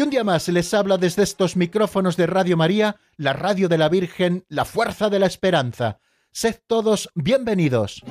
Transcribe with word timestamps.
y 0.00 0.02
un 0.02 0.08
día 0.08 0.24
más 0.24 0.48
les 0.48 0.72
habla 0.72 0.96
desde 0.96 1.22
estos 1.22 1.56
micrófonos 1.56 2.16
de 2.16 2.26
Radio 2.26 2.56
María, 2.56 2.96
la 3.18 3.34
radio 3.34 3.68
de 3.68 3.76
la 3.76 3.90
Virgen, 3.90 4.46
la 4.48 4.64
fuerza 4.64 5.10
de 5.10 5.18
la 5.18 5.26
esperanza. 5.26 5.98
Sed 6.32 6.56
todos 6.66 7.10
bienvenidos. 7.14 8.02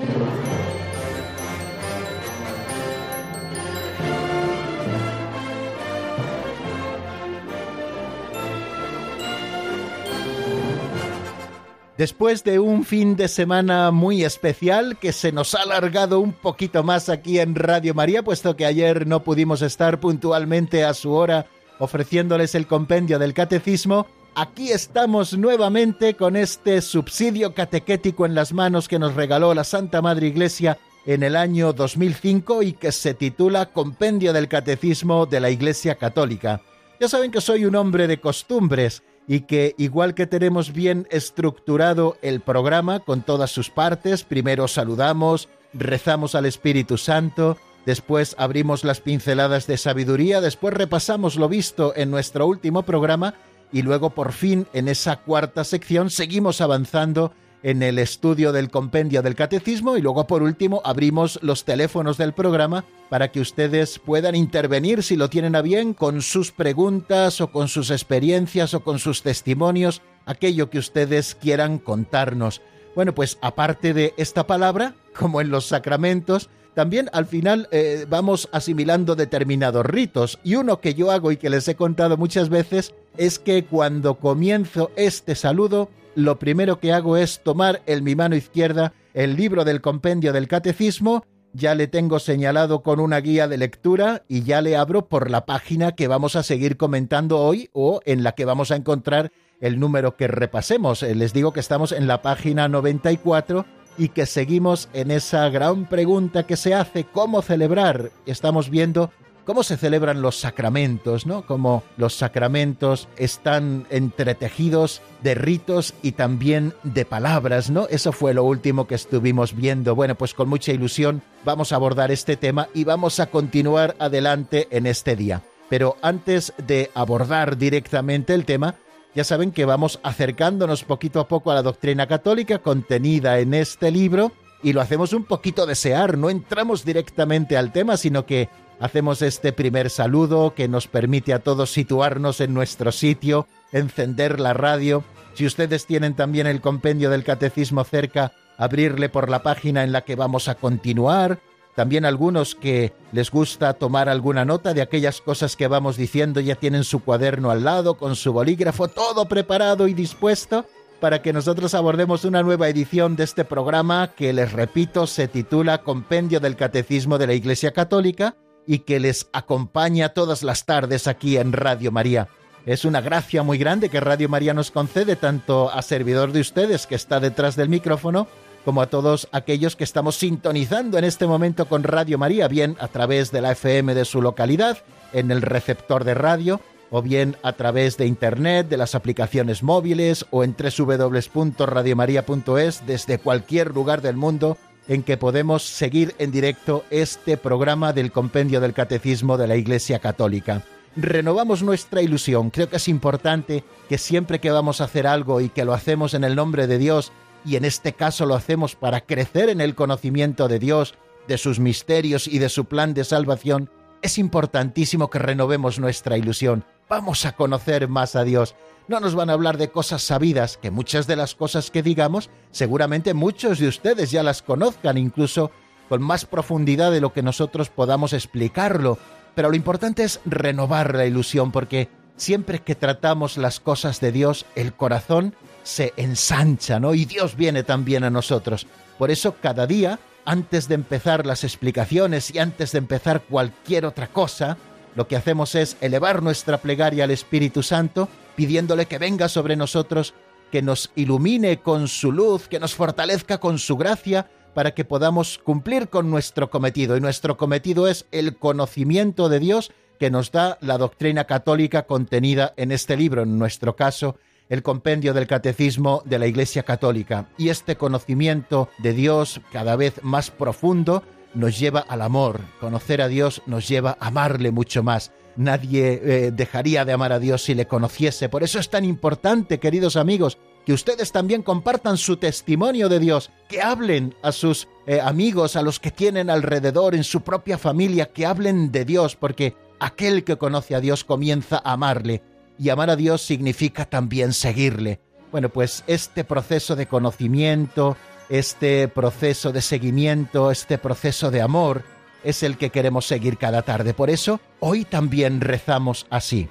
Después 11.97 12.43
de 12.43 12.59
un 12.59 12.85
fin 12.85 13.15
de 13.15 13.27
semana 13.27 13.89
muy 13.89 14.23
especial 14.23 14.99
que 14.99 15.11
se 15.11 15.31
nos 15.31 15.55
ha 15.55 15.63
alargado 15.63 16.19
un 16.19 16.33
poquito 16.33 16.83
más 16.83 17.09
aquí 17.09 17.39
en 17.39 17.55
Radio 17.55 17.95
María, 17.95 18.21
puesto 18.21 18.55
que 18.55 18.67
ayer 18.67 19.07
no 19.07 19.23
pudimos 19.23 19.63
estar 19.63 19.99
puntualmente 19.99 20.83
a 20.83 20.93
su 20.93 21.13
hora 21.13 21.47
ofreciéndoles 21.79 22.53
el 22.55 22.67
compendio 22.67 23.17
del 23.17 23.33
catecismo, 23.33 24.05
aquí 24.35 24.71
estamos 24.71 25.37
nuevamente 25.37 26.13
con 26.13 26.35
este 26.35 26.81
subsidio 26.81 27.53
catequético 27.53 28.25
en 28.25 28.35
las 28.35 28.53
manos 28.53 28.87
que 28.87 28.99
nos 28.99 29.15
regaló 29.15 29.53
la 29.53 29.63
Santa 29.63 30.01
Madre 30.01 30.27
Iglesia 30.27 30.77
en 31.05 31.23
el 31.23 31.35
año 31.35 31.73
2005 31.73 32.61
y 32.63 32.73
que 32.73 32.91
se 32.91 33.13
titula 33.13 33.67
Compendio 33.67 34.33
del 34.33 34.47
Catecismo 34.47 35.25
de 35.25 35.39
la 35.39 35.49
Iglesia 35.49 35.95
Católica. 35.95 36.61
Ya 36.99 37.07
saben 37.07 37.31
que 37.31 37.41
soy 37.41 37.65
un 37.65 37.75
hombre 37.75 38.07
de 38.07 38.19
costumbres 38.19 39.03
y 39.27 39.41
que 39.41 39.75
igual 39.77 40.15
que 40.15 40.27
tenemos 40.27 40.73
bien 40.73 41.07
estructurado 41.11 42.17
el 42.21 42.41
programa 42.41 42.99
con 42.99 43.21
todas 43.21 43.51
sus 43.51 43.69
partes, 43.69 44.23
primero 44.23 44.67
saludamos, 44.67 45.49
rezamos 45.73 46.35
al 46.35 46.45
Espíritu 46.45 46.97
Santo, 46.97 47.57
después 47.85 48.35
abrimos 48.37 48.83
las 48.83 49.01
pinceladas 49.01 49.67
de 49.67 49.77
sabiduría, 49.77 50.41
después 50.41 50.73
repasamos 50.73 51.35
lo 51.35 51.49
visto 51.49 51.93
en 51.95 52.11
nuestro 52.11 52.47
último 52.47 52.83
programa 52.83 53.35
y 53.71 53.81
luego 53.81 54.11
por 54.11 54.31
fin 54.31 54.67
en 54.73 54.87
esa 54.87 55.17
cuarta 55.17 55.63
sección 55.63 56.09
seguimos 56.09 56.61
avanzando 56.61 57.33
en 57.63 57.83
el 57.83 57.99
estudio 57.99 58.51
del 58.51 58.69
compendio 58.69 59.21
del 59.21 59.35
catecismo 59.35 59.97
y 59.97 60.01
luego 60.01 60.27
por 60.27 60.43
último 60.43 60.81
abrimos 60.85 61.39
los 61.41 61.65
teléfonos 61.65 62.17
del 62.17 62.33
programa 62.33 62.85
para 63.09 63.31
que 63.31 63.41
ustedes 63.41 63.99
puedan 63.99 64.35
intervenir 64.35 65.03
si 65.03 65.15
lo 65.15 65.29
tienen 65.29 65.55
a 65.55 65.61
bien 65.61 65.93
con 65.93 66.21
sus 66.21 66.51
preguntas 66.51 67.41
o 67.41 67.51
con 67.51 67.67
sus 67.67 67.91
experiencias 67.91 68.73
o 68.73 68.83
con 68.83 68.99
sus 68.99 69.23
testimonios, 69.23 70.01
aquello 70.25 70.69
que 70.69 70.79
ustedes 70.79 71.35
quieran 71.35 71.79
contarnos. 71.79 72.61
Bueno, 72.95 73.13
pues 73.13 73.37
aparte 73.41 73.93
de 73.93 74.13
esta 74.17 74.47
palabra, 74.47 74.95
como 75.17 75.41
en 75.41 75.49
los 75.49 75.65
sacramentos, 75.65 76.49
también 76.79 77.09
al 77.11 77.25
final 77.25 77.67
eh, 77.71 78.05
vamos 78.07 78.47
asimilando 78.53 79.17
determinados 79.17 79.85
ritos 79.85 80.39
y 80.45 80.55
uno 80.55 80.79
que 80.79 80.93
yo 80.93 81.11
hago 81.11 81.33
y 81.33 81.35
que 81.35 81.49
les 81.49 81.67
he 81.67 81.75
contado 81.75 82.15
muchas 82.15 82.47
veces 82.47 82.95
es 83.17 83.37
que 83.37 83.65
cuando 83.65 84.15
comienzo 84.15 84.89
este 84.95 85.35
saludo 85.35 85.89
lo 86.15 86.39
primero 86.39 86.79
que 86.79 86.93
hago 86.93 87.17
es 87.17 87.41
tomar 87.43 87.81
en 87.85 88.05
mi 88.05 88.15
mano 88.15 88.37
izquierda 88.37 88.93
el 89.13 89.35
libro 89.35 89.65
del 89.65 89.81
compendio 89.81 90.31
del 90.31 90.47
catecismo, 90.47 91.25
ya 91.51 91.75
le 91.75 91.87
tengo 91.87 92.17
señalado 92.19 92.81
con 92.81 93.01
una 93.01 93.19
guía 93.19 93.49
de 93.49 93.57
lectura 93.57 94.23
y 94.29 94.43
ya 94.43 94.61
le 94.61 94.77
abro 94.77 95.09
por 95.09 95.29
la 95.29 95.45
página 95.45 95.95
que 95.95 96.07
vamos 96.07 96.37
a 96.37 96.43
seguir 96.43 96.77
comentando 96.77 97.39
hoy 97.39 97.69
o 97.73 97.99
en 98.05 98.23
la 98.23 98.35
que 98.35 98.45
vamos 98.45 98.71
a 98.71 98.77
encontrar 98.77 99.33
el 99.59 99.81
número 99.81 100.15
que 100.15 100.29
repasemos. 100.29 101.03
Eh, 101.03 101.13
les 101.13 101.33
digo 101.33 101.51
que 101.51 101.59
estamos 101.59 101.91
en 101.91 102.07
la 102.07 102.21
página 102.21 102.69
94 102.69 103.65
y 103.99 104.09
que 104.09 104.25
seguimos 104.25 104.89
en 104.93 105.11
esa 105.11 105.47
gran 105.49 105.85
pregunta 105.85 106.47
que 106.47 106.57
se 106.57 106.73
hace, 106.73 107.03
¿cómo 107.03 107.43
celebrar? 107.43 108.11
Estamos 108.25 108.69
viendo 108.69 109.11
cómo 109.45 109.63
se 109.63 109.77
celebran 109.77 110.21
los 110.21 110.39
sacramentos, 110.39 111.25
¿no? 111.25 111.45
Cómo 111.45 111.83
los 111.97 112.15
sacramentos 112.15 113.09
están 113.17 113.85
entretejidos 113.89 115.01
de 115.21 115.35
ritos 115.35 115.93
y 116.01 116.13
también 116.13 116.73
de 116.83 117.03
palabras, 117.03 117.69
¿no? 117.69 117.87
Eso 117.89 118.11
fue 118.11 118.33
lo 118.33 118.43
último 118.45 118.87
que 118.87 118.95
estuvimos 118.95 119.55
viendo. 119.55 119.95
Bueno, 119.95 120.15
pues 120.15 120.33
con 120.33 120.47
mucha 120.47 120.71
ilusión 120.71 121.21
vamos 121.43 121.71
a 121.71 121.75
abordar 121.75 122.11
este 122.11 122.37
tema 122.37 122.69
y 122.73 122.85
vamos 122.85 123.19
a 123.19 123.27
continuar 123.27 123.95
adelante 123.99 124.67
en 124.71 124.85
este 124.85 125.15
día. 125.15 125.41
Pero 125.67 125.97
antes 126.01 126.53
de 126.65 126.89
abordar 126.93 127.57
directamente 127.57 128.33
el 128.33 128.45
tema, 128.45 128.75
ya 129.15 129.23
saben 129.23 129.51
que 129.51 129.65
vamos 129.65 129.99
acercándonos 130.03 130.83
poquito 130.83 131.19
a 131.19 131.27
poco 131.27 131.51
a 131.51 131.55
la 131.55 131.63
doctrina 131.63 132.07
católica 132.07 132.59
contenida 132.59 133.39
en 133.39 133.53
este 133.53 133.91
libro 133.91 134.31
y 134.61 134.73
lo 134.73 134.81
hacemos 134.81 135.13
un 135.13 135.23
poquito 135.23 135.65
desear, 135.65 136.17
no 136.17 136.29
entramos 136.29 136.85
directamente 136.85 137.57
al 137.57 137.71
tema, 137.71 137.97
sino 137.97 138.25
que 138.25 138.49
Hacemos 138.79 139.21
este 139.21 139.51
primer 139.51 139.89
saludo 139.89 140.55
que 140.55 140.69
nos 140.69 140.87
permite 140.87 141.33
a 141.33 141.39
todos 141.39 141.69
situarnos 141.71 142.39
en 142.39 142.53
nuestro 142.53 142.93
sitio, 142.93 143.45
encender 143.73 144.39
la 144.39 144.53
radio. 144.53 145.03
Si 145.33 145.45
ustedes 145.45 145.85
tienen 145.85 146.15
también 146.15 146.47
el 146.47 146.61
compendio 146.61 147.09
del 147.09 147.25
catecismo 147.25 147.83
cerca, 147.83 148.31
abrirle 148.57 149.09
por 149.09 149.29
la 149.29 149.43
página 149.43 149.83
en 149.83 149.91
la 149.91 150.01
que 150.01 150.15
vamos 150.15 150.47
a 150.47 150.55
continuar. 150.55 151.39
También 151.79 152.03
algunos 152.03 152.55
que 152.55 152.91
les 153.13 153.31
gusta 153.31 153.73
tomar 153.73 154.09
alguna 154.09 154.43
nota 154.43 154.73
de 154.73 154.81
aquellas 154.81 155.21
cosas 155.21 155.55
que 155.55 155.69
vamos 155.69 155.95
diciendo 155.95 156.41
ya 156.41 156.55
tienen 156.55 156.83
su 156.83 157.01
cuaderno 157.05 157.51
al 157.51 157.63
lado 157.63 157.93
con 157.93 158.17
su 158.17 158.33
bolígrafo, 158.33 158.89
todo 158.89 159.29
preparado 159.29 159.87
y 159.87 159.93
dispuesto 159.93 160.65
para 160.99 161.21
que 161.21 161.31
nosotros 161.31 161.73
abordemos 161.73 162.25
una 162.25 162.43
nueva 162.43 162.67
edición 162.67 163.15
de 163.15 163.23
este 163.23 163.45
programa 163.45 164.11
que 164.13 164.33
les 164.33 164.51
repito 164.51 165.07
se 165.07 165.29
titula 165.29 165.77
Compendio 165.77 166.41
del 166.41 166.57
Catecismo 166.57 167.17
de 167.17 167.27
la 167.27 167.33
Iglesia 167.33 167.71
Católica 167.71 168.35
y 168.67 168.79
que 168.79 168.99
les 168.99 169.29
acompaña 169.31 170.09
todas 170.09 170.43
las 170.43 170.65
tardes 170.65 171.07
aquí 171.07 171.37
en 171.37 171.53
Radio 171.53 171.93
María. 171.93 172.27
Es 172.65 172.83
una 172.83 172.99
gracia 172.99 173.41
muy 173.41 173.57
grande 173.57 173.87
que 173.87 174.01
Radio 174.01 174.27
María 174.27 174.53
nos 174.53 174.69
concede 174.69 175.15
tanto 175.15 175.71
a 175.71 175.81
servidor 175.81 176.33
de 176.33 176.41
ustedes 176.41 176.87
que 176.87 176.95
está 176.95 177.21
detrás 177.21 177.55
del 177.55 177.69
micrófono, 177.69 178.27
como 178.65 178.81
a 178.81 178.87
todos 178.87 179.27
aquellos 179.31 179.75
que 179.75 179.83
estamos 179.83 180.17
sintonizando 180.17 180.97
en 180.97 181.03
este 181.03 181.27
momento 181.27 181.67
con 181.67 181.83
Radio 181.83 182.17
María, 182.17 182.47
bien 182.47 182.77
a 182.79 182.87
través 182.87 183.31
de 183.31 183.41
la 183.41 183.51
FM 183.51 183.93
de 183.95 184.05
su 184.05 184.21
localidad, 184.21 184.77
en 185.13 185.31
el 185.31 185.41
receptor 185.41 186.03
de 186.03 186.13
radio, 186.13 186.61
o 186.91 187.01
bien 187.01 187.37
a 187.43 187.53
través 187.53 187.97
de 187.97 188.05
Internet, 188.05 188.67
de 188.67 188.77
las 188.77 188.93
aplicaciones 188.95 189.63
móviles 189.63 190.25
o 190.31 190.43
en 190.43 190.55
www.radiomaria.es 190.55 192.85
desde 192.85 193.17
cualquier 193.19 193.73
lugar 193.73 194.01
del 194.01 194.15
mundo 194.15 194.57
en 194.87 195.03
que 195.03 195.17
podemos 195.17 195.63
seguir 195.63 196.15
en 196.17 196.31
directo 196.31 196.83
este 196.89 197.37
programa 197.37 197.93
del 197.93 198.11
Compendio 198.11 198.59
del 198.59 198.73
Catecismo 198.73 199.37
de 199.37 199.47
la 199.47 199.55
Iglesia 199.55 199.99
Católica. 199.99 200.63
Renovamos 200.95 201.61
nuestra 201.61 202.01
ilusión. 202.01 202.49
Creo 202.49 202.69
que 202.69 202.77
es 202.77 202.87
importante 202.87 203.63
que 203.87 203.99
siempre 203.99 204.39
que 204.39 204.49
vamos 204.49 204.81
a 204.81 204.85
hacer 204.85 205.05
algo 205.05 205.41
y 205.41 205.49
que 205.49 205.63
lo 205.63 205.73
hacemos 205.73 206.15
en 206.15 206.23
el 206.23 206.35
nombre 206.35 206.65
de 206.65 206.79
Dios, 206.79 207.11
y 207.45 207.55
en 207.55 207.65
este 207.65 207.93
caso 207.93 208.25
lo 208.25 208.35
hacemos 208.35 208.75
para 208.75 209.01
crecer 209.01 209.49
en 209.49 209.61
el 209.61 209.75
conocimiento 209.75 210.47
de 210.47 210.59
Dios, 210.59 210.95
de 211.27 211.37
sus 211.37 211.59
misterios 211.59 212.27
y 212.27 212.39
de 212.39 212.49
su 212.49 212.65
plan 212.65 212.93
de 212.93 213.03
salvación, 213.03 213.69
es 214.01 214.17
importantísimo 214.17 215.09
que 215.09 215.19
renovemos 215.19 215.79
nuestra 215.79 216.17
ilusión. 216.17 216.63
Vamos 216.89 217.25
a 217.25 217.33
conocer 217.33 217.87
más 217.87 218.15
a 218.15 218.23
Dios 218.23 218.55
no 218.89 218.99
nos 218.99 219.13
van 219.13 219.29
a 219.29 219.33
hablar 219.33 219.57
de 219.57 219.69
cosas 219.69 220.01
sabidas, 220.01 220.57
que 220.57 220.71
muchas 220.71 221.05
de 221.05 221.15
las 221.15 221.35
cosas 221.35 221.69
que 221.69 221.83
digamos 221.83 222.31
seguramente 222.49 223.13
muchos 223.13 223.59
de 223.59 223.67
ustedes 223.67 224.09
ya 224.09 224.23
las 224.23 224.41
conozcan, 224.41 224.97
incluso 224.97 225.51
con 225.87 226.01
más 226.01 226.25
profundidad 226.25 226.91
de 226.91 226.99
lo 226.99 227.13
que 227.13 227.21
nosotros 227.21 227.69
podamos 227.69 228.13
explicarlo. 228.13 228.97
Pero 229.35 229.49
lo 229.49 229.55
importante 229.55 230.03
es 230.03 230.19
renovar 230.25 230.95
la 230.95 231.05
ilusión, 231.05 231.51
porque 231.51 231.87
siempre 232.17 232.63
que 232.63 232.73
tratamos 232.73 233.37
las 233.37 233.59
cosas 233.59 233.99
de 233.99 234.11
Dios, 234.11 234.47
el 234.55 234.73
corazón 234.73 235.35
se 235.63 235.93
ensancha, 235.97 236.79
¿no? 236.79 236.93
Y 236.93 237.05
Dios 237.05 237.35
viene 237.35 237.63
también 237.63 238.03
a 238.03 238.09
nosotros. 238.09 238.67
Por 238.97 239.11
eso 239.11 239.35
cada 239.41 239.67
día, 239.67 239.99
antes 240.25 240.67
de 240.67 240.75
empezar 240.75 241.25
las 241.25 241.43
explicaciones 241.43 242.33
y 242.33 242.39
antes 242.39 242.71
de 242.71 242.79
empezar 242.79 243.21
cualquier 243.21 243.85
otra 243.85 244.07
cosa, 244.07 244.57
lo 244.95 245.07
que 245.07 245.15
hacemos 245.15 245.55
es 245.55 245.77
elevar 245.81 246.21
nuestra 246.23 246.57
plegaria 246.57 247.03
al 247.03 247.11
Espíritu 247.11 247.63
Santo 247.63 248.09
pidiéndole 248.35 248.85
que 248.85 248.97
venga 248.97 249.27
sobre 249.27 249.55
nosotros, 249.55 250.13
que 250.51 250.61
nos 250.61 250.91
ilumine 250.95 251.59
con 251.59 251.87
su 251.87 252.11
luz, 252.11 252.47
que 252.47 252.59
nos 252.59 252.73
fortalezca 252.73 253.37
con 253.39 253.59
su 253.59 253.75
gracia, 253.75 254.29
para 254.53 254.73
que 254.73 254.85
podamos 254.85 255.37
cumplir 255.37 255.89
con 255.89 256.09
nuestro 256.09 256.49
cometido. 256.49 256.97
Y 256.97 257.01
nuestro 257.01 257.37
cometido 257.37 257.87
es 257.87 258.05
el 258.11 258.37
conocimiento 258.37 259.29
de 259.29 259.39
Dios 259.39 259.71
que 259.99 260.09
nos 260.09 260.31
da 260.31 260.57
la 260.61 260.77
doctrina 260.77 261.25
católica 261.25 261.83
contenida 261.83 262.53
en 262.55 262.71
este 262.71 262.95
libro, 262.95 263.23
en 263.23 263.37
nuestro 263.37 263.75
caso, 263.75 264.15
el 264.49 264.63
compendio 264.63 265.13
del 265.13 265.27
catecismo 265.27 266.01
de 266.05 266.19
la 266.19 266.27
Iglesia 266.27 266.63
Católica. 266.63 267.29
Y 267.37 267.49
este 267.49 267.77
conocimiento 267.77 268.69
de 268.79 268.93
Dios 268.93 269.41
cada 269.51 269.75
vez 269.75 270.03
más 270.03 270.31
profundo 270.31 271.03
nos 271.33 271.59
lleva 271.59 271.79
al 271.79 272.01
amor. 272.01 272.41
Conocer 272.59 273.01
a 273.01 273.07
Dios 273.07 273.41
nos 273.45 273.67
lleva 273.67 273.95
a 273.99 274.07
amarle 274.07 274.51
mucho 274.51 274.83
más. 274.83 275.11
Nadie 275.35 276.01
eh, 276.03 276.31
dejaría 276.31 276.83
de 276.83 276.91
amar 276.91 277.13
a 277.13 277.19
Dios 277.19 277.43
si 277.43 277.53
le 277.53 277.67
conociese. 277.67 278.27
Por 278.27 278.43
eso 278.43 278.59
es 278.59 278.69
tan 278.69 278.83
importante, 278.83 279.59
queridos 279.59 279.95
amigos, 279.95 280.39
que 280.65 280.73
ustedes 280.73 281.11
también 281.11 281.43
compartan 281.43 281.97
su 281.97 282.17
testimonio 282.17 282.89
de 282.89 282.99
Dios, 282.99 283.31
que 283.47 283.61
hablen 283.61 284.15
a 284.21 284.31
sus 284.31 284.67
eh, 284.85 284.99
amigos, 284.99 285.55
a 285.55 285.61
los 285.61 285.79
que 285.79 285.91
tienen 285.91 286.29
alrededor, 286.29 286.95
en 286.95 287.03
su 287.03 287.21
propia 287.21 287.57
familia, 287.57 288.11
que 288.11 288.25
hablen 288.25 288.71
de 288.71 288.83
Dios, 288.83 289.15
porque 289.15 289.55
aquel 289.79 290.23
que 290.23 290.37
conoce 290.37 290.75
a 290.75 290.81
Dios 290.81 291.03
comienza 291.03 291.61
a 291.63 291.73
amarle, 291.73 292.21
y 292.59 292.69
amar 292.69 292.89
a 292.89 292.95
Dios 292.97 293.21
significa 293.21 293.85
también 293.85 294.33
seguirle. 294.33 294.99
Bueno, 295.31 295.49
pues 295.49 295.83
este 295.87 296.23
proceso 296.23 296.75
de 296.75 296.87
conocimiento, 296.87 297.95
este 298.27 298.87
proceso 298.89 299.51
de 299.51 299.61
seguimiento, 299.61 300.51
este 300.51 300.77
proceso 300.77 301.31
de 301.31 301.41
amor, 301.41 301.83
es 302.23 302.43
el 302.43 302.57
que 302.57 302.69
queremos 302.69 303.05
seguir 303.05 303.37
cada 303.37 303.61
tarde. 303.61 303.93
Por 303.93 304.09
eso, 304.09 304.41
hoy 304.59 304.83
también 304.83 305.39
rezamos 305.39 306.05
así. 306.09 306.49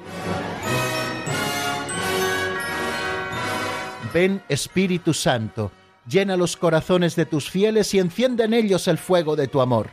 Ven 4.14 4.42
Espíritu 4.48 5.12
Santo, 5.12 5.70
llena 6.08 6.38
los 6.38 6.56
corazones 6.56 7.14
de 7.16 7.26
tus 7.26 7.50
fieles 7.50 7.92
y 7.92 7.98
enciende 7.98 8.44
en 8.44 8.54
ellos 8.54 8.88
el 8.88 8.96
fuego 8.96 9.36
de 9.36 9.48
tu 9.48 9.60
amor. 9.60 9.90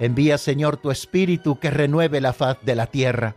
Envía, 0.00 0.38
Señor, 0.38 0.78
tu 0.78 0.90
Espíritu 0.90 1.60
que 1.60 1.70
renueve 1.70 2.20
la 2.20 2.32
faz 2.32 2.58
de 2.62 2.74
la 2.74 2.86
tierra. 2.86 3.36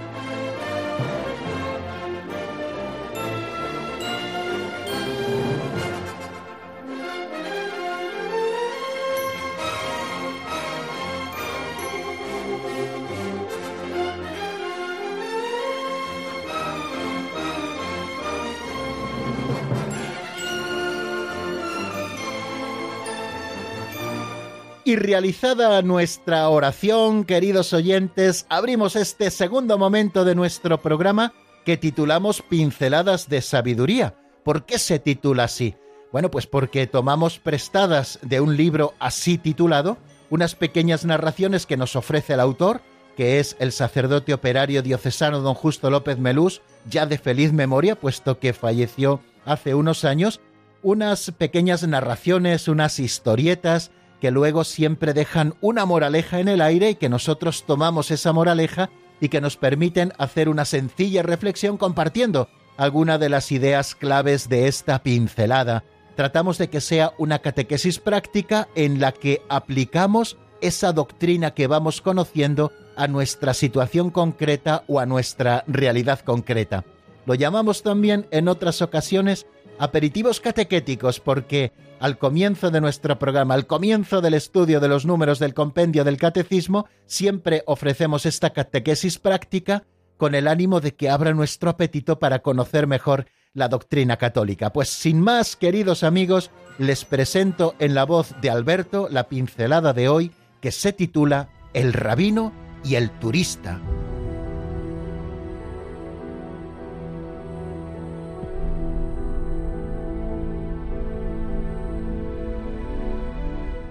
Y 24.91 24.97
realizada 24.97 25.81
nuestra 25.83 26.49
oración, 26.49 27.23
queridos 27.23 27.71
oyentes, 27.71 28.45
abrimos 28.49 28.97
este 28.97 29.31
segundo 29.31 29.77
momento 29.77 30.25
de 30.25 30.35
nuestro 30.35 30.81
programa 30.81 31.33
que 31.63 31.77
titulamos 31.77 32.41
Pinceladas 32.41 33.29
de 33.29 33.41
Sabiduría. 33.41 34.15
¿Por 34.43 34.65
qué 34.65 34.77
se 34.77 34.99
titula 34.99 35.45
así? 35.45 35.75
Bueno, 36.11 36.29
pues 36.29 36.45
porque 36.45 36.87
tomamos 36.87 37.39
prestadas 37.39 38.19
de 38.21 38.41
un 38.41 38.57
libro 38.57 38.93
así 38.99 39.37
titulado 39.37 39.97
unas 40.29 40.55
pequeñas 40.55 41.05
narraciones 41.05 41.65
que 41.65 41.77
nos 41.77 41.95
ofrece 41.95 42.33
el 42.33 42.41
autor, 42.41 42.81
que 43.15 43.39
es 43.39 43.55
el 43.59 43.71
sacerdote 43.71 44.33
operario 44.33 44.81
diocesano 44.81 45.39
don 45.39 45.53
Justo 45.53 45.89
López 45.89 46.17
Melús, 46.17 46.61
ya 46.89 47.05
de 47.05 47.17
feliz 47.17 47.53
memoria, 47.53 47.95
puesto 47.95 48.39
que 48.39 48.51
falleció 48.51 49.21
hace 49.45 49.73
unos 49.73 50.03
años, 50.03 50.41
unas 50.83 51.31
pequeñas 51.31 51.87
narraciones, 51.87 52.67
unas 52.67 52.99
historietas, 52.99 53.91
que 54.21 54.31
luego 54.31 54.63
siempre 54.63 55.13
dejan 55.13 55.55
una 55.59 55.85
moraleja 55.85 56.39
en 56.39 56.47
el 56.47 56.61
aire 56.61 56.91
y 56.91 56.95
que 56.95 57.09
nosotros 57.09 57.65
tomamos 57.65 58.11
esa 58.11 58.31
moraleja 58.31 58.91
y 59.19 59.29
que 59.29 59.41
nos 59.41 59.57
permiten 59.57 60.13
hacer 60.19 60.47
una 60.47 60.63
sencilla 60.63 61.23
reflexión 61.23 61.77
compartiendo 61.77 62.47
alguna 62.77 63.17
de 63.17 63.29
las 63.29 63.51
ideas 63.51 63.95
claves 63.95 64.47
de 64.47 64.67
esta 64.67 65.01
pincelada. 65.01 65.83
Tratamos 66.15 66.59
de 66.59 66.69
que 66.69 66.81
sea 66.81 67.13
una 67.17 67.39
catequesis 67.39 67.97
práctica 67.99 68.67
en 68.75 68.99
la 68.99 69.11
que 69.11 69.41
aplicamos 69.49 70.37
esa 70.61 70.93
doctrina 70.93 71.55
que 71.55 71.65
vamos 71.65 72.01
conociendo 72.01 72.71
a 72.95 73.07
nuestra 73.07 73.55
situación 73.55 74.11
concreta 74.11 74.83
o 74.87 74.99
a 74.99 75.07
nuestra 75.07 75.63
realidad 75.67 76.19
concreta. 76.19 76.85
Lo 77.25 77.33
llamamos 77.33 77.81
también 77.81 78.27
en 78.29 78.47
otras 78.47 78.81
ocasiones 78.83 79.47
aperitivos 79.81 80.39
catequéticos 80.39 81.19
porque 81.19 81.71
al 81.99 82.19
comienzo 82.19 82.69
de 82.69 82.81
nuestro 82.81 83.17
programa, 83.17 83.55
al 83.55 83.65
comienzo 83.65 84.21
del 84.21 84.35
estudio 84.35 84.79
de 84.79 84.87
los 84.87 85.07
números 85.07 85.39
del 85.39 85.55
compendio 85.55 86.03
del 86.03 86.17
catecismo, 86.17 86.85
siempre 87.07 87.63
ofrecemos 87.65 88.27
esta 88.27 88.51
catequesis 88.51 89.17
práctica 89.17 89.83
con 90.17 90.35
el 90.35 90.47
ánimo 90.47 90.81
de 90.81 90.93
que 90.93 91.09
abra 91.09 91.33
nuestro 91.33 91.71
apetito 91.71 92.19
para 92.19 92.43
conocer 92.43 92.85
mejor 92.85 93.25
la 93.53 93.69
doctrina 93.69 94.17
católica. 94.17 94.71
Pues 94.71 94.89
sin 94.89 95.19
más, 95.19 95.55
queridos 95.55 96.03
amigos, 96.03 96.51
les 96.77 97.03
presento 97.03 97.73
en 97.79 97.95
la 97.95 98.05
voz 98.05 98.35
de 98.39 98.51
Alberto 98.51 99.07
la 99.09 99.29
pincelada 99.29 99.93
de 99.93 100.09
hoy 100.09 100.31
que 100.61 100.71
se 100.71 100.93
titula 100.93 101.49
El 101.73 101.93
rabino 101.93 102.53
y 102.83 102.95
el 102.95 103.09
turista. 103.09 103.81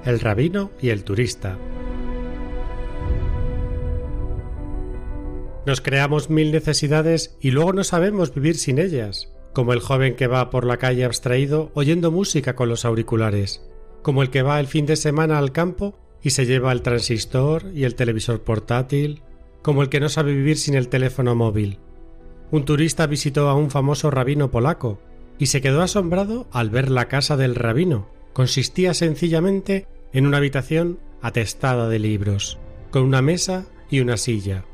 El 0.04 0.20
rabino 0.20 0.70
y 0.80 0.90
el 0.90 1.04
turista. 1.04 1.58
Nos 5.66 5.80
creamos 5.80 6.30
mil 6.30 6.52
necesidades 6.52 7.36
y 7.40 7.50
luego 7.50 7.72
no 7.72 7.84
sabemos 7.84 8.34
vivir 8.34 8.56
sin 8.56 8.78
ellas, 8.78 9.30
como 9.52 9.72
el 9.72 9.80
joven 9.80 10.16
que 10.16 10.26
va 10.26 10.50
por 10.50 10.64
la 10.64 10.78
calle 10.78 11.04
abstraído 11.04 11.70
oyendo 11.74 12.10
música 12.10 12.56
con 12.56 12.68
los 12.68 12.84
auriculares, 12.84 13.62
como 14.02 14.22
el 14.22 14.30
que 14.30 14.42
va 14.42 14.58
el 14.58 14.66
fin 14.66 14.86
de 14.86 14.96
semana 14.96 15.38
al 15.38 15.52
campo 15.52 15.98
y 16.22 16.30
se 16.30 16.46
lleva 16.46 16.72
el 16.72 16.82
transistor 16.82 17.66
y 17.74 17.84
el 17.84 17.94
televisor 17.94 18.42
portátil, 18.42 19.22
como 19.62 19.82
el 19.82 19.90
que 19.90 20.00
no 20.00 20.08
sabe 20.08 20.32
vivir 20.32 20.56
sin 20.56 20.74
el 20.74 20.88
teléfono 20.88 21.34
móvil. 21.34 21.78
Un 22.50 22.64
turista 22.64 23.06
visitó 23.06 23.48
a 23.48 23.54
un 23.54 23.70
famoso 23.70 24.10
rabino 24.10 24.50
polaco 24.50 24.98
y 25.38 25.46
se 25.46 25.60
quedó 25.60 25.82
asombrado 25.82 26.48
al 26.52 26.70
ver 26.70 26.90
la 26.90 27.08
casa 27.08 27.36
del 27.36 27.54
rabino, 27.54 28.08
consistía 28.32 28.94
sencillamente 28.94 29.86
en 30.12 30.26
una 30.26 30.38
habitación 30.38 30.98
atestada 31.22 31.88
de 31.88 31.98
libros, 31.98 32.58
con 32.90 33.02
una 33.02 33.22
mesa 33.22 33.66
y 33.90 34.00
una 34.00 34.16
silla. 34.16 34.64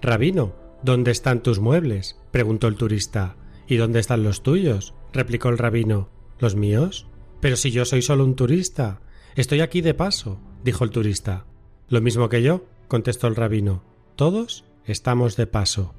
Rabino, 0.00 0.54
¿dónde 0.82 1.10
están 1.10 1.42
tus 1.42 1.60
muebles? 1.60 2.18
preguntó 2.30 2.68
el 2.68 2.76
turista. 2.76 3.36
¿Y 3.66 3.76
dónde 3.76 4.00
están 4.00 4.22
los 4.22 4.42
tuyos? 4.42 4.94
replicó 5.12 5.48
el 5.48 5.58
rabino. 5.58 6.08
¿Los 6.38 6.56
míos? 6.56 7.06
Pero 7.40 7.56
si 7.56 7.70
yo 7.70 7.84
soy 7.84 8.02
solo 8.02 8.24
un 8.24 8.36
turista. 8.36 9.00
Estoy 9.34 9.60
aquí 9.60 9.80
de 9.80 9.94
paso, 9.94 10.40
dijo 10.64 10.84
el 10.84 10.90
turista. 10.90 11.46
Lo 11.88 12.00
mismo 12.00 12.28
que 12.28 12.42
yo, 12.42 12.66
contestó 12.88 13.26
el 13.26 13.36
rabino. 13.36 13.82
Todos 14.16 14.64
estamos 14.84 15.36
de 15.36 15.46
paso. 15.46 15.94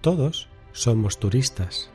Todos 0.00 0.48
somos 0.72 1.18
turistas. 1.18 1.90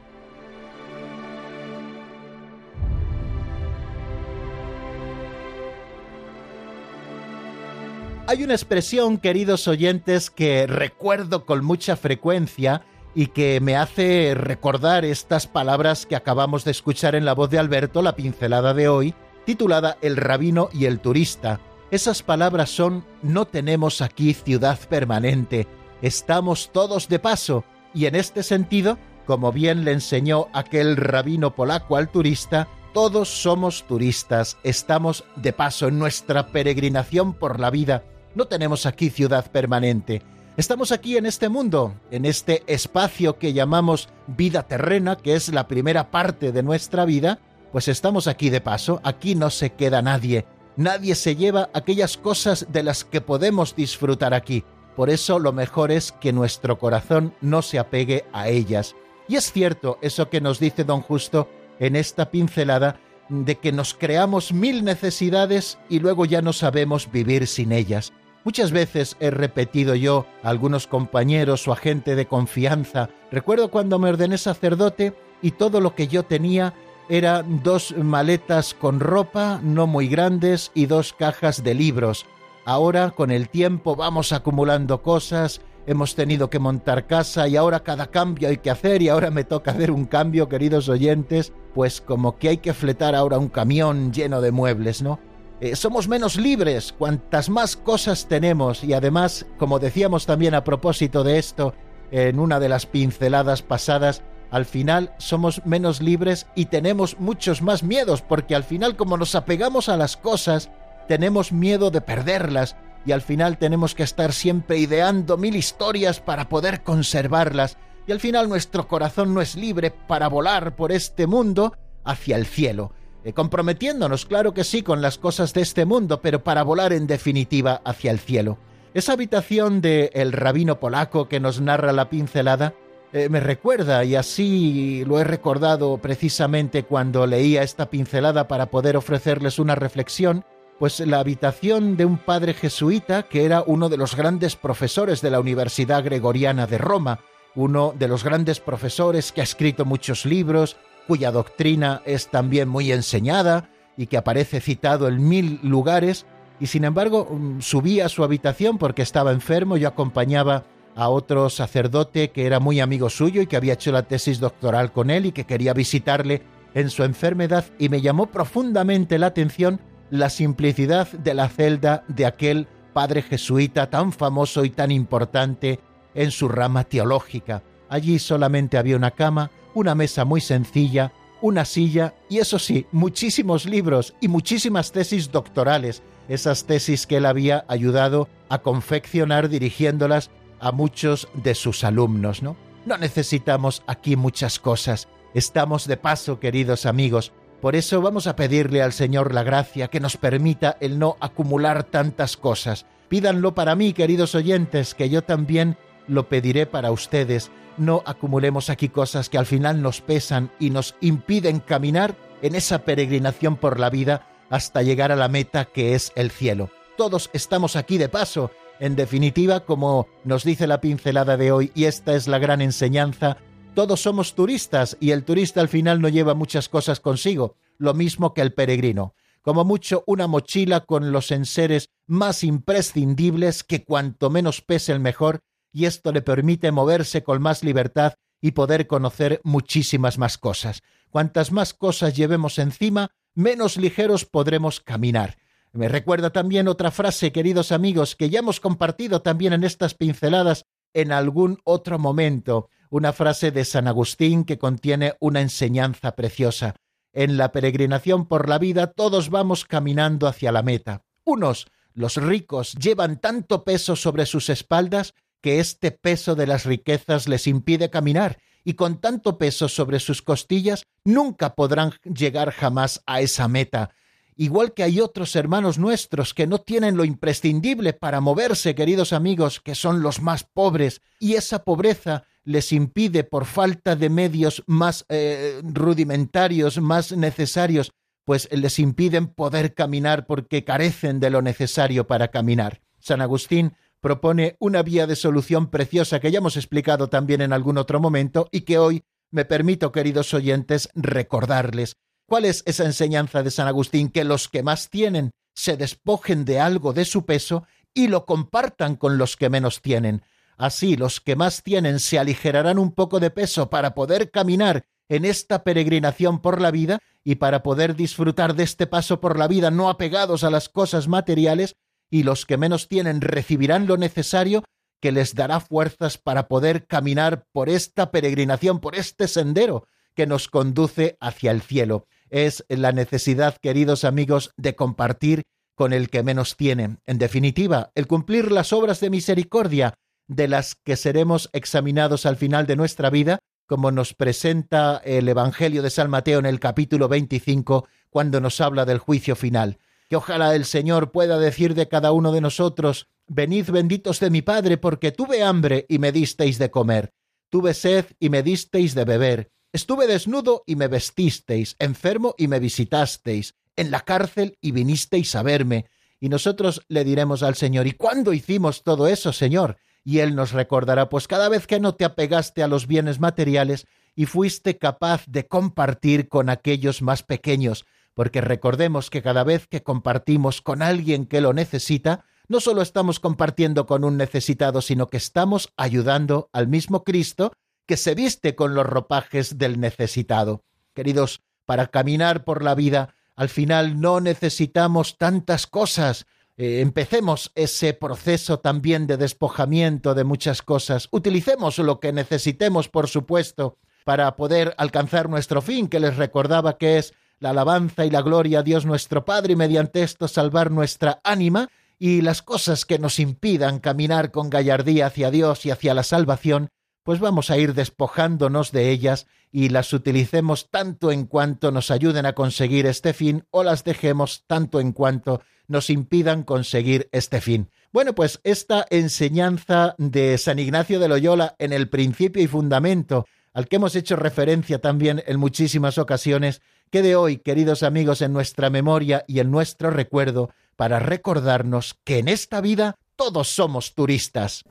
Hay 8.32 8.46
una 8.46 8.54
expresión, 8.54 9.18
queridos 9.18 9.68
oyentes, 9.68 10.30
que 10.30 10.66
recuerdo 10.66 11.46
con 11.46 11.66
mucha 11.66 11.98
frecuencia 11.98 12.82
y 13.14 13.28
que 13.28 13.60
me 13.60 13.76
hace 13.76 14.36
recordar 14.36 15.04
estas 15.04 15.48
palabras 15.48 16.06
que 16.06 16.16
acabamos 16.16 16.64
de 16.64 16.72
escuchar 16.72 17.14
en 17.16 17.26
la 17.26 17.34
voz 17.34 17.50
de 17.50 17.60
Alberto, 17.60 18.02
la 18.02 18.16
pincelada 18.16 18.74
de 18.74 18.88
hoy, 18.88 19.14
titulada 19.46 19.98
El 20.02 20.16
rabino 20.16 20.70
y 20.72 20.86
el 20.86 21.02
turista. 21.02 21.60
Esas 21.92 22.24
palabras 22.24 22.70
son 22.70 23.04
no 23.22 23.48
tenemos 23.48 24.02
aquí 24.02 24.34
ciudad 24.34 24.80
permanente, 24.88 25.68
estamos 26.02 26.72
todos 26.72 27.10
de 27.10 27.20
paso, 27.20 27.66
y 27.94 28.06
en 28.06 28.16
este 28.16 28.44
sentido, 28.44 28.98
como 29.26 29.52
bien 29.52 29.84
le 29.84 29.92
enseñó 29.92 30.48
aquel 30.54 30.96
rabino 30.96 31.54
polaco 31.54 31.98
al 31.98 32.08
turista, 32.08 32.70
todos 32.94 33.28
somos 33.28 33.86
turistas, 33.88 34.58
estamos 34.64 35.26
de 35.36 35.52
paso 35.52 35.90
en 35.90 36.00
nuestra 36.00 36.48
peregrinación 36.48 37.34
por 37.34 37.60
la 37.60 37.70
vida, 37.70 38.06
no 38.36 38.46
tenemos 38.46 38.86
aquí 38.86 39.10
ciudad 39.10 39.52
permanente. 39.52 40.22
Estamos 40.58 40.92
aquí 40.92 41.18
en 41.18 41.26
este 41.26 41.50
mundo, 41.50 41.96
en 42.12 42.26
este 42.26 42.64
espacio 42.68 43.38
que 43.38 43.54
llamamos 43.54 44.10
vida 44.28 44.64
terrena, 44.64 45.16
que 45.16 45.36
es 45.36 45.50
la 45.50 45.68
primera 45.68 46.12
parte 46.12 46.52
de 46.52 46.62
nuestra 46.62 47.06
vida, 47.06 47.40
pues 47.72 47.88
estamos 47.88 48.28
aquí 48.28 48.50
de 48.50 48.62
paso, 48.62 49.00
aquí 49.04 49.34
no 49.34 49.50
se 49.50 49.72
queda 49.72 50.02
nadie. 50.02 50.46
Nadie 50.76 51.16
se 51.16 51.36
lleva 51.36 51.70
aquellas 51.74 52.18
cosas 52.18 52.68
de 52.70 52.84
las 52.84 53.06
que 53.06 53.22
podemos 53.22 53.76
disfrutar 53.76 54.34
aquí. 54.34 54.64
Por 54.96 55.10
eso 55.10 55.40
lo 55.40 55.54
mejor 55.54 55.92
es 55.92 56.12
que 56.12 56.34
nuestro 56.34 56.78
corazón 56.78 57.34
no 57.42 57.62
se 57.62 57.80
apegue 57.80 58.26
a 58.34 58.50
ellas. 58.50 58.96
Y 59.28 59.38
es 59.38 59.52
cierto 59.52 59.98
eso 60.02 60.30
que 60.30 60.42
nos 60.42 60.60
dice 60.60 60.84
don 60.84 61.02
Justo 61.02 61.50
en 61.80 61.96
esta 61.96 62.30
pincelada 62.30 63.00
de 63.30 63.56
que 63.58 63.72
nos 63.72 63.94
creamos 63.94 64.52
mil 64.52 64.84
necesidades 64.84 65.78
y 65.90 66.00
luego 66.00 66.26
ya 66.26 66.42
no 66.42 66.52
sabemos 66.52 67.10
vivir 67.10 67.48
sin 67.48 67.72
ellas. 67.72 68.12
Muchas 68.44 68.72
veces 68.72 69.18
he 69.20 69.30
repetido 69.30 69.94
yo 69.94 70.26
a 70.42 70.50
algunos 70.50 70.88
compañeros 70.88 71.68
o 71.68 71.74
a 71.74 71.76
gente 71.76 72.16
de 72.16 72.26
confianza, 72.26 73.10
recuerdo 73.32 73.70
cuando 73.70 74.00
me 74.00 74.10
ordené 74.10 74.40
sacerdote 74.40 75.14
y 75.44 75.52
todo 75.52 75.80
lo 75.80 75.94
que 75.94 76.08
yo 76.08 76.24
tenía 76.24 76.74
era 77.08 77.44
dos 77.44 77.96
maletas 77.96 78.74
con 78.74 79.00
ropa 79.00 79.60
no 79.62 79.86
muy 79.86 80.08
grandes 80.08 80.72
y 80.74 80.88
dos 80.88 81.14
cajas 81.14 81.64
de 81.64 81.76
libros. 81.76 82.26
Ahora, 82.66 83.12
con 83.12 83.30
el 83.30 83.48
tiempo, 83.48 83.96
vamos 83.96 84.32
acumulando 84.32 85.04
cosas, 85.04 85.62
hemos 85.86 86.16
tenido 86.16 86.50
que 86.50 86.58
montar 86.58 87.06
casa 87.06 87.48
y 87.48 87.58
ahora 87.58 87.82
cada 87.82 88.08
cambio 88.08 88.50
hay 88.50 88.58
que 88.58 88.72
hacer 88.72 89.04
y 89.04 89.10
ahora 89.10 89.30
me 89.30 89.44
toca 89.44 89.70
hacer 89.70 89.92
un 89.92 90.06
cambio, 90.06 90.50
queridos 90.50 90.90
oyentes, 90.90 91.54
pues 91.76 92.02
como 92.02 92.38
que 92.38 92.50
hay 92.50 92.58
que 92.58 92.74
fletar 92.74 93.14
ahora 93.14 93.38
un 93.38 93.50
camión 93.50 94.12
lleno 94.12 94.42
de 94.42 94.52
muebles, 94.52 95.04
¿no? 95.04 95.20
Eh, 95.62 95.76
somos 95.76 96.08
menos 96.08 96.38
libres 96.38 96.92
cuantas 96.92 97.48
más 97.48 97.76
cosas 97.76 98.28
tenemos. 98.28 98.84
Y 98.84 98.94
además, 98.94 99.46
como 99.60 99.78
decíamos 99.78 100.26
también 100.26 100.56
a 100.56 100.64
propósito 100.64 101.24
de 101.24 101.38
esto 101.38 101.76
en 102.10 102.40
una 102.40 102.60
de 102.60 102.68
las 102.68 102.88
pinceladas 102.88 103.62
pasadas, 103.62 104.24
al 104.50 104.66
final 104.66 105.14
somos 105.20 105.64
menos 105.64 106.02
libres 106.02 106.48
y 106.56 106.66
tenemos 106.66 107.20
muchos 107.20 107.62
más 107.62 107.84
miedos 107.84 108.24
porque 108.24 108.56
al 108.56 108.64
final 108.64 108.98
como 108.98 109.18
nos 109.18 109.36
apegamos 109.36 109.88
a 109.88 109.98
las 109.98 110.18
cosas, 110.18 110.72
tenemos 111.08 111.52
miedo 111.52 111.92
de 111.92 112.02
perderlas. 112.02 112.76
Y 113.06 113.12
al 113.12 113.22
final 113.22 113.60
tenemos 113.60 113.94
que 113.94 114.04
estar 114.04 114.34
siempre 114.34 114.80
ideando 114.80 115.38
mil 115.38 115.56
historias 115.56 116.20
para 116.20 116.50
poder 116.50 116.82
conservarlas. 116.82 117.78
Y 118.08 118.12
al 118.12 118.20
final 118.20 118.50
nuestro 118.50 118.88
corazón 118.88 119.36
no 119.36 119.42
es 119.42 119.56
libre 119.56 119.92
para 119.92 120.28
volar 120.28 120.76
por 120.76 120.92
este 120.92 121.28
mundo 121.28 121.78
hacia 122.04 122.36
el 122.36 122.48
cielo 122.48 122.94
eh, 123.24 123.34
comprometiéndonos, 123.34 124.26
claro 124.26 124.54
que 124.54 124.64
sí, 124.64 124.82
con 124.82 125.02
las 125.02 125.18
cosas 125.18 125.54
de 125.54 125.62
este 125.62 125.86
mundo, 125.86 126.22
pero 126.22 126.44
para 126.44 126.64
volar 126.64 126.94
en 126.94 127.08
definitiva 127.08 127.82
hacia 127.86 128.12
el 128.12 128.20
cielo. 128.20 128.58
Esa 128.94 129.14
habitación 129.14 129.82
de 129.82 130.12
el 130.14 130.34
rabino 130.34 130.80
polaco 130.80 131.30
que 131.30 131.40
nos 131.40 131.62
narra 131.62 131.94
la 131.94 132.10
pincelada 132.10 132.74
eh, 133.14 133.28
me 133.28 133.42
recuerda, 133.42 134.06
y 134.06 134.16
así 134.16 135.04
lo 135.06 135.20
he 135.20 135.26
recordado 135.26 135.98
precisamente 135.98 136.84
cuando 136.84 137.28
leía 137.28 137.62
esta 137.62 137.90
pincelada 137.90 138.48
para 138.48 138.68
poder 138.68 138.96
ofrecerles 138.96 139.60
una 139.60 139.76
reflexión, 139.76 140.46
pues 140.80 141.02
la 141.02 141.20
habitación 141.20 141.98
de 141.98 142.06
un 142.06 142.18
padre 142.18 142.54
jesuita 142.54 143.24
que 143.24 143.44
era 143.44 143.64
uno 143.68 143.90
de 143.90 143.98
los 143.98 144.16
grandes 144.16 144.56
profesores 144.56 145.22
de 145.22 145.30
la 145.30 145.42
Universidad 145.42 146.04
Gregoriana 146.06 146.68
de 146.68 146.78
Roma, 146.78 147.20
uno 147.54 147.94
de 148.00 148.08
los 148.08 148.24
grandes 148.24 148.62
profesores 148.62 149.34
que 149.34 149.42
ha 149.42 149.44
escrito 149.44 149.84
muchos 149.84 150.26
libros, 150.26 150.78
cuya 151.08 151.32
doctrina 151.32 152.02
es 152.06 152.30
también 152.30 152.70
muy 152.70 152.92
enseñada 152.92 153.70
y 153.98 154.08
que 154.08 154.18
aparece 154.18 154.62
citado 154.62 155.08
en 155.08 155.28
mil 155.28 155.60
lugares, 155.64 156.26
y 156.60 156.68
sin 156.68 156.86
embargo 156.86 157.28
mm, 157.30 157.62
subí 157.62 158.00
a 158.00 158.10
su 158.10 158.24
habitación 158.24 158.78
porque 158.78 159.02
estaba 159.02 159.32
enfermo, 159.32 159.78
yo 159.78 159.88
acompañaba 159.88 160.64
a 160.96 161.10
otro 161.10 161.50
sacerdote 161.50 162.32
que 162.32 162.46
era 162.46 162.60
muy 162.60 162.80
amigo 162.80 163.10
suyo 163.10 163.42
y 163.42 163.48
que 163.48 163.58
había 163.58 163.74
hecho 163.74 163.92
la 163.92 164.04
tesis 164.04 164.40
doctoral 164.40 164.92
con 164.92 165.10
él 165.10 165.26
y 165.26 165.32
que 165.32 165.46
quería 165.46 165.74
visitarle 165.74 166.42
en 166.74 166.90
su 166.90 167.04
enfermedad 167.04 167.66
y 167.80 167.90
me 167.90 168.02
llamó 168.02 168.28
profundamente 168.28 169.18
la 169.20 169.28
atención 169.28 169.80
la 170.10 170.30
simplicidad 170.30 171.10
de 171.12 171.34
la 171.34 171.48
celda 171.48 172.04
de 172.08 172.26
aquel 172.26 172.68
padre 172.94 173.22
jesuita 173.22 173.90
tan 173.90 174.12
famoso 174.12 174.66
y 174.66 174.70
tan 174.70 174.92
importante 174.92 175.80
en 176.14 176.32
su 176.32 176.50
rama 176.50 176.84
teológica. 176.84 177.64
Allí 177.92 178.20
solamente 178.20 178.78
había 178.78 178.96
una 178.96 179.12
cama, 179.12 179.52
una 179.74 179.96
mesa 179.96 180.24
muy 180.24 180.40
sencilla, 180.40 181.12
una 181.42 181.66
silla 181.66 182.14
y 182.30 182.38
eso 182.38 182.58
sí, 182.58 182.86
muchísimos 182.94 183.66
libros 183.66 184.16
y 184.22 184.30
muchísimas 184.30 184.94
tesis 184.94 185.30
doctorales, 185.30 186.02
esas 186.30 186.64
tesis 186.64 187.06
que 187.06 187.18
él 187.18 187.26
había 187.26 187.66
ayudado 187.68 188.30
a 188.48 188.60
confeccionar 188.60 189.50
dirigiéndolas 189.50 190.32
a 190.62 190.72
muchos 190.72 191.28
de 191.34 191.54
sus 191.54 191.84
alumnos, 191.84 192.42
¿no? 192.42 192.56
No 192.86 192.98
necesitamos 192.98 193.84
aquí 193.88 194.16
muchas 194.16 194.58
cosas. 194.58 195.10
Estamos 195.34 195.86
de 195.86 195.98
paso, 195.98 196.40
queridos 196.40 196.86
amigos. 196.86 197.34
Por 197.60 197.76
eso 197.76 198.02
vamos 198.02 198.26
a 198.26 198.38
pedirle 198.38 198.82
al 198.82 198.94
Señor 198.94 199.34
la 199.34 199.44
gracia 199.44 199.90
que 199.90 200.00
nos 200.00 200.16
permita 200.16 200.78
el 200.80 200.98
no 200.98 201.18
acumular 201.20 201.84
tantas 201.84 202.38
cosas. 202.38 202.86
Pídanlo 203.10 203.54
para 203.54 203.76
mí, 203.76 203.92
queridos 203.92 204.34
oyentes, 204.34 204.96
que 204.96 205.10
yo 205.10 205.26
también 205.26 205.76
lo 206.08 206.30
pediré 206.30 206.66
para 206.66 206.92
ustedes 206.92 207.52
no 207.78 208.04
acumulemos 208.06 208.70
aquí 208.70 208.90
cosas 208.90 209.30
que 209.30 209.38
al 209.38 209.46
final 209.46 209.82
nos 209.82 210.02
pesan 210.02 210.52
y 210.60 210.70
nos 210.70 210.96
impiden 211.02 211.60
caminar 211.60 212.16
en 212.42 212.56
esa 212.56 212.80
peregrinación 212.80 213.56
por 213.56 213.80
la 213.80 213.90
vida 213.90 214.28
hasta 214.50 214.82
llegar 214.82 215.12
a 215.12 215.16
la 215.16 215.30
meta 215.30 215.66
que 215.66 215.96
es 215.96 216.12
el 216.16 216.32
cielo. 216.32 216.70
Todos 216.98 217.30
estamos 217.34 217.76
aquí 217.76 217.98
de 217.98 218.10
paso. 218.10 218.52
En 218.80 218.96
definitiva, 218.96 219.62
como 219.62 220.08
nos 220.24 220.44
dice 220.44 220.68
la 220.68 220.82
pincelada 220.82 221.38
de 221.38 221.52
hoy, 221.52 221.72
y 221.76 221.86
esta 221.86 222.16
es 222.16 222.28
la 222.28 222.40
gran 222.40 222.62
enseñanza, 222.62 223.38
todos 223.74 224.02
somos 224.02 224.36
turistas 224.36 224.98
y 225.00 225.12
el 225.12 225.24
turista 225.24 225.62
al 225.62 225.70
final 225.70 226.02
no 226.02 226.10
lleva 226.10 226.34
muchas 226.34 226.68
cosas 226.68 227.00
consigo, 227.00 227.56
lo 227.78 227.94
mismo 227.94 228.34
que 228.34 228.42
el 228.42 228.54
peregrino. 228.54 229.16
Como 229.42 229.64
mucho 229.64 230.04
una 230.08 230.28
mochila 230.28 230.82
con 230.82 231.12
los 231.12 231.32
enseres 231.32 231.90
más 232.06 232.44
imprescindibles 232.44 233.64
que 233.64 233.84
cuanto 233.84 234.30
menos 234.30 234.62
pese 234.62 234.92
el 234.92 235.00
mejor 235.00 235.42
y 235.72 235.86
esto 235.86 236.12
le 236.12 236.22
permite 236.22 236.72
moverse 236.72 237.24
con 237.24 237.42
más 237.42 237.64
libertad 237.64 238.14
y 238.42 238.52
poder 238.52 238.88
conocer 238.88 239.40
muchísimas 239.44 240.18
más 240.18 240.38
cosas. 240.38 240.82
Cuantas 241.10 241.52
más 241.52 241.74
cosas 241.74 242.16
llevemos 242.16 242.58
encima, 242.58 243.12
menos 243.34 243.78
ligeros 243.78 244.26
podremos 244.26 244.80
caminar. 244.80 245.38
Me 245.74 245.88
recuerda 245.88 246.32
también 246.32 246.68
otra 246.68 246.92
frase, 246.92 247.32
queridos 247.32 247.72
amigos, 247.72 248.16
que 248.16 248.30
ya 248.30 248.40
hemos 248.40 248.60
compartido 248.60 249.22
también 249.22 249.54
en 249.54 249.64
estas 249.64 249.94
pinceladas 249.94 250.66
en 250.94 251.14
algún 251.14 251.60
otro 251.64 251.98
momento, 251.98 252.70
una 252.90 253.14
frase 253.14 253.52
de 253.52 253.64
San 253.64 253.88
Agustín 253.88 254.44
que 254.44 254.58
contiene 254.58 255.16
una 255.22 255.40
enseñanza 255.40 256.16
preciosa. 256.16 256.76
En 257.14 257.38
la 257.38 257.54
peregrinación 257.54 258.26
por 258.26 258.50
la 258.50 258.58
vida 258.58 258.88
todos 258.88 259.30
vamos 259.30 259.64
caminando 259.64 260.28
hacia 260.28 260.52
la 260.52 260.62
meta. 260.62 261.04
Unos, 261.24 261.68
los 261.94 262.18
ricos, 262.18 262.74
llevan 262.74 263.20
tanto 263.20 263.64
peso 263.64 263.96
sobre 263.96 264.26
sus 264.26 264.50
espaldas 264.50 265.14
que 265.42 265.60
este 265.60 265.92
peso 265.92 266.36
de 266.36 266.48
las 266.48 266.66
riquezas 266.66 267.28
les 267.28 267.48
impide 267.48 267.90
caminar, 267.90 268.38
y 268.64 268.76
con 268.76 269.02
tanto 269.02 269.38
peso 269.38 269.68
sobre 269.68 270.00
sus 270.00 270.22
costillas 270.22 270.84
nunca 271.04 271.56
podrán 271.56 271.94
llegar 272.04 272.52
jamás 272.52 273.02
a 273.06 273.22
esa 273.22 273.48
meta. 273.48 273.92
Igual 274.36 274.74
que 274.74 274.84
hay 274.84 275.00
otros 275.00 275.36
hermanos 275.36 275.78
nuestros 275.78 276.34
que 276.34 276.48
no 276.48 276.60
tienen 276.60 276.96
lo 276.96 277.06
imprescindible 277.06 277.94
para 277.94 278.22
moverse, 278.22 278.76
queridos 278.76 279.14
amigos, 279.14 279.60
que 279.60 279.76
son 279.76 280.02
los 280.02 280.22
más 280.22 280.44
pobres, 280.44 281.02
y 281.20 281.34
esa 281.34 281.64
pobreza 281.64 282.24
les 282.44 282.72
impide 282.72 283.24
por 283.24 283.46
falta 283.46 283.96
de 283.96 284.10
medios 284.10 284.64
más 284.66 285.06
eh, 285.10 285.62
rudimentarios, 285.64 286.80
más 286.82 287.12
necesarios, 287.12 287.92
pues 288.26 288.48
les 288.52 288.80
impiden 288.80 289.28
poder 289.28 289.74
caminar 289.74 290.26
porque 290.26 290.64
carecen 290.64 291.20
de 291.20 291.30
lo 291.30 291.42
necesario 291.42 292.08
para 292.08 292.30
caminar. 292.30 292.82
San 293.00 293.22
Agustín 293.22 293.74
propone 294.02 294.58
una 294.60 294.84
vía 294.84 295.08
de 295.08 295.16
solución 295.16 295.68
preciosa 295.68 296.20
que 296.20 296.32
ya 296.32 296.40
hemos 296.40 296.58
explicado 296.58 297.08
también 297.08 297.42
en 297.42 297.54
algún 297.54 297.78
otro 297.78 298.00
momento 298.00 298.50
y 298.52 298.62
que 298.62 298.78
hoy 298.78 299.04
me 299.30 299.46
permito, 299.46 299.92
queridos 299.92 300.34
oyentes, 300.34 300.90
recordarles. 300.94 301.96
¿Cuál 302.28 302.46
es 302.46 302.64
esa 302.66 302.86
enseñanza 302.86 303.44
de 303.44 303.52
San 303.52 303.68
Agustín? 303.68 304.10
Que 304.10 304.24
los 304.24 304.50
que 304.50 304.64
más 304.64 304.90
tienen 304.90 305.32
se 305.54 305.78
despojen 305.78 306.44
de 306.46 306.60
algo 306.60 306.94
de 306.94 307.06
su 307.06 307.26
peso 307.26 307.66
y 307.94 308.08
lo 308.08 308.26
compartan 308.26 308.96
con 308.96 309.18
los 309.18 309.38
que 309.38 309.50
menos 309.50 309.82
tienen. 309.82 310.24
Así 310.58 310.96
los 310.96 311.20
que 311.20 311.36
más 311.36 311.64
tienen 311.64 312.00
se 312.00 312.20
aligerarán 312.20 312.80
un 312.80 312.92
poco 312.92 313.20
de 313.20 313.32
peso 313.32 313.70
para 313.70 313.94
poder 313.94 314.32
caminar 314.32 314.86
en 315.10 315.26
esta 315.26 315.64
peregrinación 315.64 316.42
por 316.42 316.62
la 316.62 316.72
vida 316.72 317.00
y 317.24 317.36
para 317.36 317.64
poder 317.64 317.96
disfrutar 317.96 318.56
de 318.56 318.64
este 318.64 318.88
paso 318.88 319.20
por 319.20 319.38
la 319.38 319.48
vida 319.48 319.72
no 319.72 319.90
apegados 319.90 320.44
a 320.44 320.50
las 320.50 320.70
cosas 320.70 321.08
materiales 321.08 321.76
y 322.12 322.24
los 322.24 322.46
que 322.46 322.58
menos 322.58 322.88
tienen 322.90 323.22
recibirán 323.22 323.88
lo 323.88 323.98
necesario 323.98 324.64
que 325.00 325.12
les 325.12 325.34
dará 325.34 325.60
fuerzas 325.60 326.20
para 326.20 326.48
poder 326.48 326.86
caminar 326.86 327.48
por 327.54 327.70
esta 327.70 328.12
peregrinación, 328.12 328.80
por 328.80 328.96
este 328.96 329.28
sendero 329.28 329.88
que 330.14 330.28
nos 330.28 330.48
conduce 330.48 331.18
hacia 331.20 331.50
el 331.50 331.62
cielo. 331.62 332.06
Es 332.30 332.64
la 332.68 332.92
necesidad, 332.92 333.58
queridos 333.58 334.04
amigos, 334.04 334.52
de 334.58 334.76
compartir 334.76 335.44
con 335.74 335.94
el 335.94 336.10
que 336.10 336.22
menos 336.22 336.58
tiene. 336.58 336.98
En 337.06 337.18
definitiva, 337.18 337.92
el 337.96 338.06
cumplir 338.06 338.52
las 338.52 338.74
obras 338.74 339.00
de 339.00 339.10
misericordia 339.10 339.96
de 340.28 340.48
las 340.48 340.76
que 340.76 340.98
seremos 340.98 341.50
examinados 341.54 342.26
al 342.26 342.36
final 342.36 342.68
de 342.68 342.76
nuestra 342.76 343.10
vida, 343.10 343.40
como 343.66 343.90
nos 343.90 344.14
presenta 344.14 345.02
el 345.04 345.28
Evangelio 345.30 345.82
de 345.82 345.90
San 345.90 346.10
Mateo 346.10 346.40
en 346.40 346.46
el 346.46 346.60
capítulo 346.60 347.08
25, 347.08 347.88
cuando 348.10 348.42
nos 348.42 348.60
habla 348.62 348.86
del 348.86 349.00
juicio 349.00 349.36
final 349.36 349.80
que 350.12 350.18
ojalá 350.18 350.54
el 350.56 350.66
Señor 350.66 351.14
pueda 351.14 351.40
decir 351.40 351.74
de 351.74 351.88
cada 351.88 352.12
uno 352.12 352.34
de 352.34 352.42
nosotros, 352.42 353.08
Venid 353.28 353.70
benditos 353.70 354.20
de 354.20 354.30
mi 354.30 354.42
Padre, 354.42 354.76
porque 354.78 355.14
tuve 355.14 355.42
hambre 355.42 355.86
y 355.88 356.00
me 356.00 356.12
disteis 356.12 356.58
de 356.60 356.70
comer, 356.70 357.14
tuve 357.48 357.74
sed 357.74 358.08
y 358.20 358.30
me 358.30 358.44
disteis 358.44 358.94
de 358.94 359.06
beber, 359.06 359.52
Estuve 359.72 360.08
desnudo 360.08 360.64
y 360.68 360.76
me 360.76 360.90
vestisteis, 360.90 361.78
enfermo 361.80 362.36
y 362.38 362.50
me 362.50 362.60
visitasteis, 362.60 363.56
en 363.78 363.90
la 363.90 364.02
cárcel 364.02 364.58
y 364.60 364.74
vinisteis 364.74 365.34
a 365.34 365.44
verme. 365.44 365.86
Y 366.20 366.28
nosotros 366.28 366.82
le 366.90 367.06
diremos 367.06 367.42
al 367.42 367.56
Señor, 367.56 367.88
¿y 367.88 367.94
cuándo 367.94 368.34
hicimos 368.34 368.84
todo 368.84 369.08
eso, 369.08 369.32
Señor? 369.32 369.78
Y 370.04 370.20
Él 370.20 370.36
nos 370.36 370.52
recordará, 370.52 371.08
pues 371.08 371.30
cada 371.30 371.48
vez 371.48 371.68
que 371.68 371.80
no 371.80 371.96
te 371.96 372.04
apegaste 372.04 372.64
a 372.64 372.68
los 372.68 372.86
bienes 372.86 373.22
materiales 373.22 373.88
y 374.14 374.26
fuiste 374.26 374.78
capaz 374.78 375.24
de 375.28 375.48
compartir 375.48 376.28
con 376.28 376.50
aquellos 376.50 377.02
más 377.02 377.24
pequeños, 377.24 377.86
porque 378.14 378.42
recordemos 378.42 379.10
que 379.10 379.22
cada 379.22 379.44
vez 379.44 379.68
que 379.68 379.84
compartimos 379.84 380.62
con 380.62 380.82
alguien 380.82 381.26
que 381.26 381.42
lo 381.42 381.54
necesita, 381.54 382.26
no 382.48 382.60
solo 382.60 382.82
estamos 382.82 383.20
compartiendo 383.20 383.86
con 383.86 384.04
un 384.04 384.18
necesitado, 384.18 384.82
sino 384.82 385.08
que 385.08 385.18
estamos 385.18 385.72
ayudando 385.78 386.50
al 386.52 386.68
mismo 386.68 387.04
Cristo 387.04 387.54
que 387.86 387.98
se 387.98 388.16
viste 388.16 388.56
con 388.56 388.76
los 388.76 388.86
ropajes 388.86 389.58
del 389.58 389.80
necesitado. 389.80 390.64
Queridos, 390.94 391.42
para 391.66 391.88
caminar 391.88 392.44
por 392.44 392.64
la 392.64 392.76
vida, 392.76 393.16
al 393.36 393.50
final 393.50 394.00
no 394.00 394.20
necesitamos 394.20 395.18
tantas 395.18 395.68
cosas. 395.68 396.26
Eh, 396.58 396.82
empecemos 396.82 397.52
ese 397.56 397.94
proceso 397.94 398.60
también 398.60 399.08
de 399.08 399.18
despojamiento 399.18 400.14
de 400.14 400.24
muchas 400.26 400.62
cosas. 400.62 401.08
Utilicemos 401.12 401.78
lo 401.80 402.00
que 402.00 402.12
necesitemos, 402.12 402.90
por 402.90 403.08
supuesto, 403.08 403.78
para 404.04 404.36
poder 404.36 404.76
alcanzar 404.78 405.30
nuestro 405.30 405.62
fin, 405.62 405.88
que 405.88 406.00
les 406.00 406.18
recordaba 406.18 406.78
que 406.78 406.98
es 406.98 407.14
la 407.42 407.50
alabanza 407.50 408.06
y 408.06 408.12
la 408.12 408.22
gloria 408.22 408.60
a 408.60 408.64
Dios 408.64 408.86
nuestro 408.86 409.26
Padre 409.26 409.54
y 409.54 409.56
mediante 409.56 410.04
esto 410.04 410.28
salvar 410.28 410.72
nuestra 410.72 411.20
ánima 411.24 411.70
y 411.98 412.22
las 412.22 412.42
cosas 412.44 412.86
que 412.86 413.00
nos 413.00 413.20
impidan 413.20 413.80
caminar 413.80 414.32
con 414.32 414.50
gallardía 414.50 415.08
hacia 415.08 415.32
Dios 415.32 415.66
y 415.66 415.72
hacia 415.72 415.94
la 415.96 416.04
salvación, 416.04 416.70
pues 417.04 417.20
vamos 417.20 417.50
a 417.50 417.58
ir 417.58 417.74
despojándonos 417.74 418.72
de 418.72 418.92
ellas 418.92 419.26
y 419.52 419.70
las 419.70 419.92
utilicemos 419.92 420.70
tanto 420.70 421.12
en 421.12 421.26
cuanto 421.26 421.72
nos 421.72 421.90
ayuden 421.90 422.28
a 422.28 422.34
conseguir 422.34 422.86
este 422.86 423.12
fin 423.12 423.44
o 423.50 423.64
las 423.64 423.84
dejemos 423.84 424.44
tanto 424.46 424.80
en 424.80 424.92
cuanto 424.94 425.42
nos 425.68 425.90
impidan 425.90 426.44
conseguir 426.44 427.10
este 427.12 427.42
fin. 427.42 427.70
Bueno, 427.92 428.14
pues 428.14 428.40
esta 428.44 428.86
enseñanza 428.92 429.96
de 429.98 430.38
San 430.38 430.60
Ignacio 430.60 431.00
de 431.00 431.08
Loyola 431.08 431.56
en 431.58 431.74
el 431.74 431.90
principio 431.90 432.44
y 432.44 432.48
fundamento, 432.48 433.26
al 433.54 433.68
que 433.68 433.78
hemos 433.78 433.96
hecho 433.96 434.16
referencia 434.16 434.80
también 434.80 435.24
en 435.26 435.40
muchísimas 435.40 435.98
ocasiones, 435.98 436.62
quede 436.92 437.16
hoy, 437.16 437.38
queridos 437.38 437.82
amigos, 437.82 438.22
en 438.22 438.34
nuestra 438.34 438.70
memoria 438.70 439.24
y 439.28 439.40
en 439.40 439.50
nuestro 439.50 439.90
recuerdo, 439.90 440.52
para 440.76 441.00
recordarnos 441.00 441.98
que 442.04 442.20
en 442.20 442.28
esta 442.28 442.62
vida 442.62 442.98
todos 443.16 443.48
somos 443.48 443.96
turistas. 443.96 444.66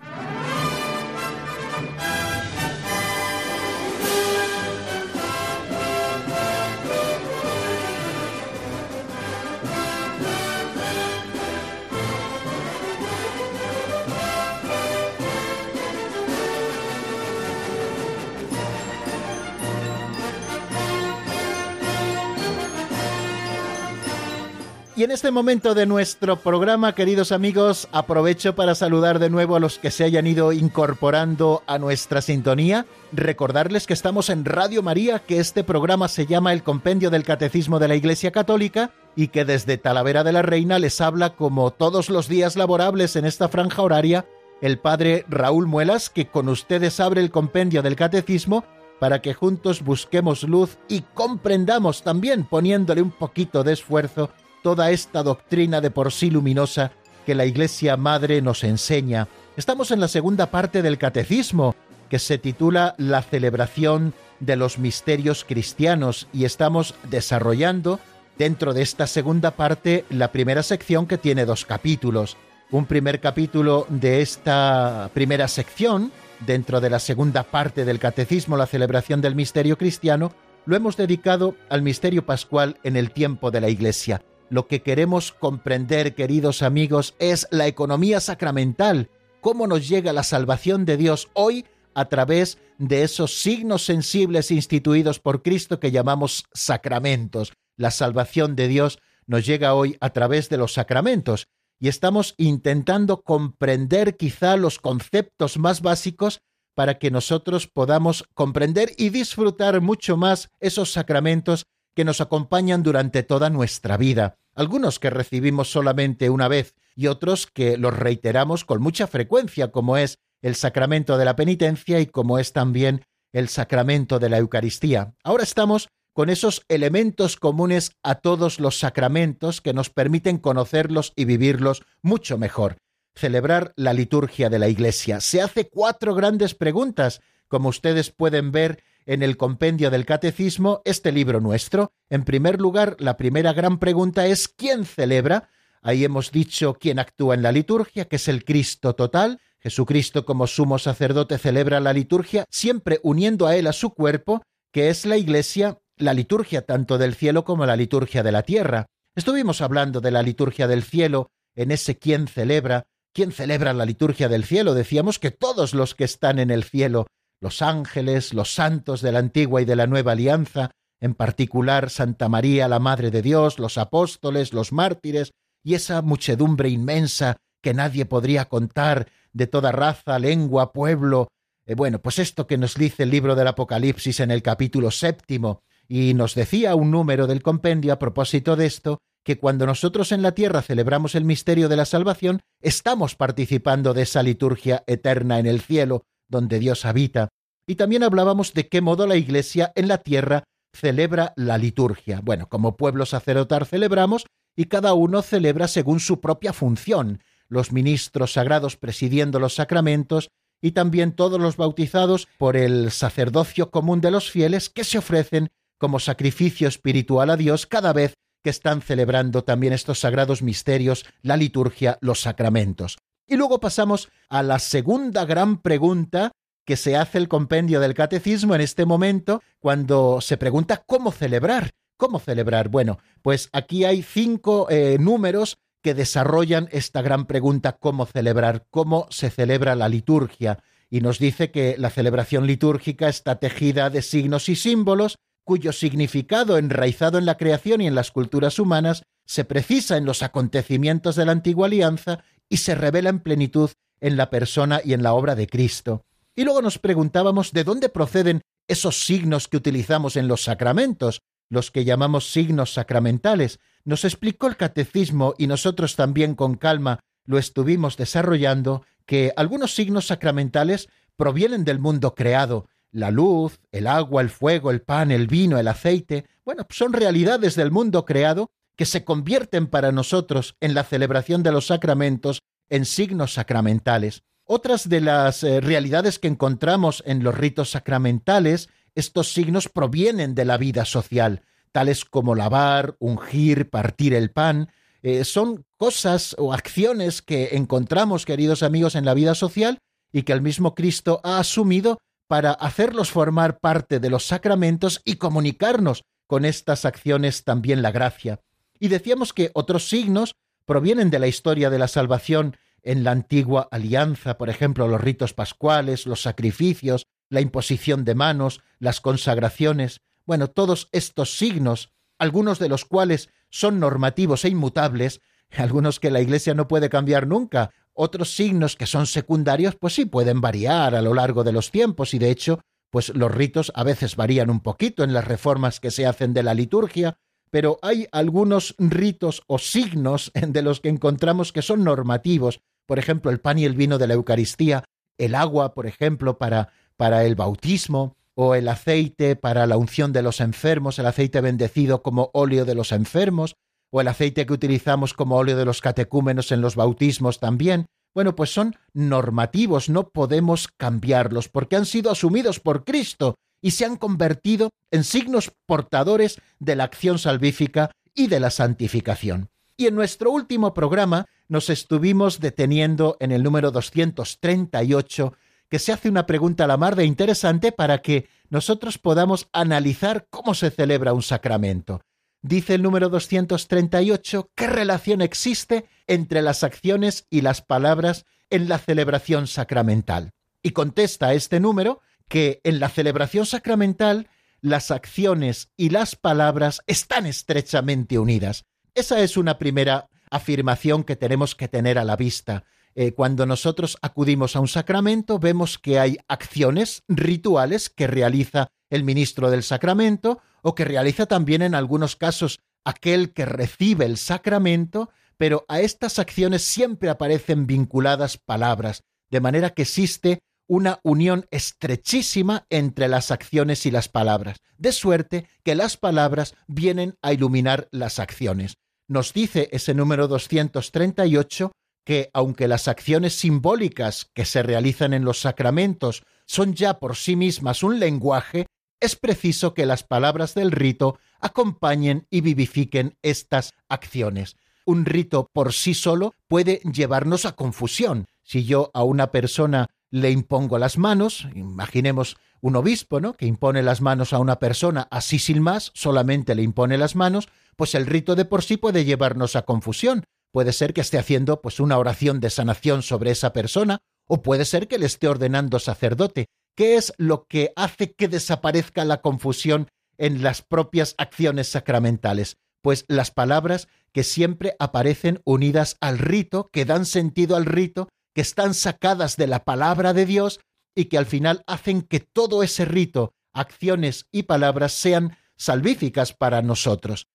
Y 25.00 25.04
en 25.04 25.12
este 25.12 25.30
momento 25.30 25.74
de 25.74 25.86
nuestro 25.86 26.36
programa, 26.36 26.94
queridos 26.94 27.32
amigos, 27.32 27.88
aprovecho 27.90 28.54
para 28.54 28.74
saludar 28.74 29.18
de 29.18 29.30
nuevo 29.30 29.56
a 29.56 29.58
los 29.58 29.78
que 29.78 29.90
se 29.90 30.04
hayan 30.04 30.26
ido 30.26 30.52
incorporando 30.52 31.62
a 31.66 31.78
nuestra 31.78 32.20
sintonía. 32.20 32.84
Recordarles 33.10 33.86
que 33.86 33.94
estamos 33.94 34.28
en 34.28 34.44
Radio 34.44 34.82
María, 34.82 35.20
que 35.20 35.38
este 35.38 35.64
programa 35.64 36.06
se 36.08 36.26
llama 36.26 36.52
El 36.52 36.62
Compendio 36.62 37.08
del 37.08 37.24
Catecismo 37.24 37.78
de 37.78 37.88
la 37.88 37.94
Iglesia 37.94 38.30
Católica 38.30 38.90
y 39.16 39.28
que 39.28 39.46
desde 39.46 39.78
Talavera 39.78 40.22
de 40.22 40.32
la 40.32 40.42
Reina 40.42 40.78
les 40.78 41.00
habla 41.00 41.34
como 41.34 41.70
todos 41.70 42.10
los 42.10 42.28
días 42.28 42.56
laborables 42.56 43.16
en 43.16 43.24
esta 43.24 43.48
franja 43.48 43.80
horaria 43.80 44.26
el 44.60 44.78
padre 44.78 45.24
Raúl 45.30 45.66
Muelas, 45.66 46.10
que 46.10 46.26
con 46.26 46.50
ustedes 46.50 47.00
abre 47.00 47.22
el 47.22 47.30
Compendio 47.30 47.80
del 47.80 47.96
Catecismo 47.96 48.66
para 48.98 49.22
que 49.22 49.32
juntos 49.32 49.82
busquemos 49.82 50.42
luz 50.42 50.76
y 50.88 51.00
comprendamos 51.14 52.02
también, 52.02 52.44
poniéndole 52.44 53.00
un 53.00 53.12
poquito 53.12 53.64
de 53.64 53.72
esfuerzo, 53.72 54.28
toda 54.62 54.90
esta 54.90 55.22
doctrina 55.22 55.80
de 55.80 55.90
por 55.90 56.12
sí 56.12 56.30
luminosa 56.30 56.92
que 57.26 57.34
la 57.34 57.46
Iglesia 57.46 57.96
Madre 57.96 58.42
nos 58.42 58.64
enseña. 58.64 59.28
Estamos 59.56 59.90
en 59.90 60.00
la 60.00 60.08
segunda 60.08 60.46
parte 60.46 60.82
del 60.82 60.98
Catecismo, 60.98 61.74
que 62.08 62.18
se 62.18 62.38
titula 62.38 62.94
La 62.98 63.22
celebración 63.22 64.14
de 64.40 64.56
los 64.56 64.78
misterios 64.78 65.44
cristianos, 65.44 66.28
y 66.32 66.44
estamos 66.44 66.94
desarrollando 67.10 68.00
dentro 68.38 68.72
de 68.72 68.82
esta 68.82 69.06
segunda 69.06 69.50
parte 69.52 70.04
la 70.08 70.32
primera 70.32 70.62
sección 70.62 71.06
que 71.06 71.18
tiene 71.18 71.44
dos 71.44 71.66
capítulos. 71.66 72.36
Un 72.70 72.86
primer 72.86 73.20
capítulo 73.20 73.86
de 73.88 74.22
esta 74.22 75.10
primera 75.12 75.46
sección, 75.48 76.10
dentro 76.46 76.80
de 76.80 76.90
la 76.90 76.98
segunda 76.98 77.42
parte 77.42 77.84
del 77.84 77.98
Catecismo, 77.98 78.56
la 78.56 78.66
celebración 78.66 79.20
del 79.20 79.34
misterio 79.34 79.76
cristiano, 79.76 80.32
lo 80.66 80.76
hemos 80.76 80.96
dedicado 80.96 81.54
al 81.68 81.82
misterio 81.82 82.24
pascual 82.24 82.78
en 82.82 82.96
el 82.96 83.10
tiempo 83.10 83.50
de 83.50 83.60
la 83.60 83.68
Iglesia. 83.68 84.22
Lo 84.50 84.66
que 84.66 84.82
queremos 84.82 85.30
comprender, 85.30 86.16
queridos 86.16 86.62
amigos, 86.62 87.14
es 87.20 87.46
la 87.52 87.68
economía 87.68 88.18
sacramental, 88.18 89.08
cómo 89.40 89.68
nos 89.68 89.88
llega 89.88 90.12
la 90.12 90.24
salvación 90.24 90.84
de 90.84 90.96
Dios 90.96 91.28
hoy 91.34 91.64
a 91.94 92.06
través 92.06 92.58
de 92.76 93.04
esos 93.04 93.40
signos 93.40 93.84
sensibles 93.84 94.50
instituidos 94.50 95.20
por 95.20 95.42
Cristo 95.42 95.78
que 95.78 95.92
llamamos 95.92 96.46
sacramentos. 96.52 97.52
La 97.76 97.92
salvación 97.92 98.56
de 98.56 98.66
Dios 98.66 98.98
nos 99.26 99.46
llega 99.46 99.74
hoy 99.74 99.96
a 100.00 100.10
través 100.10 100.48
de 100.48 100.56
los 100.56 100.72
sacramentos. 100.72 101.46
Y 101.78 101.88
estamos 101.88 102.34
intentando 102.36 103.22
comprender 103.22 104.16
quizá 104.16 104.56
los 104.56 104.80
conceptos 104.80 105.58
más 105.58 105.80
básicos 105.80 106.40
para 106.74 106.98
que 106.98 107.12
nosotros 107.12 107.68
podamos 107.68 108.24
comprender 108.34 108.92
y 108.98 109.10
disfrutar 109.10 109.80
mucho 109.80 110.16
más 110.16 110.48
esos 110.58 110.92
sacramentos 110.92 111.66
que 111.94 112.04
nos 112.04 112.20
acompañan 112.20 112.82
durante 112.82 113.22
toda 113.22 113.50
nuestra 113.50 113.96
vida, 113.96 114.38
algunos 114.54 114.98
que 114.98 115.10
recibimos 115.10 115.70
solamente 115.70 116.30
una 116.30 116.48
vez 116.48 116.74
y 116.94 117.06
otros 117.06 117.46
que 117.46 117.76
los 117.76 117.96
reiteramos 117.96 118.64
con 118.64 118.82
mucha 118.82 119.06
frecuencia, 119.06 119.70
como 119.70 119.96
es 119.96 120.18
el 120.42 120.54
sacramento 120.54 121.18
de 121.18 121.24
la 121.24 121.36
penitencia 121.36 122.00
y 122.00 122.06
como 122.06 122.38
es 122.38 122.52
también 122.52 123.04
el 123.32 123.48
sacramento 123.48 124.18
de 124.18 124.28
la 124.28 124.38
Eucaristía. 124.38 125.14
Ahora 125.22 125.44
estamos 125.44 125.88
con 126.12 126.28
esos 126.28 126.64
elementos 126.68 127.36
comunes 127.36 127.92
a 128.02 128.16
todos 128.16 128.60
los 128.60 128.78
sacramentos 128.78 129.60
que 129.60 129.72
nos 129.72 129.90
permiten 129.90 130.38
conocerlos 130.38 131.12
y 131.16 131.24
vivirlos 131.24 131.82
mucho 132.02 132.36
mejor. 132.36 132.76
Celebrar 133.14 133.72
la 133.76 133.92
liturgia 133.92 134.50
de 134.50 134.58
la 134.58 134.68
Iglesia. 134.68 135.20
Se 135.20 135.40
hace 135.40 135.68
cuatro 135.68 136.14
grandes 136.14 136.54
preguntas, 136.54 137.20
como 137.48 137.68
ustedes 137.68 138.10
pueden 138.10 138.52
ver 138.52 138.82
en 139.06 139.22
el 139.22 139.36
compendio 139.36 139.90
del 139.90 140.06
Catecismo 140.06 140.82
este 140.84 141.12
libro 141.12 141.40
nuestro. 141.40 141.92
En 142.08 142.24
primer 142.24 142.60
lugar, 142.60 142.96
la 142.98 143.16
primera 143.16 143.52
gran 143.52 143.78
pregunta 143.78 144.26
es 144.26 144.48
¿quién 144.48 144.84
celebra? 144.84 145.48
Ahí 145.82 146.04
hemos 146.04 146.30
dicho 146.30 146.74
quién 146.74 146.98
actúa 146.98 147.34
en 147.34 147.42
la 147.42 147.52
liturgia, 147.52 148.06
que 148.06 148.16
es 148.16 148.28
el 148.28 148.44
Cristo 148.44 148.94
total. 148.94 149.40
Jesucristo 149.60 150.24
como 150.24 150.46
sumo 150.46 150.78
sacerdote 150.78 151.38
celebra 151.38 151.80
la 151.80 151.92
liturgia, 151.92 152.44
siempre 152.50 153.00
uniendo 153.02 153.46
a 153.46 153.56
él 153.56 153.66
a 153.66 153.72
su 153.72 153.90
cuerpo, 153.90 154.42
que 154.72 154.88
es 154.88 155.04
la 155.06 155.16
Iglesia, 155.16 155.78
la 155.96 156.14
liturgia 156.14 156.62
tanto 156.62 156.98
del 156.98 157.14
cielo 157.14 157.44
como 157.44 157.66
la 157.66 157.76
liturgia 157.76 158.22
de 158.22 158.32
la 158.32 158.42
tierra. 158.42 158.86
Estuvimos 159.14 159.60
hablando 159.60 160.00
de 160.00 160.10
la 160.10 160.22
liturgia 160.22 160.66
del 160.66 160.82
cielo 160.82 161.30
en 161.54 161.70
ese 161.72 161.98
quién 161.98 162.28
celebra, 162.28 162.86
quién 163.12 163.32
celebra 163.32 163.72
la 163.74 163.84
liturgia 163.84 164.28
del 164.28 164.44
cielo. 164.44 164.74
Decíamos 164.74 165.18
que 165.18 165.30
todos 165.30 165.74
los 165.74 165.94
que 165.94 166.04
están 166.04 166.38
en 166.38 166.50
el 166.50 166.64
cielo 166.64 167.06
los 167.40 167.62
ángeles, 167.62 168.34
los 168.34 168.54
santos 168.54 169.00
de 169.00 169.12
la 169.12 169.18
antigua 169.18 169.62
y 169.62 169.64
de 169.64 169.76
la 169.76 169.86
nueva 169.86 170.12
alianza, 170.12 170.70
en 171.00 171.14
particular 171.14 171.90
Santa 171.90 172.28
María, 172.28 172.68
la 172.68 172.78
Madre 172.78 173.10
de 173.10 173.22
Dios, 173.22 173.58
los 173.58 173.78
apóstoles, 173.78 174.52
los 174.52 174.72
mártires, 174.72 175.32
y 175.62 175.74
esa 175.74 176.02
muchedumbre 176.02 176.68
inmensa 176.68 177.36
que 177.62 177.74
nadie 177.74 178.04
podría 178.04 178.46
contar 178.46 179.08
de 179.32 179.46
toda 179.46 179.72
raza, 179.72 180.18
lengua, 180.18 180.72
pueblo. 180.72 181.28
Eh, 181.66 181.74
bueno, 181.74 182.00
pues 182.00 182.18
esto 182.18 182.46
que 182.46 182.58
nos 182.58 182.74
dice 182.74 183.04
el 183.04 183.10
libro 183.10 183.34
del 183.34 183.48
Apocalipsis 183.48 184.20
en 184.20 184.30
el 184.30 184.42
capítulo 184.42 184.90
séptimo, 184.90 185.62
y 185.88 186.14
nos 186.14 186.34
decía 186.34 186.74
un 186.74 186.90
número 186.90 187.26
del 187.26 187.42
compendio 187.42 187.92
a 187.92 187.98
propósito 187.98 188.56
de 188.56 188.66
esto, 188.66 188.98
que 189.24 189.38
cuando 189.38 189.66
nosotros 189.66 190.12
en 190.12 190.22
la 190.22 190.32
tierra 190.32 190.62
celebramos 190.62 191.14
el 191.14 191.24
misterio 191.24 191.68
de 191.68 191.76
la 191.76 191.84
salvación, 191.84 192.40
estamos 192.62 193.16
participando 193.16 193.92
de 193.92 194.02
esa 194.02 194.22
liturgia 194.22 194.84
eterna 194.86 195.38
en 195.38 195.46
el 195.46 195.60
cielo, 195.60 196.04
donde 196.30 196.58
Dios 196.58 196.86
habita, 196.86 197.28
y 197.66 197.74
también 197.74 198.02
hablábamos 198.02 198.54
de 198.54 198.68
qué 198.68 198.80
modo 198.80 199.06
la 199.06 199.16
Iglesia 199.16 199.72
en 199.74 199.88
la 199.88 199.98
tierra 199.98 200.44
celebra 200.74 201.32
la 201.36 201.58
liturgia. 201.58 202.20
Bueno, 202.22 202.48
como 202.48 202.76
pueblo 202.76 203.06
sacerdotal 203.06 203.66
celebramos 203.66 204.26
y 204.56 204.64
cada 204.64 204.94
uno 204.94 205.22
celebra 205.22 205.68
según 205.68 206.00
su 206.00 206.20
propia 206.20 206.52
función, 206.52 207.22
los 207.48 207.72
ministros 207.72 208.32
sagrados 208.32 208.76
presidiendo 208.76 209.38
los 209.38 209.54
sacramentos 209.54 210.30
y 210.62 210.72
también 210.72 211.12
todos 211.12 211.40
los 211.40 211.56
bautizados 211.56 212.28
por 212.38 212.56
el 212.56 212.90
sacerdocio 212.90 213.70
común 213.70 214.00
de 214.00 214.10
los 214.10 214.30
fieles 214.30 214.68
que 214.68 214.84
se 214.84 214.98
ofrecen 214.98 215.50
como 215.78 215.98
sacrificio 215.98 216.68
espiritual 216.68 217.30
a 217.30 217.36
Dios 217.36 217.66
cada 217.66 217.92
vez 217.92 218.14
que 218.42 218.50
están 218.50 218.82
celebrando 218.82 219.44
también 219.44 219.72
estos 219.72 220.00
sagrados 220.00 220.42
misterios, 220.42 221.06
la 221.22 221.36
liturgia, 221.36 221.98
los 222.00 222.20
sacramentos. 222.20 222.98
Y 223.30 223.36
luego 223.36 223.60
pasamos 223.60 224.08
a 224.28 224.42
la 224.42 224.58
segunda 224.58 225.24
gran 225.24 225.62
pregunta 225.62 226.32
que 226.66 226.76
se 226.76 226.96
hace 226.96 227.16
el 227.16 227.28
compendio 227.28 227.78
del 227.78 227.94
catecismo 227.94 228.56
en 228.56 228.60
este 228.60 228.84
momento, 228.84 229.40
cuando 229.60 230.20
se 230.20 230.36
pregunta 230.36 230.82
cómo 230.84 231.12
celebrar. 231.12 231.70
¿Cómo 231.96 232.18
celebrar? 232.18 232.70
Bueno, 232.70 232.98
pues 233.22 233.48
aquí 233.52 233.84
hay 233.84 234.02
cinco 234.02 234.66
eh, 234.68 234.96
números 234.98 235.58
que 235.80 235.94
desarrollan 235.94 236.68
esta 236.72 237.02
gran 237.02 237.26
pregunta, 237.26 237.76
cómo 237.78 238.04
celebrar, 238.04 238.66
cómo 238.68 239.06
se 239.10 239.30
celebra 239.30 239.76
la 239.76 239.88
liturgia. 239.88 240.58
Y 240.90 241.00
nos 241.00 241.20
dice 241.20 241.52
que 241.52 241.76
la 241.78 241.90
celebración 241.90 242.48
litúrgica 242.48 243.08
está 243.08 243.38
tejida 243.38 243.90
de 243.90 244.02
signos 244.02 244.48
y 244.48 244.56
símbolos 244.56 245.18
cuyo 245.44 245.72
significado 245.72 246.58
enraizado 246.58 247.16
en 247.16 247.26
la 247.26 247.36
creación 247.36 247.80
y 247.80 247.86
en 247.86 247.94
las 247.94 248.10
culturas 248.10 248.58
humanas 248.58 249.04
se 249.24 249.44
precisa 249.44 249.96
en 249.96 250.04
los 250.04 250.24
acontecimientos 250.24 251.14
de 251.14 251.26
la 251.26 251.32
antigua 251.32 251.68
alianza 251.68 252.24
y 252.50 252.58
se 252.58 252.74
revela 252.74 253.08
en 253.08 253.20
plenitud 253.20 253.70
en 254.00 254.18
la 254.18 254.28
persona 254.28 254.82
y 254.84 254.92
en 254.92 255.02
la 255.02 255.14
obra 255.14 255.34
de 255.34 255.46
Cristo. 255.46 256.04
Y 256.36 256.44
luego 256.44 256.60
nos 256.60 256.78
preguntábamos 256.78 257.52
de 257.52 257.64
dónde 257.64 257.88
proceden 257.88 258.42
esos 258.68 259.04
signos 259.04 259.48
que 259.48 259.56
utilizamos 259.56 260.16
en 260.16 260.28
los 260.28 260.44
sacramentos, 260.44 261.22
los 261.48 261.70
que 261.70 261.84
llamamos 261.84 262.30
signos 262.32 262.74
sacramentales. 262.74 263.58
Nos 263.84 264.04
explicó 264.04 264.46
el 264.46 264.56
catecismo 264.56 265.34
y 265.38 265.46
nosotros 265.46 265.96
también 265.96 266.34
con 266.34 266.56
calma 266.56 267.00
lo 267.24 267.38
estuvimos 267.38 267.96
desarrollando, 267.96 268.84
que 269.06 269.32
algunos 269.36 269.74
signos 269.74 270.06
sacramentales 270.06 270.88
provienen 271.16 271.64
del 271.64 271.78
mundo 271.78 272.14
creado, 272.14 272.68
la 272.92 273.10
luz, 273.10 273.60
el 273.72 273.86
agua, 273.86 274.22
el 274.22 274.30
fuego, 274.30 274.70
el 274.70 274.82
pan, 274.82 275.10
el 275.10 275.26
vino, 275.26 275.58
el 275.58 275.68
aceite, 275.68 276.26
bueno, 276.44 276.66
son 276.70 276.92
realidades 276.92 277.54
del 277.54 277.70
mundo 277.70 278.04
creado 278.04 278.50
que 278.80 278.86
se 278.86 279.04
convierten 279.04 279.66
para 279.66 279.92
nosotros 279.92 280.56
en 280.62 280.72
la 280.72 280.84
celebración 280.84 281.42
de 281.42 281.52
los 281.52 281.66
sacramentos 281.66 282.40
en 282.70 282.86
signos 282.86 283.34
sacramentales. 283.34 284.22
Otras 284.46 284.88
de 284.88 285.02
las 285.02 285.44
eh, 285.44 285.60
realidades 285.60 286.18
que 286.18 286.28
encontramos 286.28 287.02
en 287.04 287.22
los 287.22 287.36
ritos 287.36 287.72
sacramentales, 287.72 288.70
estos 288.94 289.34
signos 289.34 289.68
provienen 289.68 290.34
de 290.34 290.46
la 290.46 290.56
vida 290.56 290.86
social, 290.86 291.42
tales 291.72 292.06
como 292.06 292.34
lavar, 292.34 292.96
ungir, 293.00 293.68
partir 293.68 294.14
el 294.14 294.30
pan, 294.30 294.72
eh, 295.02 295.24
son 295.24 295.66
cosas 295.76 296.34
o 296.38 296.54
acciones 296.54 297.20
que 297.20 297.50
encontramos, 297.52 298.24
queridos 298.24 298.62
amigos, 298.62 298.94
en 298.94 299.04
la 299.04 299.12
vida 299.12 299.34
social 299.34 299.76
y 300.10 300.22
que 300.22 300.32
el 300.32 300.40
mismo 300.40 300.74
Cristo 300.74 301.20
ha 301.22 301.38
asumido 301.38 301.98
para 302.28 302.52
hacerlos 302.52 303.10
formar 303.10 303.58
parte 303.58 304.00
de 304.00 304.08
los 304.08 304.24
sacramentos 304.24 305.02
y 305.04 305.16
comunicarnos 305.16 306.02
con 306.26 306.46
estas 306.46 306.86
acciones 306.86 307.44
también 307.44 307.82
la 307.82 307.90
gracia. 307.90 308.40
Y 308.80 308.88
decíamos 308.88 309.32
que 309.32 309.50
otros 309.54 309.88
signos 309.88 310.34
provienen 310.64 311.10
de 311.10 311.18
la 311.18 311.28
historia 311.28 311.70
de 311.70 311.78
la 311.78 311.86
salvación 311.86 312.56
en 312.82 313.04
la 313.04 313.10
antigua 313.12 313.68
alianza, 313.70 314.38
por 314.38 314.48
ejemplo, 314.48 314.88
los 314.88 315.00
ritos 315.00 315.34
pascuales, 315.34 316.06
los 316.06 316.22
sacrificios, 316.22 317.06
la 317.28 317.42
imposición 317.42 318.04
de 318.04 318.14
manos, 318.14 318.62
las 318.78 319.00
consagraciones, 319.00 320.00
bueno, 320.24 320.48
todos 320.48 320.88
estos 320.92 321.36
signos, 321.36 321.92
algunos 322.18 322.58
de 322.58 322.68
los 322.68 322.86
cuales 322.86 323.28
son 323.50 323.80
normativos 323.80 324.44
e 324.44 324.48
inmutables, 324.48 325.20
algunos 325.56 326.00
que 326.00 326.10
la 326.10 326.20
Iglesia 326.20 326.54
no 326.54 326.66
puede 326.66 326.88
cambiar 326.88 327.26
nunca, 327.26 327.70
otros 327.92 328.34
signos 328.34 328.76
que 328.76 328.86
son 328.86 329.06
secundarios, 329.06 329.76
pues 329.76 329.94
sí 329.94 330.06
pueden 330.06 330.40
variar 330.40 330.94
a 330.94 331.02
lo 331.02 331.12
largo 331.12 331.44
de 331.44 331.52
los 331.52 331.70
tiempos 331.70 332.14
y 332.14 332.18
de 332.18 332.30
hecho, 332.30 332.60
pues 332.88 333.14
los 333.14 333.30
ritos 333.30 333.72
a 333.74 333.84
veces 333.84 334.16
varían 334.16 334.48
un 334.48 334.60
poquito 334.60 335.04
en 335.04 335.12
las 335.12 335.26
reformas 335.26 335.80
que 335.80 335.90
se 335.90 336.06
hacen 336.06 336.32
de 336.32 336.42
la 336.42 336.54
liturgia, 336.54 337.18
pero 337.50 337.78
hay 337.82 338.06
algunos 338.12 338.74
ritos 338.78 339.42
o 339.46 339.58
signos 339.58 340.32
de 340.34 340.62
los 340.62 340.80
que 340.80 340.88
encontramos 340.88 341.52
que 341.52 341.62
son 341.62 341.84
normativos, 341.84 342.60
por 342.86 342.98
ejemplo, 342.98 343.30
el 343.30 343.40
pan 343.40 343.58
y 343.58 343.64
el 343.64 343.74
vino 343.74 343.98
de 343.98 344.08
la 344.08 344.14
Eucaristía, 344.14 344.84
el 345.18 345.34
agua, 345.34 345.74
por 345.74 345.86
ejemplo, 345.86 346.38
para, 346.38 346.72
para 346.96 347.24
el 347.24 347.34
bautismo, 347.34 348.16
o 348.34 348.54
el 348.54 348.68
aceite 348.68 349.36
para 349.36 349.66
la 349.66 349.76
unción 349.76 350.12
de 350.12 350.22
los 350.22 350.40
enfermos, 350.40 350.98
el 350.98 351.06
aceite 351.06 351.40
bendecido 351.40 352.02
como 352.02 352.30
óleo 352.32 352.64
de 352.64 352.74
los 352.74 352.90
enfermos, 352.92 353.54
o 353.90 354.00
el 354.00 354.08
aceite 354.08 354.46
que 354.46 354.52
utilizamos 354.52 355.14
como 355.14 355.36
óleo 355.36 355.56
de 355.56 355.64
los 355.64 355.80
catecúmenos 355.80 356.52
en 356.52 356.60
los 356.60 356.76
bautismos 356.76 357.38
también, 357.38 357.86
bueno, 358.14 358.34
pues 358.34 358.52
son 358.52 358.76
normativos, 358.92 359.88
no 359.88 360.08
podemos 360.08 360.68
cambiarlos 360.68 361.48
porque 361.48 361.76
han 361.76 361.86
sido 361.86 362.10
asumidos 362.10 362.60
por 362.60 362.84
Cristo 362.84 363.36
y 363.60 363.72
se 363.72 363.84
han 363.84 363.96
convertido 363.96 364.70
en 364.90 365.04
signos 365.04 365.52
portadores 365.66 366.40
de 366.58 366.76
la 366.76 366.84
acción 366.84 367.18
salvífica 367.18 367.90
y 368.14 368.26
de 368.26 368.40
la 368.40 368.50
santificación. 368.50 369.50
Y 369.76 369.86
en 369.86 369.94
nuestro 369.94 370.30
último 370.30 370.74
programa 370.74 371.26
nos 371.48 371.70
estuvimos 371.70 372.40
deteniendo 372.40 373.16
en 373.20 373.32
el 373.32 373.42
número 373.42 373.70
238, 373.70 375.34
que 375.68 375.78
se 375.78 375.92
hace 375.92 376.08
una 376.08 376.26
pregunta 376.26 376.64
a 376.64 376.66
la 376.66 376.76
mar 376.76 376.96
de 376.96 377.04
interesante 377.04 377.72
para 377.72 378.02
que 378.02 378.28
nosotros 378.50 378.98
podamos 378.98 379.48
analizar 379.52 380.26
cómo 380.28 380.54
se 380.54 380.70
celebra 380.70 381.12
un 381.12 381.22
sacramento. 381.22 382.02
Dice 382.42 382.74
el 382.74 382.82
número 382.82 383.08
238, 383.08 384.50
¿qué 384.54 384.66
relación 384.66 385.22
existe 385.22 385.86
entre 386.06 386.42
las 386.42 386.64
acciones 386.64 387.26
y 387.30 387.42
las 387.42 387.62
palabras 387.62 388.24
en 388.48 388.68
la 388.68 388.78
celebración 388.78 389.46
sacramental? 389.46 390.32
Y 390.62 390.70
contesta 390.70 391.32
este 391.34 391.60
número 391.60 392.00
que 392.30 392.60
en 392.62 392.78
la 392.78 392.88
celebración 392.88 393.44
sacramental 393.44 394.28
las 394.60 394.92
acciones 394.92 395.72
y 395.76 395.90
las 395.90 396.14
palabras 396.14 396.80
están 396.86 397.26
estrechamente 397.26 398.20
unidas. 398.20 398.66
Esa 398.94 399.20
es 399.20 399.36
una 399.36 399.58
primera 399.58 400.08
afirmación 400.30 401.02
que 401.02 401.16
tenemos 401.16 401.56
que 401.56 401.66
tener 401.66 401.98
a 401.98 402.04
la 402.04 402.14
vista. 402.14 402.64
Eh, 402.94 403.12
cuando 403.12 403.46
nosotros 403.46 403.98
acudimos 404.00 404.54
a 404.54 404.60
un 404.60 404.68
sacramento, 404.68 405.40
vemos 405.40 405.76
que 405.76 405.98
hay 405.98 406.18
acciones 406.28 407.02
rituales 407.08 407.90
que 407.90 408.06
realiza 408.06 408.68
el 408.90 409.02
ministro 409.02 409.50
del 409.50 409.64
sacramento 409.64 410.40
o 410.62 410.76
que 410.76 410.84
realiza 410.84 411.26
también 411.26 411.62
en 411.62 411.74
algunos 411.74 412.14
casos 412.14 412.60
aquel 412.84 413.32
que 413.32 413.44
recibe 413.44 414.04
el 414.04 414.18
sacramento, 414.18 415.10
pero 415.36 415.64
a 415.66 415.80
estas 415.80 416.20
acciones 416.20 416.62
siempre 416.62 417.10
aparecen 417.10 417.66
vinculadas 417.66 418.36
palabras, 418.36 419.02
de 419.30 419.40
manera 419.40 419.70
que 419.70 419.82
existe 419.82 420.42
una 420.70 421.00
unión 421.02 421.46
estrechísima 421.50 422.64
entre 422.70 423.08
las 423.08 423.32
acciones 423.32 423.86
y 423.86 423.90
las 423.90 424.08
palabras, 424.08 424.58
de 424.78 424.92
suerte 424.92 425.48
que 425.64 425.74
las 425.74 425.96
palabras 425.96 426.54
vienen 426.68 427.16
a 427.22 427.32
iluminar 427.32 427.88
las 427.90 428.20
acciones. 428.20 428.76
Nos 429.08 429.32
dice 429.32 429.68
ese 429.72 429.94
número 429.94 430.28
238 430.28 431.72
que 432.04 432.30
aunque 432.32 432.68
las 432.68 432.86
acciones 432.86 433.34
simbólicas 433.34 434.30
que 434.32 434.44
se 434.44 434.62
realizan 434.62 435.12
en 435.12 435.24
los 435.24 435.40
sacramentos 435.40 436.22
son 436.46 436.72
ya 436.74 437.00
por 437.00 437.16
sí 437.16 437.34
mismas 437.34 437.82
un 437.82 437.98
lenguaje, 437.98 438.66
es 439.00 439.16
preciso 439.16 439.74
que 439.74 439.86
las 439.86 440.04
palabras 440.04 440.54
del 440.54 440.70
rito 440.70 441.18
acompañen 441.40 442.28
y 442.30 442.42
vivifiquen 442.42 443.16
estas 443.22 443.72
acciones. 443.88 444.54
Un 444.84 445.04
rito 445.04 445.50
por 445.52 445.72
sí 445.72 445.94
solo 445.94 446.32
puede 446.46 446.80
llevarnos 446.84 447.44
a 447.44 447.56
confusión. 447.56 448.28
Si 448.44 448.64
yo 448.64 448.92
a 448.94 449.02
una 449.02 449.32
persona 449.32 449.90
le 450.10 450.30
impongo 450.30 450.78
las 450.78 450.98
manos, 450.98 451.46
imaginemos 451.54 452.36
un 452.60 452.76
obispo, 452.76 453.20
¿no? 453.20 453.34
que 453.34 453.46
impone 453.46 453.82
las 453.82 454.00
manos 454.00 454.32
a 454.32 454.38
una 454.38 454.58
persona 454.58 455.08
así 455.10 455.38
sin 455.38 455.62
más, 455.62 455.92
solamente 455.94 456.54
le 456.54 456.62
impone 456.62 456.98
las 456.98 457.16
manos, 457.16 457.48
pues 457.76 457.94
el 457.94 458.06
rito 458.06 458.34
de 458.34 458.44
por 458.44 458.62
sí 458.62 458.76
puede 458.76 459.04
llevarnos 459.04 459.56
a 459.56 459.62
confusión. 459.62 460.24
Puede 460.52 460.72
ser 460.72 460.92
que 460.92 461.00
esté 461.00 461.16
haciendo 461.16 461.60
pues 461.62 461.78
una 461.78 461.96
oración 461.96 462.40
de 462.40 462.50
sanación 462.50 463.02
sobre 463.02 463.30
esa 463.30 463.52
persona, 463.52 464.00
o 464.26 464.42
puede 464.42 464.64
ser 464.64 464.88
que 464.88 464.98
le 464.98 465.06
esté 465.06 465.28
ordenando 465.28 465.78
sacerdote. 465.78 466.46
¿Qué 466.76 466.96
es 466.96 467.12
lo 467.18 467.46
que 467.46 467.72
hace 467.76 468.12
que 468.12 468.28
desaparezca 468.28 469.04
la 469.04 469.20
confusión 469.20 469.88
en 470.18 470.42
las 470.42 470.62
propias 470.62 471.14
acciones 471.18 471.68
sacramentales? 471.68 472.56
Pues 472.82 473.04
las 473.08 473.30
palabras 473.30 473.88
que 474.12 474.24
siempre 474.24 474.74
aparecen 474.78 475.40
unidas 475.44 475.96
al 476.00 476.18
rito, 476.18 476.68
que 476.72 476.84
dan 476.84 477.06
sentido 477.06 477.54
al 477.56 477.66
rito, 477.66 478.08
que 478.34 478.40
están 478.40 478.74
sacadas 478.74 479.36
de 479.36 479.46
la 479.46 479.64
palabra 479.64 480.12
de 480.12 480.26
Dios 480.26 480.60
y 480.94 481.06
que 481.06 481.18
al 481.18 481.26
final 481.26 481.62
hacen 481.66 482.02
que 482.02 482.20
todo 482.20 482.62
ese 482.62 482.84
rito, 482.84 483.34
acciones 483.52 484.26
y 484.32 484.44
palabras 484.44 484.92
sean 484.92 485.36
salvíficas 485.56 486.32
para 486.32 486.62
nosotros. 486.62 487.26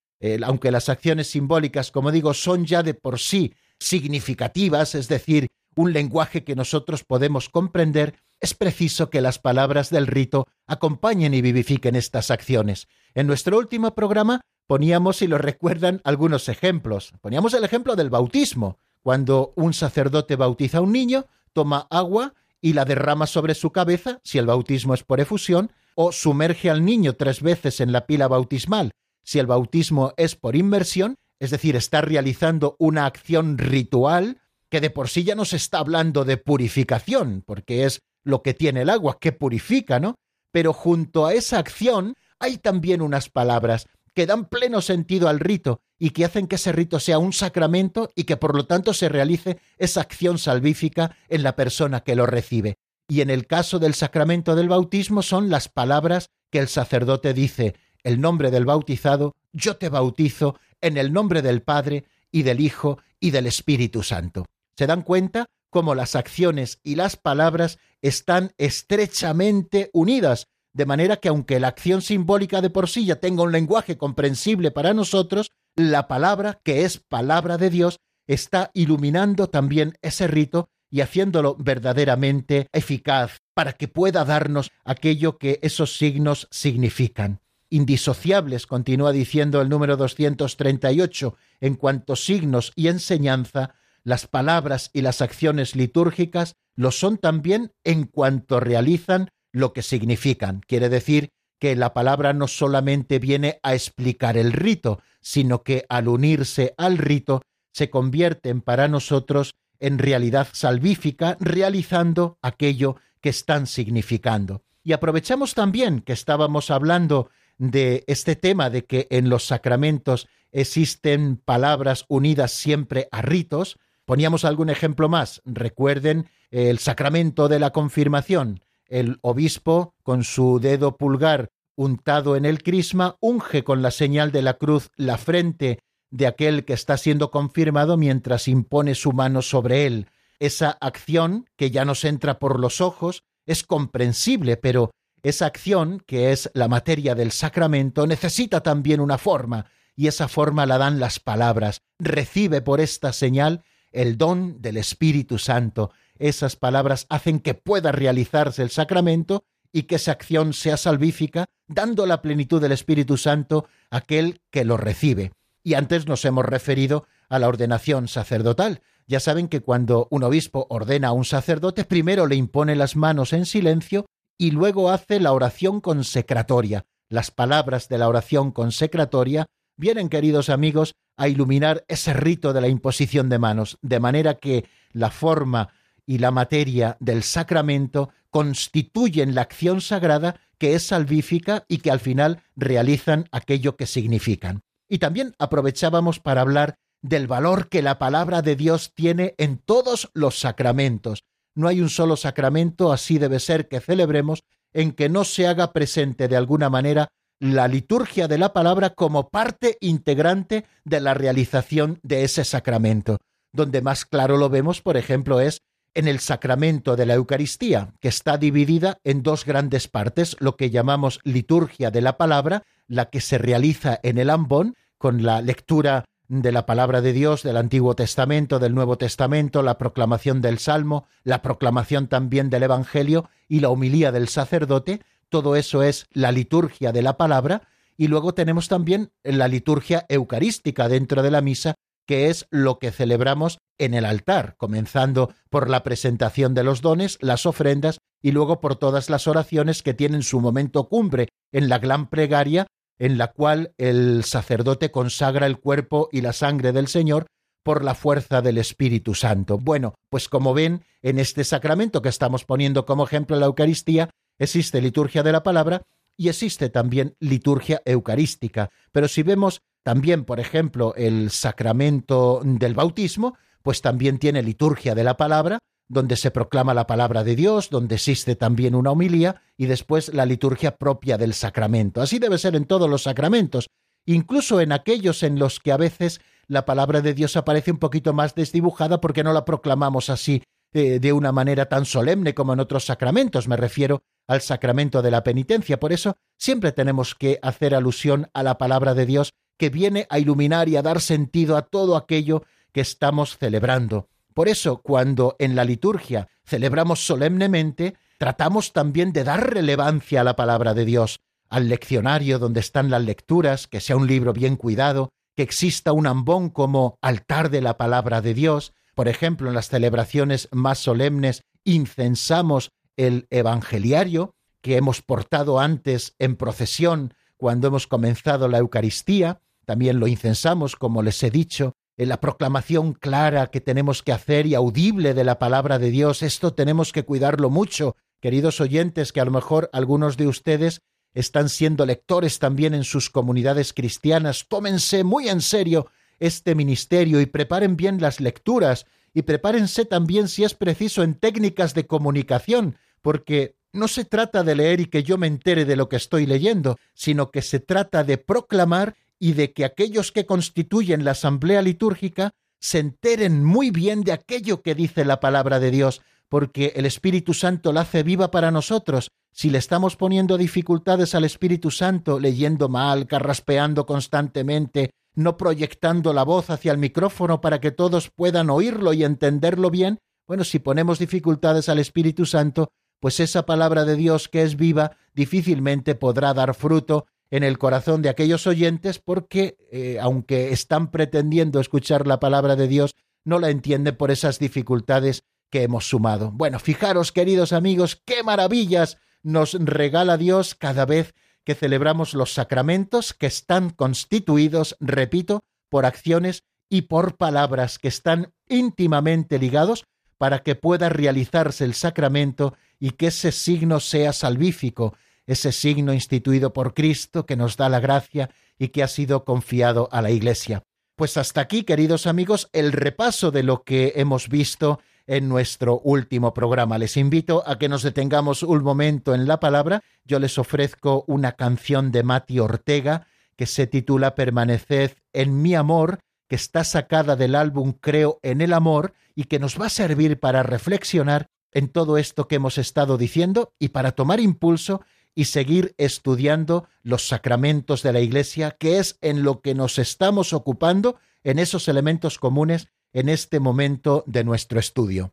aunque 0.43 0.71
las 0.71 0.89
acciones 0.89 1.27
simbólicas, 1.27 1.91
como 1.91 2.11
digo, 2.11 2.33
son 2.33 2.65
ya 2.65 2.81
de 2.81 2.93
por 2.95 3.19
sí 3.19 3.53
significativas, 3.79 4.95
es 4.95 5.07
decir, 5.07 5.47
un 5.75 5.93
lenguaje 5.93 6.43
que 6.43 6.55
nosotros 6.55 7.03
podemos 7.03 7.49
comprender, 7.49 8.15
es 8.39 8.53
preciso 8.53 9.09
que 9.09 9.21
las 9.21 9.39
palabras 9.39 9.89
del 9.89 10.07
rito 10.07 10.47
acompañen 10.67 11.33
y 11.33 11.41
vivifiquen 11.41 11.95
estas 11.95 12.31
acciones. 12.31 12.87
En 13.13 13.27
nuestro 13.27 13.57
último 13.57 13.93
programa 13.93 14.41
poníamos, 14.67 15.17
si 15.17 15.27
lo 15.27 15.37
recuerdan, 15.37 16.01
algunos 16.03 16.49
ejemplos. 16.49 17.13
Poníamos 17.21 17.53
el 17.53 17.63
ejemplo 17.63 17.95
del 17.95 18.09
bautismo. 18.09 18.79
Cuando 19.05 19.53
un 19.55 19.75
sacerdote 19.75 20.35
bautiza 20.35 20.79
a 20.79 20.81
un 20.81 20.91
niño, 20.91 21.27
toma 21.53 21.85
agua 21.91 22.33
y 22.59 22.73
la 22.73 22.85
derrama 22.85 23.27
sobre 23.27 23.53
su 23.53 23.69
cabeza, 23.69 24.19
si 24.23 24.39
el 24.39 24.47
bautismo 24.47 24.95
es 24.95 25.03
por 25.03 25.19
efusión, 25.19 25.71
o 25.93 26.11
sumerge 26.11 26.71
al 26.71 26.83
niño 26.83 27.13
tres 27.13 27.43
veces 27.43 27.81
en 27.81 27.91
la 27.91 28.07
pila 28.07 28.27
bautismal, 28.27 28.93
si 29.23 29.37
el 29.37 29.45
bautismo 29.45 30.15
es 30.17 30.35
por 30.35 30.55
inmersión, 30.55 31.17
es 31.37 31.51
decir, 31.51 31.75
está 31.75 32.01
realizando 32.01 32.77
una 32.79 33.05
acción 33.05 33.59
ritual 33.59 34.41
que 34.69 34.81
de 34.81 34.89
por 34.89 35.07
sí 35.07 35.23
ya 35.23 35.35
no 35.35 35.45
se 35.45 35.57
está 35.57 35.77
hablando 35.77 36.25
de 36.25 36.37
purificación, 36.37 37.43
porque 37.45 37.83
es 37.83 38.01
lo 38.23 38.41
que 38.41 38.55
tiene 38.55 38.81
el 38.81 38.89
agua, 38.89 39.19
que 39.21 39.31
purifica, 39.31 39.99
¿no? 39.99 40.15
Pero 40.51 40.73
junto 40.73 41.27
a 41.27 41.35
esa 41.35 41.59
acción 41.59 42.15
hay 42.39 42.57
también 42.57 43.03
unas 43.03 43.29
palabras 43.29 43.85
que 44.15 44.25
dan 44.25 44.45
pleno 44.45 44.81
sentido 44.81 45.29
al 45.29 45.39
rito 45.39 45.81
y 45.97 46.11
que 46.11 46.25
hacen 46.25 46.47
que 46.47 46.55
ese 46.55 46.71
rito 46.71 46.99
sea 46.99 47.19
un 47.19 47.33
sacramento 47.33 48.11
y 48.15 48.25
que 48.25 48.37
por 48.37 48.55
lo 48.55 48.65
tanto 48.65 48.93
se 48.93 49.09
realice 49.09 49.59
esa 49.77 50.01
acción 50.01 50.37
salvífica 50.37 51.15
en 51.29 51.43
la 51.43 51.55
persona 51.55 52.01
que 52.01 52.15
lo 52.15 52.25
recibe. 52.25 52.77
Y 53.07 53.21
en 53.21 53.29
el 53.29 53.47
caso 53.47 53.79
del 53.79 53.93
sacramento 53.93 54.55
del 54.55 54.69
bautismo 54.69 55.21
son 55.21 55.49
las 55.49 55.69
palabras 55.69 56.29
que 56.51 56.59
el 56.59 56.67
sacerdote 56.67 57.33
dice, 57.33 57.75
el 58.03 58.19
nombre 58.19 58.51
del 58.51 58.65
bautizado, 58.65 59.35
yo 59.53 59.77
te 59.77 59.89
bautizo 59.89 60.59
en 60.81 60.97
el 60.97 61.13
nombre 61.13 61.41
del 61.41 61.61
Padre 61.61 62.05
y 62.31 62.43
del 62.43 62.59
Hijo 62.59 62.99
y 63.19 63.31
del 63.31 63.47
Espíritu 63.47 64.03
Santo. 64.03 64.45
¿Se 64.77 64.87
dan 64.87 65.03
cuenta 65.03 65.45
cómo 65.69 65.95
las 65.95 66.15
acciones 66.15 66.79
y 66.83 66.95
las 66.95 67.15
palabras 67.15 67.79
están 68.01 68.53
estrechamente 68.57 69.89
unidas 69.93 70.47
de 70.75 70.85
manera 70.85 71.17
que 71.17 71.29
aunque 71.29 71.59
la 71.59 71.69
acción 71.69 72.01
simbólica 72.01 72.59
de 72.59 72.69
por 72.69 72.89
sí 72.89 73.05
ya 73.05 73.15
tenga 73.15 73.43
un 73.43 73.53
lenguaje 73.53 73.97
comprensible 73.97 74.71
para 74.71 74.93
nosotros, 74.93 75.51
la 75.75 76.07
palabra, 76.07 76.59
que 76.63 76.85
es 76.85 76.99
palabra 76.99 77.57
de 77.57 77.69
Dios, 77.69 77.99
está 78.27 78.71
iluminando 78.73 79.49
también 79.49 79.97
ese 80.01 80.27
rito 80.27 80.69
y 80.89 81.01
haciéndolo 81.01 81.55
verdaderamente 81.59 82.67
eficaz 82.71 83.41
para 83.53 83.73
que 83.73 83.87
pueda 83.87 84.23
darnos 84.23 84.71
aquello 84.83 85.37
que 85.37 85.59
esos 85.61 85.97
signos 85.97 86.47
significan. 86.51 87.41
Indisociables, 87.69 88.67
continúa 88.67 89.11
diciendo 89.11 89.61
el 89.61 89.69
número 89.69 89.97
238, 89.97 91.35
en 91.59 91.75
cuanto 91.75 92.15
signos 92.15 92.71
y 92.75 92.87
enseñanza, 92.87 93.75
las 94.03 94.27
palabras 94.27 94.91
y 94.93 95.01
las 95.01 95.21
acciones 95.21 95.75
litúrgicas 95.75 96.55
lo 96.75 96.91
son 96.91 97.17
también 97.17 97.71
en 97.83 98.05
cuanto 98.05 98.59
realizan 98.59 99.29
lo 99.51 99.73
que 99.73 99.81
significan. 99.81 100.61
Quiere 100.67 100.89
decir 100.89 101.29
que 101.59 101.75
la 101.75 101.93
palabra 101.93 102.33
no 102.33 102.47
solamente 102.47 103.19
viene 103.19 103.59
a 103.63 103.73
explicar 103.73 104.37
el 104.37 104.51
rito, 104.51 105.01
sino 105.21 105.63
que 105.63 105.85
al 105.89 106.07
unirse 106.07 106.73
al 106.77 106.97
rito 106.97 107.41
se 107.71 107.89
convierten 107.89 108.61
para 108.61 108.87
nosotros 108.87 109.55
en 109.79 109.97
realidad 109.97 110.47
salvífica, 110.51 111.37
realizando 111.39 112.37
aquello 112.41 112.95
que 113.21 113.29
están 113.29 113.67
significando. 113.67 114.63
Y 114.83 114.93
aprovechamos 114.93 115.53
también 115.53 116.01
que 116.01 116.13
estábamos 116.13 116.69
hablando 116.71 117.29
de 117.57 118.03
este 118.07 118.35
tema 118.35 118.69
de 118.69 118.85
que 118.85 119.07
en 119.09 119.29
los 119.29 119.45
sacramentos 119.45 120.27
existen 120.51 121.37
palabras 121.37 122.05
unidas 122.07 122.51
siempre 122.51 123.07
a 123.11 123.21
ritos. 123.21 123.77
Poníamos 124.05 124.45
algún 124.45 124.69
ejemplo 124.69 125.09
más. 125.09 125.41
Recuerden 125.43 126.29
el 126.51 126.79
sacramento 126.79 127.47
de 127.47 127.59
la 127.59 127.71
confirmación 127.71 128.61
el 128.87 129.17
obispo, 129.21 129.95
con 130.03 130.23
su 130.23 130.59
dedo 130.59 130.97
pulgar 130.97 131.49
untado 131.75 132.35
en 132.35 132.45
el 132.45 132.63
crisma, 132.63 133.17
unge 133.19 133.63
con 133.63 133.81
la 133.81 133.91
señal 133.91 134.31
de 134.31 134.41
la 134.41 134.55
cruz 134.55 134.89
la 134.95 135.17
frente 135.17 135.79
de 136.09 136.27
aquel 136.27 136.65
que 136.65 136.73
está 136.73 136.97
siendo 136.97 137.31
confirmado 137.31 137.97
mientras 137.97 138.47
impone 138.47 138.95
su 138.95 139.11
mano 139.11 139.41
sobre 139.41 139.85
él. 139.85 140.07
Esa 140.39 140.71
acción, 140.81 141.49
que 141.57 141.71
ya 141.71 141.85
nos 141.85 142.05
entra 142.05 142.39
por 142.39 142.59
los 142.59 142.81
ojos, 142.81 143.23
es 143.45 143.63
comprensible, 143.63 144.57
pero 144.57 144.91
esa 145.23 145.45
acción, 145.45 146.01
que 146.05 146.31
es 146.31 146.49
la 146.53 146.67
materia 146.67 147.15
del 147.15 147.31
sacramento, 147.31 148.07
necesita 148.07 148.61
también 148.61 148.99
una 148.99 149.17
forma, 149.17 149.65
y 149.95 150.07
esa 150.07 150.27
forma 150.27 150.65
la 150.65 150.77
dan 150.77 150.99
las 150.99 151.19
palabras. 151.19 151.81
Recibe 151.99 152.61
por 152.61 152.79
esta 152.79 153.11
señal 153.11 153.63
el 153.91 154.17
don 154.17 154.61
del 154.61 154.77
Espíritu 154.77 155.37
Santo, 155.37 155.91
esas 156.19 156.55
palabras 156.55 157.05
hacen 157.09 157.39
que 157.39 157.53
pueda 157.53 157.91
realizarse 157.91 158.61
el 158.61 158.69
sacramento 158.69 159.43
y 159.71 159.83
que 159.83 159.95
esa 159.95 160.13
acción 160.13 160.53
sea 160.53 160.77
salvífica, 160.77 161.45
dando 161.67 162.05
la 162.05 162.21
plenitud 162.21 162.61
del 162.61 162.71
Espíritu 162.71 163.17
Santo 163.17 163.67
a 163.89 163.97
aquel 163.97 164.41
que 164.49 164.63
lo 164.63 164.77
recibe. 164.77 165.33
Y 165.63 165.73
antes 165.73 166.07
nos 166.07 166.23
hemos 166.25 166.45
referido 166.45 167.05
a 167.27 167.39
la 167.39 167.47
ordenación 167.47 168.07
sacerdotal. 168.07 168.81
Ya 169.07 169.19
saben 169.19 169.47
que 169.47 169.61
cuando 169.61 170.07
un 170.11 170.23
obispo 170.23 170.65
ordena 170.69 171.09
a 171.09 171.11
un 171.11 171.25
sacerdote, 171.25 171.83
primero 171.83 172.27
le 172.27 172.35
impone 172.35 172.75
las 172.75 172.95
manos 172.95 173.33
en 173.33 173.45
silencio 173.45 174.05
y 174.37 174.51
luego 174.51 174.91
hace 174.91 175.19
la 175.19 175.33
oración 175.33 175.81
consecratoria. 175.81 176.85
Las 177.09 177.31
palabras 177.31 177.87
de 177.89 177.97
la 177.97 178.07
oración 178.07 178.51
consecratoria 178.51 179.47
vienen, 179.77 180.09
queridos 180.09 180.49
amigos, 180.49 180.95
a 181.17 181.27
iluminar 181.27 181.83
ese 181.87 182.13
rito 182.13 182.53
de 182.53 182.61
la 182.61 182.67
imposición 182.67 183.29
de 183.29 183.39
manos, 183.39 183.77
de 183.81 183.99
manera 183.99 184.35
que 184.35 184.65
la 184.91 185.11
forma 185.11 185.69
y 186.05 186.19
la 186.19 186.31
materia 186.31 186.97
del 186.99 187.23
sacramento 187.23 188.09
constituyen 188.29 189.35
la 189.35 189.41
acción 189.41 189.81
sagrada 189.81 190.39
que 190.57 190.75
es 190.75 190.87
salvífica 190.87 191.65
y 191.67 191.79
que 191.79 191.91
al 191.91 191.99
final 191.99 192.43
realizan 192.55 193.27
aquello 193.31 193.75
que 193.75 193.87
significan. 193.87 194.61
Y 194.87 194.99
también 194.99 195.35
aprovechábamos 195.39 196.19
para 196.19 196.41
hablar 196.41 196.77
del 197.01 197.27
valor 197.27 197.69
que 197.69 197.81
la 197.81 197.99
palabra 197.99 198.41
de 198.41 198.55
Dios 198.55 198.91
tiene 198.93 199.35
en 199.37 199.57
todos 199.57 200.09
los 200.13 200.39
sacramentos. 200.39 201.23
No 201.55 201.67
hay 201.67 201.81
un 201.81 201.89
solo 201.89 202.17
sacramento, 202.17 202.91
así 202.91 203.17
debe 203.17 203.39
ser 203.39 203.67
que 203.67 203.79
celebremos, 203.79 204.43
en 204.73 204.91
que 204.91 205.07
no 205.07 205.23
se 205.23 205.47
haga 205.47 205.71
presente 205.71 206.27
de 206.27 206.35
alguna 206.35 206.69
manera 206.69 207.07
la 207.39 207.67
liturgia 207.67 208.27
de 208.27 208.37
la 208.37 208.53
palabra 208.53 208.91
como 208.91 209.29
parte 209.29 209.77
integrante 209.81 210.65
de 210.83 210.99
la 210.99 211.13
realización 211.13 211.99
de 212.03 212.23
ese 212.23 212.43
sacramento. 212.43 213.17
Donde 213.53 213.81
más 213.81 214.05
claro 214.05 214.37
lo 214.37 214.49
vemos, 214.49 214.81
por 214.81 214.97
ejemplo, 214.97 215.39
es 215.39 215.61
en 215.95 216.07
el 216.07 216.19
sacramento 216.19 216.95
de 216.95 217.05
la 217.05 217.15
Eucaristía, 217.15 217.93
que 217.99 218.09
está 218.09 218.37
dividida 218.37 218.99
en 219.03 219.23
dos 219.23 219.45
grandes 219.45 219.87
partes, 219.87 220.35
lo 220.39 220.55
que 220.55 220.69
llamamos 220.69 221.19
liturgia 221.23 221.89
de 221.89 222.01
la 222.01 222.17
palabra, 222.17 222.63
la 222.87 223.09
que 223.09 223.21
se 223.21 223.37
realiza 223.37 223.99
en 224.03 224.17
el 224.17 224.29
ambón, 224.29 224.75
con 224.97 225.23
la 225.23 225.41
lectura 225.41 226.05
de 226.27 226.51
la 226.51 226.65
palabra 226.65 227.01
de 227.01 227.13
Dios 227.13 227.43
del 227.43 227.57
Antiguo 227.57 227.95
Testamento, 227.95 228.59
del 228.59 228.73
Nuevo 228.73 228.97
Testamento, 228.97 229.61
la 229.61 229.77
proclamación 229.77 230.41
del 230.41 230.59
Salmo, 230.59 231.07
la 231.23 231.41
proclamación 231.41 232.07
también 232.07 232.49
del 232.49 232.63
Evangelio 232.63 233.29
y 233.47 233.59
la 233.59 233.69
homilía 233.69 234.11
del 234.11 234.27
sacerdote, 234.27 235.01
todo 235.29 235.55
eso 235.55 235.83
es 235.83 236.07
la 236.11 236.31
liturgia 236.31 236.91
de 236.91 237.01
la 237.01 237.17
palabra, 237.17 237.67
y 237.97 238.07
luego 238.07 238.33
tenemos 238.33 238.67
también 238.67 239.11
la 239.23 239.47
liturgia 239.47 240.05
eucarística 240.09 240.89
dentro 240.89 241.23
de 241.23 241.31
la 241.31 241.41
misa, 241.41 241.75
que 242.05 242.29
es 242.29 242.47
lo 242.49 242.79
que 242.79 242.91
celebramos 242.91 243.59
en 243.77 243.93
el 243.93 244.05
altar, 244.05 244.55
comenzando 244.57 245.33
por 245.49 245.69
la 245.69 245.83
presentación 245.83 246.53
de 246.53 246.63
los 246.63 246.81
dones, 246.81 247.17
las 247.21 247.45
ofrendas 247.45 247.99
y 248.21 248.31
luego 248.31 248.61
por 248.61 248.75
todas 248.75 249.09
las 249.09 249.27
oraciones 249.27 249.83
que 249.83 249.93
tienen 249.93 250.23
su 250.23 250.39
momento 250.39 250.87
cumbre 250.87 251.29
en 251.51 251.69
la 251.69 251.79
gran 251.79 252.09
plegaria 252.09 252.67
en 252.97 253.17
la 253.17 253.31
cual 253.31 253.73
el 253.77 254.23
sacerdote 254.23 254.91
consagra 254.91 255.47
el 255.47 255.59
cuerpo 255.59 256.09
y 256.11 256.21
la 256.21 256.33
sangre 256.33 256.71
del 256.71 256.87
Señor 256.87 257.27
por 257.63 257.83
la 257.83 257.95
fuerza 257.95 258.41
del 258.41 258.57
Espíritu 258.57 259.15
Santo. 259.15 259.57
Bueno, 259.57 259.95
pues 260.09 260.29
como 260.29 260.53
ven, 260.53 260.83
en 261.01 261.19
este 261.19 261.43
sacramento 261.43 262.01
que 262.01 262.09
estamos 262.09 262.45
poniendo 262.45 262.85
como 262.85 263.03
ejemplo 263.03 263.37
la 263.37 263.47
Eucaristía, 263.47 264.11
existe 264.37 264.81
liturgia 264.81 265.23
de 265.23 265.31
la 265.31 265.43
palabra 265.43 265.81
y 266.15 266.29
existe 266.29 266.69
también 266.69 267.15
liturgia 267.19 267.81
eucarística. 267.85 268.69
Pero 268.91 269.07
si 269.07 269.23
vemos 269.23 269.61
también, 269.85 270.25
por 270.25 270.39
ejemplo, 270.39 270.95
el 270.95 271.29
sacramento 271.29 272.41
del 272.43 272.73
bautismo, 272.73 273.37
pues 273.61 273.83
también 273.83 274.17
tiene 274.17 274.41
liturgia 274.41 274.95
de 274.95 275.03
la 275.03 275.15
palabra, 275.15 275.59
donde 275.87 276.15
se 276.15 276.31
proclama 276.31 276.73
la 276.73 276.87
palabra 276.87 277.23
de 277.23 277.35
Dios, 277.35 277.69
donde 277.69 277.93
existe 277.93 278.35
también 278.35 278.73
una 278.73 278.89
homilía 278.89 279.43
y 279.55 279.67
después 279.67 280.11
la 280.11 280.25
liturgia 280.25 280.75
propia 280.75 281.19
del 281.19 281.35
sacramento. 281.35 282.01
Así 282.01 282.17
debe 282.17 282.39
ser 282.39 282.55
en 282.55 282.65
todos 282.65 282.89
los 282.89 283.03
sacramentos, 283.03 283.67
incluso 284.07 284.59
en 284.59 284.71
aquellos 284.71 285.21
en 285.21 285.37
los 285.37 285.59
que 285.59 285.71
a 285.71 285.77
veces 285.77 286.19
la 286.47 286.65
palabra 286.65 287.01
de 287.01 287.13
Dios 287.13 287.37
aparece 287.37 287.69
un 287.69 287.77
poquito 287.77 288.11
más 288.11 288.33
desdibujada 288.33 288.99
porque 288.99 289.23
no 289.23 289.33
la 289.33 289.45
proclamamos 289.45 290.09
así 290.09 290.41
eh, 290.73 290.99
de 290.99 291.13
una 291.13 291.31
manera 291.31 291.67
tan 291.67 291.85
solemne 291.85 292.33
como 292.33 292.53
en 292.53 292.59
otros 292.59 292.85
sacramentos. 292.85 293.47
Me 293.47 293.55
refiero 293.55 294.01
al 294.27 294.41
sacramento 294.41 295.03
de 295.03 295.11
la 295.11 295.23
penitencia. 295.23 295.79
Por 295.79 295.93
eso 295.93 296.17
siempre 296.39 296.71
tenemos 296.71 297.13
que 297.13 297.37
hacer 297.43 297.75
alusión 297.75 298.31
a 298.33 298.41
la 298.41 298.57
palabra 298.57 298.95
de 298.95 299.05
Dios 299.05 299.31
que 299.57 299.69
viene 299.69 300.07
a 300.09 300.19
iluminar 300.19 300.69
y 300.69 300.75
a 300.75 300.81
dar 300.81 301.01
sentido 301.01 301.57
a 301.57 301.63
todo 301.63 301.95
aquello 301.95 302.43
que 302.71 302.81
estamos 302.81 303.37
celebrando. 303.37 304.09
Por 304.33 304.49
eso, 304.49 304.81
cuando 304.81 305.35
en 305.39 305.55
la 305.55 305.63
liturgia 305.63 306.27
celebramos 306.45 307.05
solemnemente, 307.05 307.95
tratamos 308.17 308.73
también 308.73 309.13
de 309.13 309.23
dar 309.23 309.53
relevancia 309.53 310.21
a 310.21 310.23
la 310.25 310.35
palabra 310.35 310.73
de 310.73 310.85
Dios, 310.85 311.19
al 311.49 311.69
leccionario 311.69 312.39
donde 312.39 312.59
están 312.59 312.89
las 312.89 313.03
lecturas, 313.03 313.67
que 313.67 313.79
sea 313.79 313.95
un 313.95 314.07
libro 314.07 314.33
bien 314.33 314.57
cuidado, 314.57 315.09
que 315.35 315.43
exista 315.43 315.93
un 315.93 316.07
ambón 316.07 316.49
como 316.49 316.97
altar 317.01 317.49
de 317.49 317.61
la 317.61 317.77
palabra 317.77 318.21
de 318.21 318.33
Dios, 318.33 318.73
por 318.95 319.09
ejemplo, 319.09 319.49
en 319.49 319.55
las 319.55 319.67
celebraciones 319.67 320.47
más 320.51 320.79
solemnes 320.79 321.43
incensamos 321.65 322.71
el 322.95 323.27
evangeliario 323.29 324.33
que 324.61 324.77
hemos 324.77 325.01
portado 325.01 325.59
antes 325.59 326.15
en 326.17 326.37
procesión 326.37 327.13
cuando 327.45 327.67
hemos 327.67 327.85
comenzado 327.85 328.47
la 328.47 328.57
Eucaristía, 328.57 329.39
también 329.65 329.99
lo 329.99 330.07
incensamos, 330.07 330.75
como 330.75 331.03
les 331.03 331.21
he 331.21 331.29
dicho, 331.29 331.75
en 331.95 332.09
la 332.09 332.19
proclamación 332.19 332.93
clara 332.93 333.51
que 333.51 333.61
tenemos 333.61 334.01
que 334.01 334.13
hacer 334.13 334.47
y 334.47 334.55
audible 334.55 335.13
de 335.13 335.23
la 335.23 335.37
palabra 335.37 335.77
de 335.77 335.91
Dios. 335.91 336.23
Esto 336.23 336.55
tenemos 336.55 336.91
que 336.91 337.03
cuidarlo 337.03 337.51
mucho, 337.51 337.97
queridos 338.19 338.61
oyentes, 338.61 339.11
que 339.11 339.21
a 339.21 339.25
lo 339.25 339.29
mejor 339.29 339.69
algunos 339.73 340.17
de 340.17 340.25
ustedes 340.25 340.81
están 341.13 341.49
siendo 341.49 341.85
lectores 341.85 342.39
también 342.39 342.73
en 342.73 342.83
sus 342.83 343.11
comunidades 343.11 343.73
cristianas. 343.73 344.47
Tómense 344.47 345.03
muy 345.03 345.29
en 345.29 345.41
serio 345.41 345.85
este 346.17 346.55
ministerio 346.55 347.21
y 347.21 347.27
preparen 347.27 347.77
bien 347.77 348.01
las 348.01 348.21
lecturas 348.21 348.87
y 349.13 349.21
prepárense 349.21 349.85
también 349.85 350.29
si 350.29 350.45
es 350.45 350.55
preciso 350.55 351.03
en 351.03 351.13
técnicas 351.13 351.75
de 351.75 351.85
comunicación, 351.85 352.77
porque 353.03 353.55
no 353.75 353.87
se 353.87 354.05
trata 354.05 354.43
de 354.43 354.55
leer 354.55 354.79
y 354.79 354.85
que 354.85 355.03
yo 355.03 355.17
me 355.17 355.27
entere 355.27 355.65
de 355.65 355.75
lo 355.75 355.89
que 355.89 355.97
estoy 355.97 356.25
leyendo, 356.25 356.77
sino 356.93 357.29
que 357.29 357.41
se 357.41 357.59
trata 357.59 358.03
de 358.03 358.17
proclamar 358.17 358.95
y 359.19 359.33
de 359.33 359.53
que 359.53 359.65
aquellos 359.65 360.11
que 360.11 360.25
constituyen 360.25 361.03
la 361.03 361.11
asamblea 361.11 361.61
litúrgica 361.61 362.31
se 362.59 362.79
enteren 362.79 363.43
muy 363.43 363.69
bien 363.71 364.03
de 364.03 364.13
aquello 364.13 364.61
que 364.61 364.75
dice 364.75 365.05
la 365.05 365.19
palabra 365.19 365.59
de 365.59 365.71
Dios, 365.71 366.01
porque 366.29 366.73
el 366.75 366.85
Espíritu 366.85 367.33
Santo 367.33 367.73
la 367.73 367.81
hace 367.81 368.03
viva 368.03 368.31
para 368.31 368.49
nosotros. 368.49 369.11
Si 369.31 369.49
le 369.49 369.57
estamos 369.57 369.95
poniendo 369.95 370.37
dificultades 370.37 371.13
al 371.13 371.25
Espíritu 371.25 371.69
Santo, 371.69 372.19
leyendo 372.19 372.69
mal, 372.69 373.07
carraspeando 373.07 373.85
constantemente, 373.85 374.91
no 375.13 375.37
proyectando 375.37 376.13
la 376.13 376.23
voz 376.23 376.49
hacia 376.49 376.71
el 376.71 376.77
micrófono 376.77 377.41
para 377.41 377.59
que 377.59 377.71
todos 377.71 378.09
puedan 378.09 378.49
oírlo 378.49 378.93
y 378.93 379.03
entenderlo 379.03 379.69
bien, 379.69 379.99
bueno, 380.27 380.43
si 380.43 380.59
ponemos 380.59 380.97
dificultades 380.97 381.69
al 381.69 381.79
Espíritu 381.79 382.25
Santo, 382.25 382.69
pues 382.99 383.19
esa 383.19 383.45
palabra 383.45 383.85
de 383.85 383.95
Dios 383.95 384.29
que 384.29 384.43
es 384.43 384.55
viva 384.55 384.97
difícilmente 385.13 385.95
podrá 385.95 386.33
dar 386.33 386.53
fruto 386.55 387.05
en 387.31 387.43
el 387.43 387.57
corazón 387.57 388.01
de 388.01 388.09
aquellos 388.09 388.47
oyentes 388.47 388.99
porque, 388.99 389.57
eh, 389.71 389.97
aunque 390.01 390.51
están 390.51 390.91
pretendiendo 390.91 391.59
escuchar 391.59 392.07
la 392.07 392.19
palabra 392.19 392.55
de 392.55 392.67
Dios, 392.67 392.95
no 393.23 393.39
la 393.39 393.49
entienden 393.49 393.95
por 393.95 394.11
esas 394.11 394.39
dificultades 394.39 395.23
que 395.49 395.63
hemos 395.63 395.87
sumado. 395.87 396.31
Bueno, 396.31 396.59
fijaros, 396.59 397.11
queridos 397.11 397.53
amigos, 397.53 398.01
qué 398.05 398.23
maravillas 398.23 398.97
nos 399.23 399.53
regala 399.53 400.17
Dios 400.17 400.55
cada 400.55 400.85
vez 400.85 401.13
que 401.43 401.55
celebramos 401.55 402.13
los 402.13 402.33
sacramentos 402.33 403.13
que 403.13 403.27
están 403.27 403.69
constituidos, 403.69 404.77
repito, 404.79 405.43
por 405.69 405.85
acciones 405.85 406.43
y 406.69 406.83
por 406.83 407.17
palabras 407.17 407.79
que 407.79 407.87
están 407.87 408.33
íntimamente 408.47 409.39
ligados 409.39 409.85
para 410.17 410.39
que 410.39 410.55
pueda 410.55 410.89
realizarse 410.89 411.63
el 411.63 411.73
sacramento 411.73 412.55
y 412.79 412.91
que 412.91 413.07
ese 413.07 413.31
signo 413.31 413.79
sea 413.79 414.13
salvífico, 414.13 414.95
ese 415.27 415.51
signo 415.51 415.93
instituido 415.93 416.53
por 416.53 416.73
Cristo 416.73 417.25
que 417.25 417.35
nos 417.35 417.57
da 417.57 417.69
la 417.69 417.79
gracia 417.79 418.29
y 418.57 418.69
que 418.69 418.83
ha 418.83 418.87
sido 418.87 419.25
confiado 419.25 419.89
a 419.91 420.01
la 420.01 420.11
Iglesia. 420.11 420.63
Pues 420.95 421.17
hasta 421.17 421.41
aquí, 421.41 421.63
queridos 421.63 422.07
amigos, 422.07 422.49
el 422.53 422.71
repaso 422.71 423.31
de 423.31 423.43
lo 423.43 423.63
que 423.63 423.93
hemos 423.97 424.29
visto 424.29 424.79
en 425.07 425.27
nuestro 425.27 425.79
último 425.79 426.33
programa. 426.33 426.77
Les 426.77 426.97
invito 426.97 427.43
a 427.45 427.57
que 427.59 427.69
nos 427.69 427.83
detengamos 427.83 428.43
un 428.43 428.63
momento 428.63 429.13
en 429.13 429.27
la 429.27 429.39
palabra. 429.39 429.83
Yo 430.05 430.19
les 430.19 430.37
ofrezco 430.37 431.03
una 431.07 431.33
canción 431.33 431.91
de 431.91 432.03
Mati 432.03 432.39
Ortega 432.39 433.07
que 433.35 433.45
se 433.45 433.67
titula 433.67 434.15
Permaneced 434.15 434.91
en 435.13 435.41
mi 435.41 435.55
amor, 435.55 435.99
está 436.35 436.63
sacada 436.63 437.15
del 437.15 437.33
álbum 437.33 437.73
Creo 437.73 438.19
en 438.21 438.41
el 438.41 438.53
Amor 438.53 438.93
y 439.15 439.23
que 439.23 439.39
nos 439.39 439.59
va 439.59 439.67
a 439.67 439.69
servir 439.69 440.19
para 440.19 440.43
reflexionar 440.43 441.29
en 441.51 441.69
todo 441.69 441.97
esto 441.97 442.27
que 442.27 442.35
hemos 442.35 442.57
estado 442.57 442.97
diciendo 442.97 443.53
y 443.57 443.69
para 443.69 443.93
tomar 443.93 444.19
impulso 444.19 444.81
y 445.15 445.25
seguir 445.25 445.73
estudiando 445.77 446.67
los 446.83 447.07
sacramentos 447.07 447.81
de 447.81 447.93
la 447.93 448.01
Iglesia, 448.01 448.51
que 448.51 448.77
es 448.79 448.97
en 449.01 449.23
lo 449.23 449.41
que 449.41 449.55
nos 449.55 449.79
estamos 449.79 450.33
ocupando 450.33 450.97
en 451.23 451.39
esos 451.39 451.67
elementos 451.67 452.19
comunes 452.19 452.67
en 452.93 453.09
este 453.09 453.39
momento 453.39 454.03
de 454.05 454.23
nuestro 454.23 454.59
estudio. 454.59 455.11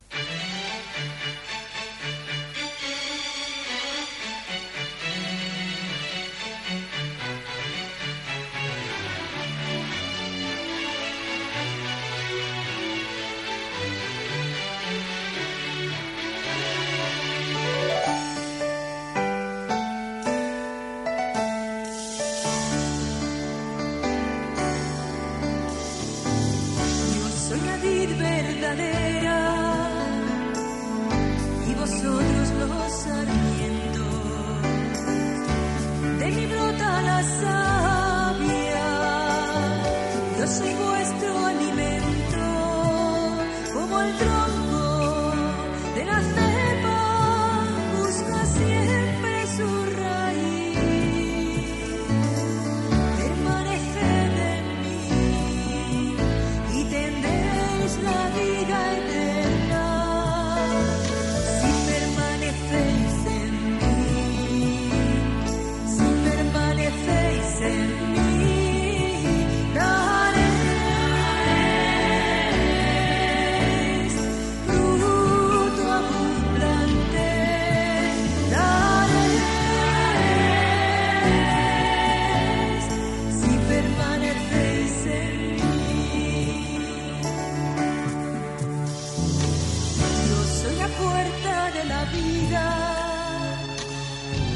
vida 92.13 93.59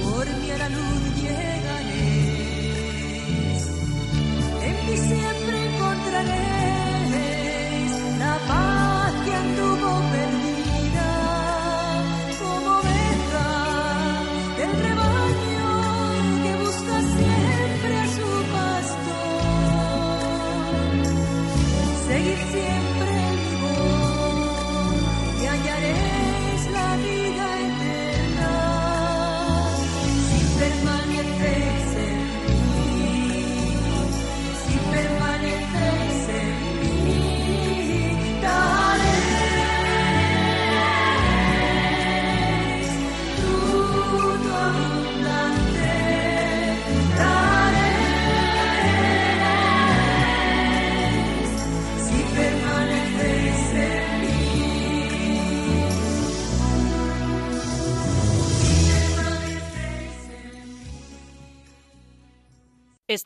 por 0.02 0.26
mí 0.40 0.50
a 0.50 0.58
la 0.58 0.68
luz. 0.68 1.05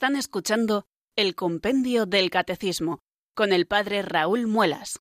Están 0.00 0.16
escuchando 0.16 0.86
el 1.14 1.34
Compendio 1.34 2.06
del 2.06 2.30
Catecismo 2.30 3.00
con 3.34 3.52
el 3.52 3.66
Padre 3.66 4.00
Raúl 4.00 4.46
Muelas. 4.46 4.98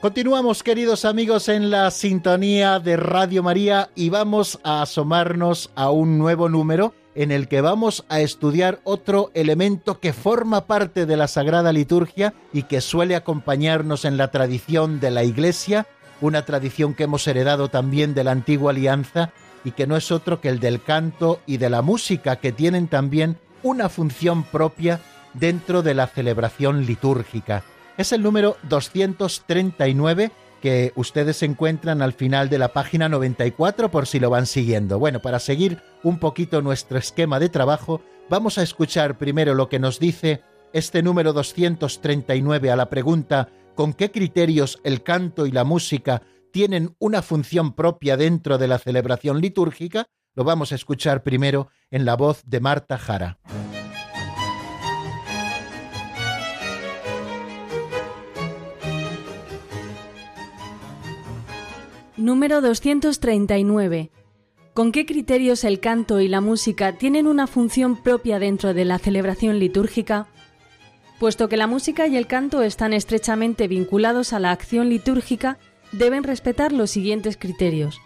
Continuamos, 0.00 0.62
queridos 0.62 1.04
amigos, 1.04 1.50
en 1.50 1.70
la 1.70 1.90
sintonía 1.90 2.80
de 2.80 2.96
Radio 2.96 3.42
María 3.42 3.90
y 3.94 4.08
vamos 4.08 4.58
a 4.62 4.80
asomarnos 4.80 5.70
a 5.74 5.90
un 5.90 6.16
nuevo 6.16 6.48
número 6.48 6.94
en 7.14 7.30
el 7.30 7.48
que 7.48 7.60
vamos 7.60 8.04
a 8.08 8.20
estudiar 8.20 8.80
otro 8.84 9.30
elemento 9.34 10.00
que 10.00 10.12
forma 10.12 10.66
parte 10.66 11.06
de 11.06 11.16
la 11.16 11.28
Sagrada 11.28 11.72
Liturgia 11.72 12.34
y 12.52 12.64
que 12.64 12.80
suele 12.80 13.16
acompañarnos 13.16 14.04
en 14.04 14.16
la 14.16 14.28
tradición 14.30 15.00
de 15.00 15.10
la 15.10 15.24
Iglesia, 15.24 15.86
una 16.20 16.44
tradición 16.44 16.94
que 16.94 17.04
hemos 17.04 17.26
heredado 17.26 17.68
también 17.68 18.14
de 18.14 18.24
la 18.24 18.32
antigua 18.32 18.72
alianza 18.72 19.32
y 19.64 19.72
que 19.72 19.86
no 19.86 19.96
es 19.96 20.10
otro 20.10 20.40
que 20.40 20.48
el 20.48 20.60
del 20.60 20.82
canto 20.82 21.40
y 21.46 21.56
de 21.56 21.70
la 21.70 21.82
música, 21.82 22.36
que 22.36 22.52
tienen 22.52 22.88
también 22.88 23.38
una 23.62 23.88
función 23.88 24.44
propia 24.44 25.00
dentro 25.32 25.82
de 25.82 25.94
la 25.94 26.06
celebración 26.06 26.84
litúrgica. 26.86 27.64
Es 27.96 28.12
el 28.12 28.22
número 28.22 28.56
239 28.64 30.30
que 30.64 30.94
ustedes 30.96 31.42
encuentran 31.42 32.00
al 32.00 32.14
final 32.14 32.48
de 32.48 32.56
la 32.56 32.72
página 32.72 33.10
94 33.10 33.90
por 33.90 34.06
si 34.06 34.18
lo 34.18 34.30
van 34.30 34.46
siguiendo. 34.46 34.98
Bueno, 34.98 35.20
para 35.20 35.38
seguir 35.38 35.82
un 36.02 36.18
poquito 36.18 36.62
nuestro 36.62 36.96
esquema 36.96 37.38
de 37.38 37.50
trabajo, 37.50 38.00
vamos 38.30 38.56
a 38.56 38.62
escuchar 38.62 39.18
primero 39.18 39.52
lo 39.52 39.68
que 39.68 39.78
nos 39.78 40.00
dice 40.00 40.40
este 40.72 41.02
número 41.02 41.34
239 41.34 42.70
a 42.70 42.76
la 42.76 42.88
pregunta 42.88 43.50
¿con 43.74 43.92
qué 43.92 44.10
criterios 44.10 44.80
el 44.84 45.02
canto 45.02 45.44
y 45.44 45.50
la 45.50 45.64
música 45.64 46.22
tienen 46.50 46.96
una 46.98 47.20
función 47.20 47.74
propia 47.74 48.16
dentro 48.16 48.56
de 48.56 48.68
la 48.68 48.78
celebración 48.78 49.42
litúrgica? 49.42 50.06
Lo 50.34 50.44
vamos 50.44 50.72
a 50.72 50.76
escuchar 50.76 51.22
primero 51.22 51.68
en 51.90 52.06
la 52.06 52.16
voz 52.16 52.42
de 52.46 52.60
Marta 52.60 52.96
Jara. 52.96 53.38
Número 62.24 62.62
239. 62.62 64.10
¿Con 64.72 64.92
qué 64.92 65.04
criterios 65.04 65.62
el 65.62 65.78
canto 65.78 66.22
y 66.22 66.28
la 66.28 66.40
música 66.40 66.96
tienen 66.96 67.26
una 67.26 67.46
función 67.46 68.02
propia 68.02 68.38
dentro 68.38 68.72
de 68.72 68.86
la 68.86 68.98
celebración 68.98 69.58
litúrgica? 69.58 70.28
Puesto 71.20 71.50
que 71.50 71.58
la 71.58 71.66
música 71.66 72.06
y 72.06 72.16
el 72.16 72.26
canto 72.26 72.62
están 72.62 72.94
estrechamente 72.94 73.68
vinculados 73.68 74.32
a 74.32 74.38
la 74.38 74.52
acción 74.52 74.88
litúrgica, 74.88 75.58
deben 75.92 76.22
respetar 76.22 76.72
los 76.72 76.90
siguientes 76.90 77.36
criterios. 77.36 78.00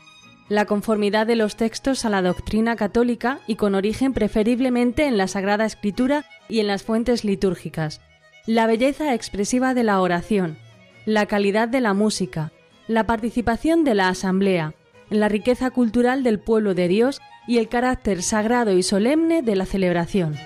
La 0.49 0.65
conformidad 0.65 1.29
de 1.29 1.37
los 1.37 1.55
textos 1.55 2.05
a 2.05 2.11
la 2.11 2.21
doctrina 2.21 2.75
católica 2.75 3.39
y 3.47 3.55
con 3.55 3.77
origen 3.77 4.15
preferiblemente 4.15 5.07
en 5.07 5.17
la 5.17 5.29
Sagrada 5.29 5.65
Escritura 5.65 6.25
y 6.49 6.59
en 6.59 6.67
las 6.67 6.83
fuentes 6.83 7.23
litúrgicas. 7.23 8.01
La 8.47 8.67
belleza 8.67 9.15
expresiva 9.15 9.75
de 9.75 9.85
la 9.85 10.01
oración. 10.01 10.59
La 11.07 11.27
calidad 11.27 11.69
de 11.69 11.81
la 11.81 11.95
música 11.95 12.51
la 12.89 13.05
participación 13.05 13.85
de 13.85 13.95
la 13.95 14.09
Asamblea, 14.09 14.75
la 15.11 15.29
riqueza 15.29 15.71
cultural 15.71 16.23
del 16.23 16.41
pueblo 16.41 16.75
de 16.75 16.89
Dios 16.89 17.21
y 17.47 17.59
el 17.59 17.69
carácter 17.69 18.23
sagrado 18.23 18.73
y 18.73 18.83
solemne 18.83 19.43
de 19.43 19.57
la 19.57 19.67
celebración. 19.67 20.37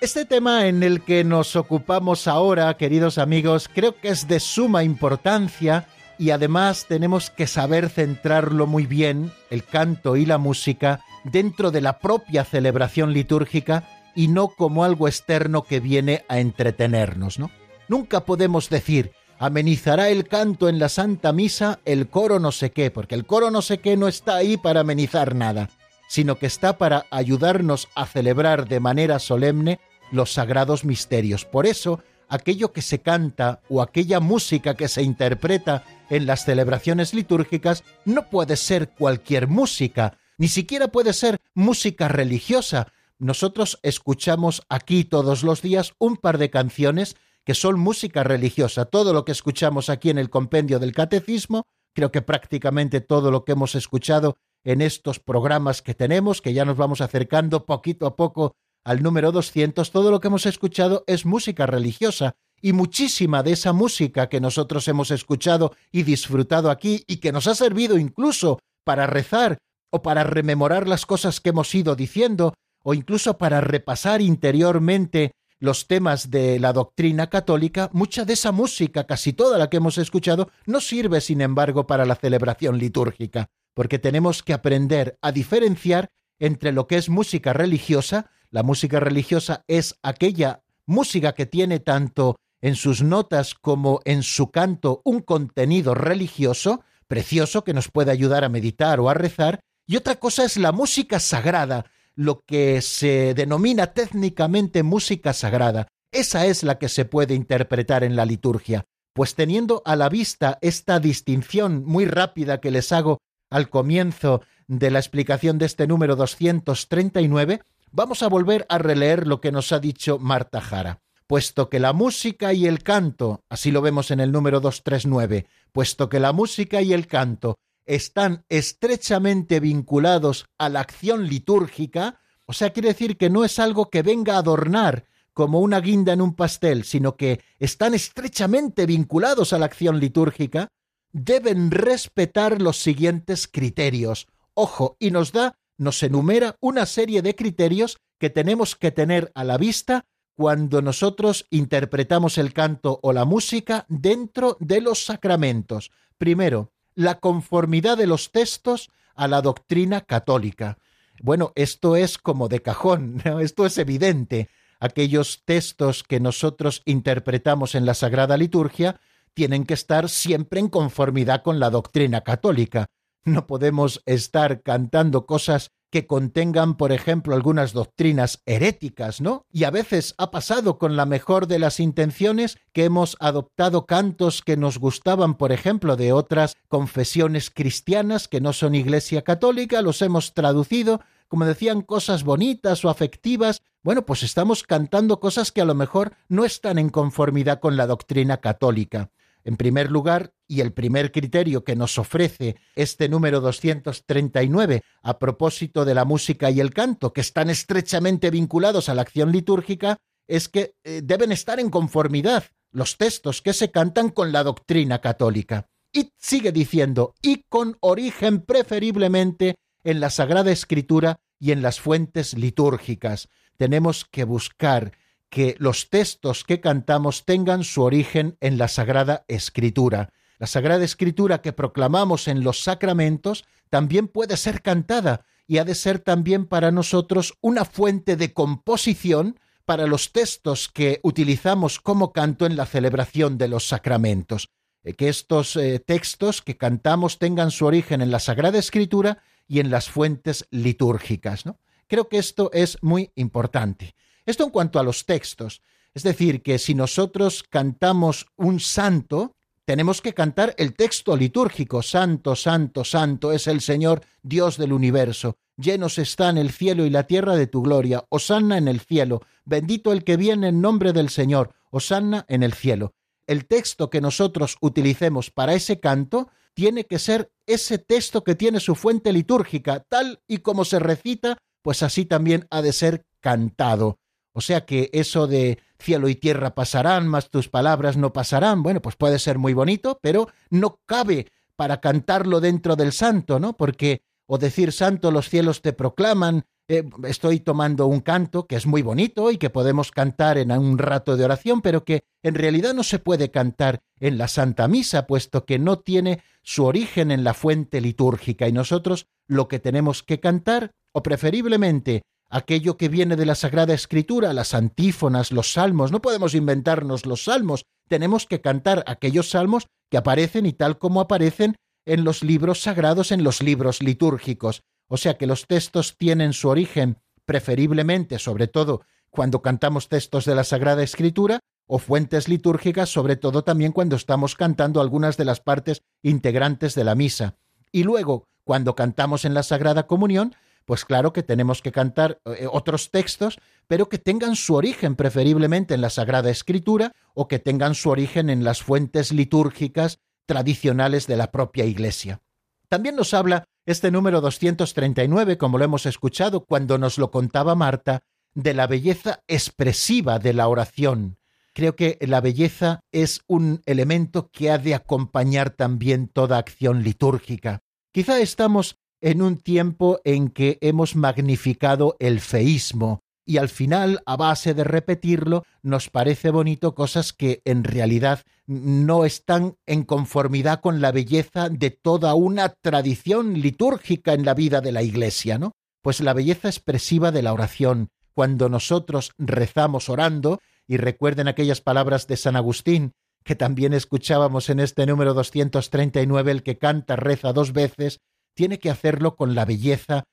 Este 0.00 0.24
tema 0.24 0.66
en 0.66 0.82
el 0.82 1.00
que 1.02 1.24
nos 1.24 1.56
ocupamos 1.56 2.28
ahora, 2.28 2.76
queridos 2.76 3.18
amigos, 3.18 3.70
creo 3.72 3.98
que 3.98 4.08
es 4.08 4.28
de 4.28 4.40
suma 4.40 4.84
importancia 4.84 5.86
y 6.18 6.30
además 6.30 6.86
tenemos 6.88 7.30
que 7.30 7.46
saber 7.46 7.88
centrarlo 7.88 8.66
muy 8.66 8.86
bien, 8.86 9.32
el 9.50 9.64
canto 9.64 10.16
y 10.16 10.26
la 10.26 10.38
música, 10.38 11.00
dentro 11.24 11.70
de 11.70 11.80
la 11.80 11.98
propia 11.98 12.44
celebración 12.44 13.12
litúrgica 13.12 13.84
y 14.16 14.28
no 14.28 14.48
como 14.48 14.82
algo 14.82 15.06
externo 15.06 15.62
que 15.62 15.78
viene 15.78 16.24
a 16.28 16.40
entretenernos, 16.40 17.38
¿no? 17.38 17.50
Nunca 17.86 18.24
podemos 18.24 18.68
decir, 18.68 19.12
amenizará 19.38 20.08
el 20.08 20.26
canto 20.26 20.68
en 20.68 20.80
la 20.80 20.88
Santa 20.88 21.32
Misa 21.32 21.78
el 21.84 22.08
coro 22.08 22.40
no 22.40 22.50
sé 22.50 22.72
qué, 22.72 22.90
porque 22.90 23.14
el 23.14 23.26
coro 23.26 23.52
no 23.52 23.62
sé 23.62 23.78
qué 23.78 23.96
no 23.96 24.08
está 24.08 24.34
ahí 24.34 24.56
para 24.56 24.80
amenizar 24.80 25.36
nada, 25.36 25.70
sino 26.08 26.36
que 26.36 26.46
está 26.46 26.78
para 26.78 27.06
ayudarnos 27.10 27.88
a 27.94 28.06
celebrar 28.06 28.66
de 28.66 28.80
manera 28.80 29.18
solemne 29.18 29.78
los 30.10 30.32
sagrados 30.32 30.84
misterios. 30.84 31.44
Por 31.44 31.66
eso, 31.66 32.00
aquello 32.28 32.72
que 32.72 32.82
se 32.82 33.00
canta 33.00 33.60
o 33.68 33.82
aquella 33.82 34.18
música 34.20 34.74
que 34.74 34.88
se 34.88 35.02
interpreta 35.02 35.84
en 36.10 36.26
las 36.26 36.44
celebraciones 36.44 37.14
litúrgicas 37.14 37.84
no 38.04 38.30
puede 38.30 38.56
ser 38.56 38.88
cualquier 38.90 39.46
música, 39.46 40.18
ni 40.38 40.48
siquiera 40.48 40.88
puede 40.88 41.12
ser 41.12 41.38
música 41.54 42.08
religiosa, 42.08 42.88
nosotros 43.18 43.78
escuchamos 43.82 44.62
aquí 44.68 45.04
todos 45.04 45.42
los 45.42 45.62
días 45.62 45.94
un 45.98 46.16
par 46.16 46.38
de 46.38 46.50
canciones 46.50 47.16
que 47.44 47.54
son 47.54 47.78
música 47.78 48.24
religiosa. 48.24 48.86
Todo 48.86 49.12
lo 49.12 49.24
que 49.24 49.32
escuchamos 49.32 49.88
aquí 49.88 50.10
en 50.10 50.18
el 50.18 50.30
compendio 50.30 50.78
del 50.78 50.92
catecismo, 50.92 51.64
creo 51.94 52.10
que 52.10 52.20
prácticamente 52.20 53.00
todo 53.00 53.30
lo 53.30 53.44
que 53.44 53.52
hemos 53.52 53.74
escuchado 53.74 54.36
en 54.64 54.82
estos 54.82 55.20
programas 55.20 55.80
que 55.80 55.94
tenemos, 55.94 56.42
que 56.42 56.52
ya 56.52 56.64
nos 56.64 56.76
vamos 56.76 57.00
acercando 57.00 57.64
poquito 57.64 58.06
a 58.06 58.16
poco 58.16 58.56
al 58.84 59.02
número 59.02 59.32
200, 59.32 59.90
todo 59.90 60.10
lo 60.10 60.20
que 60.20 60.28
hemos 60.28 60.44
escuchado 60.44 61.04
es 61.06 61.24
música 61.24 61.66
religiosa. 61.66 62.34
Y 62.60 62.72
muchísima 62.72 63.42
de 63.42 63.52
esa 63.52 63.72
música 63.72 64.28
que 64.28 64.40
nosotros 64.40 64.88
hemos 64.88 65.10
escuchado 65.10 65.74
y 65.92 66.02
disfrutado 66.02 66.70
aquí 66.70 67.04
y 67.06 67.18
que 67.18 67.30
nos 67.30 67.46
ha 67.46 67.54
servido 67.54 67.98
incluso 67.98 68.58
para 68.84 69.06
rezar 69.06 69.58
o 69.90 70.02
para 70.02 70.24
rememorar 70.24 70.88
las 70.88 71.06
cosas 71.06 71.40
que 71.40 71.50
hemos 71.50 71.74
ido 71.74 71.94
diciendo, 71.94 72.54
o 72.88 72.94
incluso 72.94 73.36
para 73.36 73.60
repasar 73.60 74.22
interiormente 74.22 75.32
los 75.58 75.88
temas 75.88 76.30
de 76.30 76.60
la 76.60 76.72
doctrina 76.72 77.28
católica, 77.28 77.90
mucha 77.92 78.24
de 78.24 78.34
esa 78.34 78.52
música, 78.52 79.08
casi 79.08 79.32
toda 79.32 79.58
la 79.58 79.68
que 79.68 79.78
hemos 79.78 79.98
escuchado, 79.98 80.50
no 80.66 80.80
sirve, 80.80 81.20
sin 81.20 81.40
embargo, 81.40 81.88
para 81.88 82.06
la 82.06 82.14
celebración 82.14 82.78
litúrgica, 82.78 83.48
porque 83.74 83.98
tenemos 83.98 84.44
que 84.44 84.52
aprender 84.52 85.18
a 85.20 85.32
diferenciar 85.32 86.10
entre 86.38 86.70
lo 86.70 86.86
que 86.86 86.96
es 86.96 87.08
música 87.08 87.52
religiosa, 87.52 88.30
la 88.52 88.62
música 88.62 89.00
religiosa 89.00 89.64
es 89.66 89.96
aquella 90.04 90.62
música 90.86 91.32
que 91.32 91.46
tiene 91.46 91.80
tanto 91.80 92.36
en 92.60 92.76
sus 92.76 93.02
notas 93.02 93.56
como 93.56 93.98
en 94.04 94.22
su 94.22 94.52
canto 94.52 95.02
un 95.04 95.22
contenido 95.22 95.94
religioso, 95.94 96.84
precioso, 97.08 97.64
que 97.64 97.74
nos 97.74 97.90
puede 97.90 98.12
ayudar 98.12 98.44
a 98.44 98.48
meditar 98.48 99.00
o 99.00 99.10
a 99.10 99.14
rezar, 99.14 99.58
y 99.88 99.96
otra 99.96 100.14
cosa 100.14 100.44
es 100.44 100.56
la 100.56 100.70
música 100.70 101.18
sagrada, 101.18 101.86
lo 102.16 102.40
que 102.46 102.80
se 102.80 103.34
denomina 103.34 103.92
técnicamente 103.92 104.82
música 104.82 105.32
sagrada. 105.32 105.88
Esa 106.10 106.46
es 106.46 106.62
la 106.62 106.78
que 106.78 106.88
se 106.88 107.04
puede 107.04 107.34
interpretar 107.34 108.02
en 108.02 108.16
la 108.16 108.24
liturgia, 108.24 108.86
pues 109.12 109.34
teniendo 109.34 109.82
a 109.84 109.96
la 109.96 110.08
vista 110.08 110.58
esta 110.62 110.98
distinción 110.98 111.84
muy 111.84 112.06
rápida 112.06 112.60
que 112.60 112.70
les 112.70 112.90
hago 112.90 113.18
al 113.50 113.68
comienzo 113.68 114.42
de 114.66 114.90
la 114.90 114.98
explicación 114.98 115.58
de 115.58 115.66
este 115.66 115.86
número 115.86 116.16
239, 116.16 117.60
vamos 117.92 118.22
a 118.22 118.28
volver 118.28 118.66
a 118.68 118.78
releer 118.78 119.26
lo 119.26 119.40
que 119.40 119.52
nos 119.52 119.72
ha 119.72 119.78
dicho 119.78 120.18
Marta 120.18 120.60
Jara. 120.60 121.00
Puesto 121.26 121.68
que 121.68 121.80
la 121.80 121.92
música 121.92 122.52
y 122.52 122.66
el 122.66 122.82
canto, 122.82 123.42
así 123.48 123.70
lo 123.70 123.82
vemos 123.82 124.10
en 124.10 124.20
el 124.20 124.32
número 124.32 124.60
239, 124.60 125.46
puesto 125.72 126.08
que 126.08 126.20
la 126.20 126.32
música 126.32 126.80
y 126.80 126.92
el 126.92 127.06
canto 127.06 127.58
están 127.86 128.44
estrechamente 128.48 129.60
vinculados 129.60 130.46
a 130.58 130.68
la 130.68 130.80
acción 130.80 131.28
litúrgica, 131.28 132.20
o 132.44 132.52
sea, 132.52 132.70
quiere 132.70 132.88
decir 132.88 133.16
que 133.16 133.30
no 133.30 133.44
es 133.44 133.58
algo 133.58 133.90
que 133.90 134.02
venga 134.02 134.34
a 134.34 134.38
adornar 134.38 135.06
como 135.32 135.60
una 135.60 135.80
guinda 135.80 136.12
en 136.12 136.22
un 136.22 136.34
pastel, 136.34 136.84
sino 136.84 137.16
que 137.16 137.40
están 137.58 137.94
estrechamente 137.94 138.86
vinculados 138.86 139.52
a 139.52 139.58
la 139.58 139.66
acción 139.66 140.00
litúrgica, 140.00 140.68
deben 141.12 141.70
respetar 141.70 142.60
los 142.60 142.78
siguientes 142.78 143.46
criterios. 143.46 144.28
Ojo, 144.54 144.96
y 144.98 145.10
nos 145.10 145.32
da, 145.32 145.58
nos 145.76 146.02
enumera 146.02 146.56
una 146.60 146.86
serie 146.86 147.22
de 147.22 147.34
criterios 147.34 147.98
que 148.18 148.30
tenemos 148.30 148.76
que 148.76 148.92
tener 148.92 149.30
a 149.34 149.44
la 149.44 149.58
vista 149.58 150.06
cuando 150.34 150.82
nosotros 150.82 151.46
interpretamos 151.50 152.38
el 152.38 152.52
canto 152.52 153.00
o 153.02 153.12
la 153.12 153.24
música 153.24 153.86
dentro 153.88 154.56
de 154.60 154.80
los 154.80 155.04
sacramentos. 155.04 155.90
Primero, 156.18 156.72
la 156.96 157.20
conformidad 157.20 157.96
de 157.96 158.08
los 158.08 158.32
textos 158.32 158.90
a 159.14 159.28
la 159.28 159.42
doctrina 159.42 160.00
católica. 160.00 160.78
Bueno, 161.22 161.52
esto 161.54 161.94
es 161.94 162.18
como 162.18 162.48
de 162.48 162.62
cajón, 162.62 163.22
esto 163.40 163.64
es 163.64 163.78
evidente. 163.78 164.48
Aquellos 164.80 165.42
textos 165.44 166.02
que 166.02 166.20
nosotros 166.20 166.82
interpretamos 166.84 167.74
en 167.74 167.86
la 167.86 167.94
Sagrada 167.94 168.36
Liturgia 168.36 169.00
tienen 169.32 169.64
que 169.64 169.74
estar 169.74 170.08
siempre 170.08 170.60
en 170.60 170.68
conformidad 170.68 171.42
con 171.42 171.60
la 171.60 171.70
doctrina 171.70 172.22
católica. 172.22 172.86
No 173.24 173.46
podemos 173.46 174.02
estar 174.06 174.62
cantando 174.62 175.26
cosas 175.26 175.72
que 175.90 176.06
contengan, 176.06 176.76
por 176.76 176.92
ejemplo, 176.92 177.34
algunas 177.34 177.72
doctrinas 177.72 178.42
heréticas, 178.46 179.20
¿no? 179.20 179.46
Y 179.52 179.64
a 179.64 179.70
veces 179.70 180.14
ha 180.18 180.30
pasado 180.30 180.78
con 180.78 180.96
la 180.96 181.06
mejor 181.06 181.46
de 181.46 181.58
las 181.58 181.80
intenciones 181.80 182.58
que 182.72 182.84
hemos 182.84 183.16
adoptado 183.20 183.86
cantos 183.86 184.42
que 184.42 184.56
nos 184.56 184.78
gustaban, 184.78 185.36
por 185.36 185.52
ejemplo, 185.52 185.96
de 185.96 186.12
otras 186.12 186.56
confesiones 186.68 187.50
cristianas 187.50 188.28
que 188.28 188.40
no 188.40 188.52
son 188.52 188.74
iglesia 188.74 189.22
católica, 189.22 189.82
los 189.82 190.02
hemos 190.02 190.34
traducido, 190.34 191.00
como 191.28 191.44
decían, 191.44 191.82
cosas 191.82 192.24
bonitas 192.24 192.84
o 192.84 192.90
afectivas, 192.90 193.62
bueno, 193.82 194.04
pues 194.04 194.24
estamos 194.24 194.64
cantando 194.64 195.20
cosas 195.20 195.52
que 195.52 195.60
a 195.60 195.64
lo 195.64 195.74
mejor 195.74 196.12
no 196.28 196.44
están 196.44 196.78
en 196.78 196.88
conformidad 196.88 197.60
con 197.60 197.76
la 197.76 197.86
doctrina 197.86 198.38
católica. 198.38 199.10
En 199.46 199.56
primer 199.56 199.92
lugar, 199.92 200.34
y 200.48 200.60
el 200.60 200.72
primer 200.72 201.12
criterio 201.12 201.62
que 201.62 201.76
nos 201.76 201.98
ofrece 201.98 202.56
este 202.74 203.08
número 203.08 203.40
239 203.40 204.82
a 205.02 205.18
propósito 205.20 205.84
de 205.84 205.94
la 205.94 206.04
música 206.04 206.50
y 206.50 206.58
el 206.58 206.74
canto, 206.74 207.12
que 207.12 207.20
están 207.20 207.48
estrechamente 207.48 208.30
vinculados 208.30 208.88
a 208.88 208.94
la 208.96 209.02
acción 209.02 209.30
litúrgica, 209.30 209.98
es 210.26 210.48
que 210.48 210.74
eh, 210.82 211.00
deben 211.04 211.30
estar 211.30 211.60
en 211.60 211.70
conformidad 211.70 212.42
los 212.72 212.96
textos 212.96 213.40
que 213.40 213.52
se 213.52 213.70
cantan 213.70 214.10
con 214.10 214.32
la 214.32 214.42
doctrina 214.42 215.00
católica. 215.00 215.68
Y 215.92 216.10
sigue 216.18 216.50
diciendo, 216.50 217.14
y 217.22 217.44
con 217.48 217.76
origen 217.78 218.40
preferiblemente 218.40 219.54
en 219.84 220.00
la 220.00 220.10
Sagrada 220.10 220.50
Escritura 220.50 221.20
y 221.38 221.52
en 221.52 221.62
las 221.62 221.78
fuentes 221.78 222.36
litúrgicas. 222.36 223.28
Tenemos 223.56 224.06
que 224.06 224.24
buscar 224.24 224.90
que 225.28 225.56
los 225.58 225.90
textos 225.90 226.44
que 226.44 226.60
cantamos 226.60 227.24
tengan 227.24 227.64
su 227.64 227.82
origen 227.82 228.36
en 228.40 228.58
la 228.58 228.68
Sagrada 228.68 229.24
Escritura. 229.28 230.12
La 230.38 230.46
Sagrada 230.46 230.84
Escritura 230.84 231.40
que 231.42 231.52
proclamamos 231.52 232.28
en 232.28 232.44
los 232.44 232.60
sacramentos 232.60 233.44
también 233.70 234.08
puede 234.08 234.36
ser 234.36 234.62
cantada 234.62 235.24
y 235.46 235.58
ha 235.58 235.64
de 235.64 235.74
ser 235.74 235.98
también 235.98 236.46
para 236.46 236.70
nosotros 236.70 237.34
una 237.40 237.64
fuente 237.64 238.16
de 238.16 238.32
composición 238.32 239.38
para 239.64 239.86
los 239.86 240.12
textos 240.12 240.68
que 240.68 241.00
utilizamos 241.02 241.80
como 241.80 242.12
canto 242.12 242.46
en 242.46 242.56
la 242.56 242.66
celebración 242.66 243.36
de 243.38 243.48
los 243.48 243.66
sacramentos. 243.66 244.50
Eh, 244.84 244.94
que 244.94 245.08
estos 245.08 245.56
eh, 245.56 245.80
textos 245.80 246.40
que 246.40 246.56
cantamos 246.56 247.18
tengan 247.18 247.50
su 247.50 247.66
origen 247.66 248.00
en 248.00 248.10
la 248.10 248.20
Sagrada 248.20 248.58
Escritura 248.58 249.18
y 249.48 249.60
en 249.60 249.70
las 249.70 249.90
fuentes 249.90 250.46
litúrgicas. 250.50 251.44
Creo 251.88 252.08
que 252.08 252.18
esto 252.18 252.50
es 252.52 252.78
muy 252.82 253.10
importante. 253.16 253.94
Esto 254.26 254.44
en 254.44 254.50
cuanto 254.50 254.78
a 254.78 254.82
los 254.82 255.06
textos. 255.06 255.62
Es 255.94 256.02
decir, 256.02 256.42
que 256.42 256.58
si 256.58 256.74
nosotros 256.74 257.42
cantamos 257.42 258.26
un 258.36 258.60
santo, 258.60 259.36
tenemos 259.64 260.02
que 260.02 260.12
cantar 260.12 260.54
el 260.58 260.74
texto 260.74 261.16
litúrgico. 261.16 261.82
Santo, 261.82 262.36
santo, 262.36 262.84
santo 262.84 263.32
es 263.32 263.46
el 263.46 263.60
Señor, 263.60 264.02
Dios 264.22 264.58
del 264.58 264.72
universo. 264.72 265.38
Llenos 265.56 265.98
están 265.98 266.36
el 266.36 266.50
cielo 266.50 266.84
y 266.84 266.90
la 266.90 267.04
tierra 267.04 267.34
de 267.34 267.46
tu 267.46 267.62
gloria. 267.62 268.04
Osanna 268.10 268.58
en 268.58 268.68
el 268.68 268.80
cielo. 268.80 269.22
Bendito 269.44 269.92
el 269.92 270.04
que 270.04 270.16
viene 270.16 270.48
en 270.48 270.60
nombre 270.60 270.92
del 270.92 271.08
Señor. 271.08 271.54
Osanna 271.70 272.26
en 272.28 272.42
el 272.42 272.52
cielo. 272.52 272.92
El 273.26 273.46
texto 273.46 273.88
que 273.88 274.00
nosotros 274.00 274.56
utilicemos 274.60 275.30
para 275.30 275.54
ese 275.54 275.80
canto 275.80 276.28
tiene 276.52 276.84
que 276.84 276.98
ser 276.98 277.30
ese 277.46 277.78
texto 277.78 278.22
que 278.22 278.34
tiene 278.34 278.60
su 278.60 278.74
fuente 278.74 279.12
litúrgica, 279.12 279.80
tal 279.80 280.20
y 280.26 280.38
como 280.38 280.64
se 280.64 280.78
recita, 280.78 281.38
pues 281.62 281.82
así 281.82 282.04
también 282.04 282.46
ha 282.50 282.62
de 282.62 282.72
ser 282.72 283.04
cantado. 283.20 283.98
O 284.36 284.42
sea 284.42 284.66
que 284.66 284.90
eso 284.92 285.26
de 285.26 285.58
cielo 285.78 286.10
y 286.10 286.14
tierra 286.14 286.54
pasarán, 286.54 287.08
mas 287.08 287.30
tus 287.30 287.48
palabras 287.48 287.96
no 287.96 288.12
pasarán, 288.12 288.62
bueno, 288.62 288.82
pues 288.82 288.94
puede 288.94 289.18
ser 289.18 289.38
muy 289.38 289.54
bonito, 289.54 289.98
pero 290.02 290.28
no 290.50 290.78
cabe 290.84 291.28
para 291.56 291.80
cantarlo 291.80 292.38
dentro 292.38 292.76
del 292.76 292.92
santo, 292.92 293.40
¿no? 293.40 293.56
Porque 293.56 294.02
o 294.26 294.36
decir 294.36 294.72
santo 294.72 295.10
los 295.10 295.30
cielos 295.30 295.62
te 295.62 295.72
proclaman, 295.72 296.44
eh, 296.68 296.84
estoy 297.04 297.40
tomando 297.40 297.86
un 297.86 298.00
canto 298.00 298.46
que 298.46 298.56
es 298.56 298.66
muy 298.66 298.82
bonito 298.82 299.30
y 299.30 299.38
que 299.38 299.48
podemos 299.48 299.90
cantar 299.90 300.36
en 300.36 300.50
un 300.50 300.76
rato 300.76 301.16
de 301.16 301.24
oración, 301.24 301.62
pero 301.62 301.86
que 301.86 302.04
en 302.22 302.34
realidad 302.34 302.74
no 302.74 302.82
se 302.82 302.98
puede 302.98 303.30
cantar 303.30 303.80
en 304.00 304.18
la 304.18 304.28
Santa 304.28 304.68
Misa, 304.68 305.06
puesto 305.06 305.46
que 305.46 305.58
no 305.58 305.78
tiene 305.78 306.20
su 306.42 306.66
origen 306.66 307.10
en 307.10 307.24
la 307.24 307.32
fuente 307.32 307.80
litúrgica. 307.80 308.46
Y 308.48 308.52
nosotros 308.52 309.06
lo 309.28 309.48
que 309.48 309.60
tenemos 309.60 310.02
que 310.02 310.20
cantar, 310.20 310.72
o 310.92 311.02
preferiblemente 311.02 312.02
aquello 312.28 312.76
que 312.76 312.88
viene 312.88 313.16
de 313.16 313.26
la 313.26 313.34
Sagrada 313.34 313.74
Escritura, 313.74 314.32
las 314.32 314.54
antífonas, 314.54 315.32
los 315.32 315.52
salmos. 315.52 315.92
No 315.92 316.00
podemos 316.02 316.34
inventarnos 316.34 317.06
los 317.06 317.24
salmos, 317.24 317.64
tenemos 317.88 318.26
que 318.26 318.40
cantar 318.40 318.84
aquellos 318.86 319.30
salmos 319.30 319.66
que 319.90 319.96
aparecen 319.96 320.46
y 320.46 320.52
tal 320.52 320.78
como 320.78 321.00
aparecen 321.00 321.56
en 321.84 322.04
los 322.04 322.22
libros 322.22 322.62
sagrados, 322.62 323.12
en 323.12 323.22
los 323.22 323.42
libros 323.42 323.82
litúrgicos. 323.82 324.62
O 324.88 324.96
sea 324.96 325.16
que 325.16 325.26
los 325.26 325.46
textos 325.46 325.96
tienen 325.96 326.32
su 326.32 326.48
origen 326.48 326.98
preferiblemente, 327.24 328.18
sobre 328.18 328.48
todo 328.48 328.82
cuando 329.10 329.40
cantamos 329.40 329.88
textos 329.88 330.24
de 330.24 330.34
la 330.34 330.44
Sagrada 330.44 330.82
Escritura, 330.82 331.40
o 331.66 331.78
fuentes 331.78 332.28
litúrgicas, 332.28 332.88
sobre 332.88 333.16
todo 333.16 333.42
también 333.42 333.72
cuando 333.72 333.96
estamos 333.96 334.36
cantando 334.36 334.80
algunas 334.80 335.16
de 335.16 335.24
las 335.24 335.40
partes 335.40 335.82
integrantes 336.02 336.74
de 336.74 336.84
la 336.84 336.94
misa. 336.94 337.34
Y 337.72 337.82
luego, 337.82 338.28
cuando 338.44 338.76
cantamos 338.76 339.24
en 339.24 339.34
la 339.34 339.42
Sagrada 339.42 339.86
Comunión, 339.86 340.36
pues 340.66 340.84
claro 340.84 341.12
que 341.12 341.22
tenemos 341.22 341.62
que 341.62 341.72
cantar 341.72 342.20
eh, 342.26 342.46
otros 342.50 342.90
textos, 342.90 343.38
pero 343.66 343.88
que 343.88 343.98
tengan 343.98 344.36
su 344.36 344.54
origen 344.54 344.96
preferiblemente 344.96 345.74
en 345.74 345.80
la 345.80 345.90
Sagrada 345.90 346.28
Escritura 346.28 346.92
o 347.14 347.28
que 347.28 347.38
tengan 347.38 347.74
su 347.74 347.88
origen 347.88 348.28
en 348.28 348.44
las 348.44 348.62
fuentes 348.62 349.12
litúrgicas 349.12 350.00
tradicionales 350.26 351.06
de 351.06 351.16
la 351.16 351.30
propia 351.30 351.64
Iglesia. 351.64 352.20
También 352.68 352.96
nos 352.96 353.14
habla 353.14 353.44
este 353.64 353.90
número 353.90 354.20
239, 354.20 355.38
como 355.38 355.56
lo 355.56 355.64
hemos 355.64 355.86
escuchado 355.86 356.44
cuando 356.44 356.78
nos 356.78 356.98
lo 356.98 357.10
contaba 357.10 357.54
Marta, 357.54 358.02
de 358.34 358.52
la 358.52 358.66
belleza 358.66 359.20
expresiva 359.28 360.18
de 360.18 360.34
la 360.34 360.48
oración. 360.48 361.18
Creo 361.54 361.74
que 361.74 361.96
la 362.02 362.20
belleza 362.20 362.80
es 362.92 363.22
un 363.28 363.62
elemento 363.66 364.30
que 364.30 364.50
ha 364.50 364.58
de 364.58 364.74
acompañar 364.74 365.50
también 365.50 366.08
toda 366.08 366.38
acción 366.38 366.82
litúrgica. 366.82 367.62
Quizá 367.92 368.20
estamos 368.20 368.76
en 369.00 369.22
un 369.22 369.36
tiempo 369.36 370.00
en 370.04 370.28
que 370.28 370.58
hemos 370.60 370.96
magnificado 370.96 371.96
el 371.98 372.20
feísmo 372.20 373.02
y 373.28 373.38
al 373.38 373.48
final, 373.48 374.02
a 374.06 374.16
base 374.16 374.54
de 374.54 374.62
repetirlo, 374.62 375.42
nos 375.60 375.90
parece 375.90 376.30
bonito 376.30 376.76
cosas 376.76 377.12
que 377.12 377.42
en 377.44 377.64
realidad 377.64 378.22
no 378.46 379.04
están 379.04 379.56
en 379.66 379.82
conformidad 379.82 380.60
con 380.60 380.80
la 380.80 380.92
belleza 380.92 381.48
de 381.48 381.70
toda 381.70 382.14
una 382.14 382.50
tradición 382.50 383.40
litúrgica 383.40 384.14
en 384.14 384.24
la 384.24 384.34
vida 384.34 384.60
de 384.60 384.70
la 384.70 384.84
Iglesia, 384.84 385.38
¿no? 385.38 385.52
Pues 385.82 386.00
la 386.00 386.12
belleza 386.12 386.48
expresiva 386.48 387.10
de 387.10 387.22
la 387.22 387.32
oración, 387.32 387.88
cuando 388.14 388.48
nosotros 388.48 389.10
rezamos 389.18 389.88
orando, 389.88 390.38
y 390.68 390.76
recuerden 390.76 391.28
aquellas 391.28 391.60
palabras 391.60 392.06
de 392.06 392.16
San 392.16 392.36
Agustín, 392.36 392.92
que 393.24 393.34
también 393.34 393.72
escuchábamos 393.72 394.50
en 394.50 394.60
este 394.60 394.86
número 394.86 395.14
239, 395.14 396.30
el 396.30 396.42
que 396.44 396.58
canta 396.58 396.94
reza 396.94 397.32
dos 397.32 397.52
veces, 397.52 398.00
tiene 398.36 398.58
que 398.60 398.70
hacerlo 398.70 399.16
con 399.16 399.34
la 399.34 399.44
belleza 399.44 400.04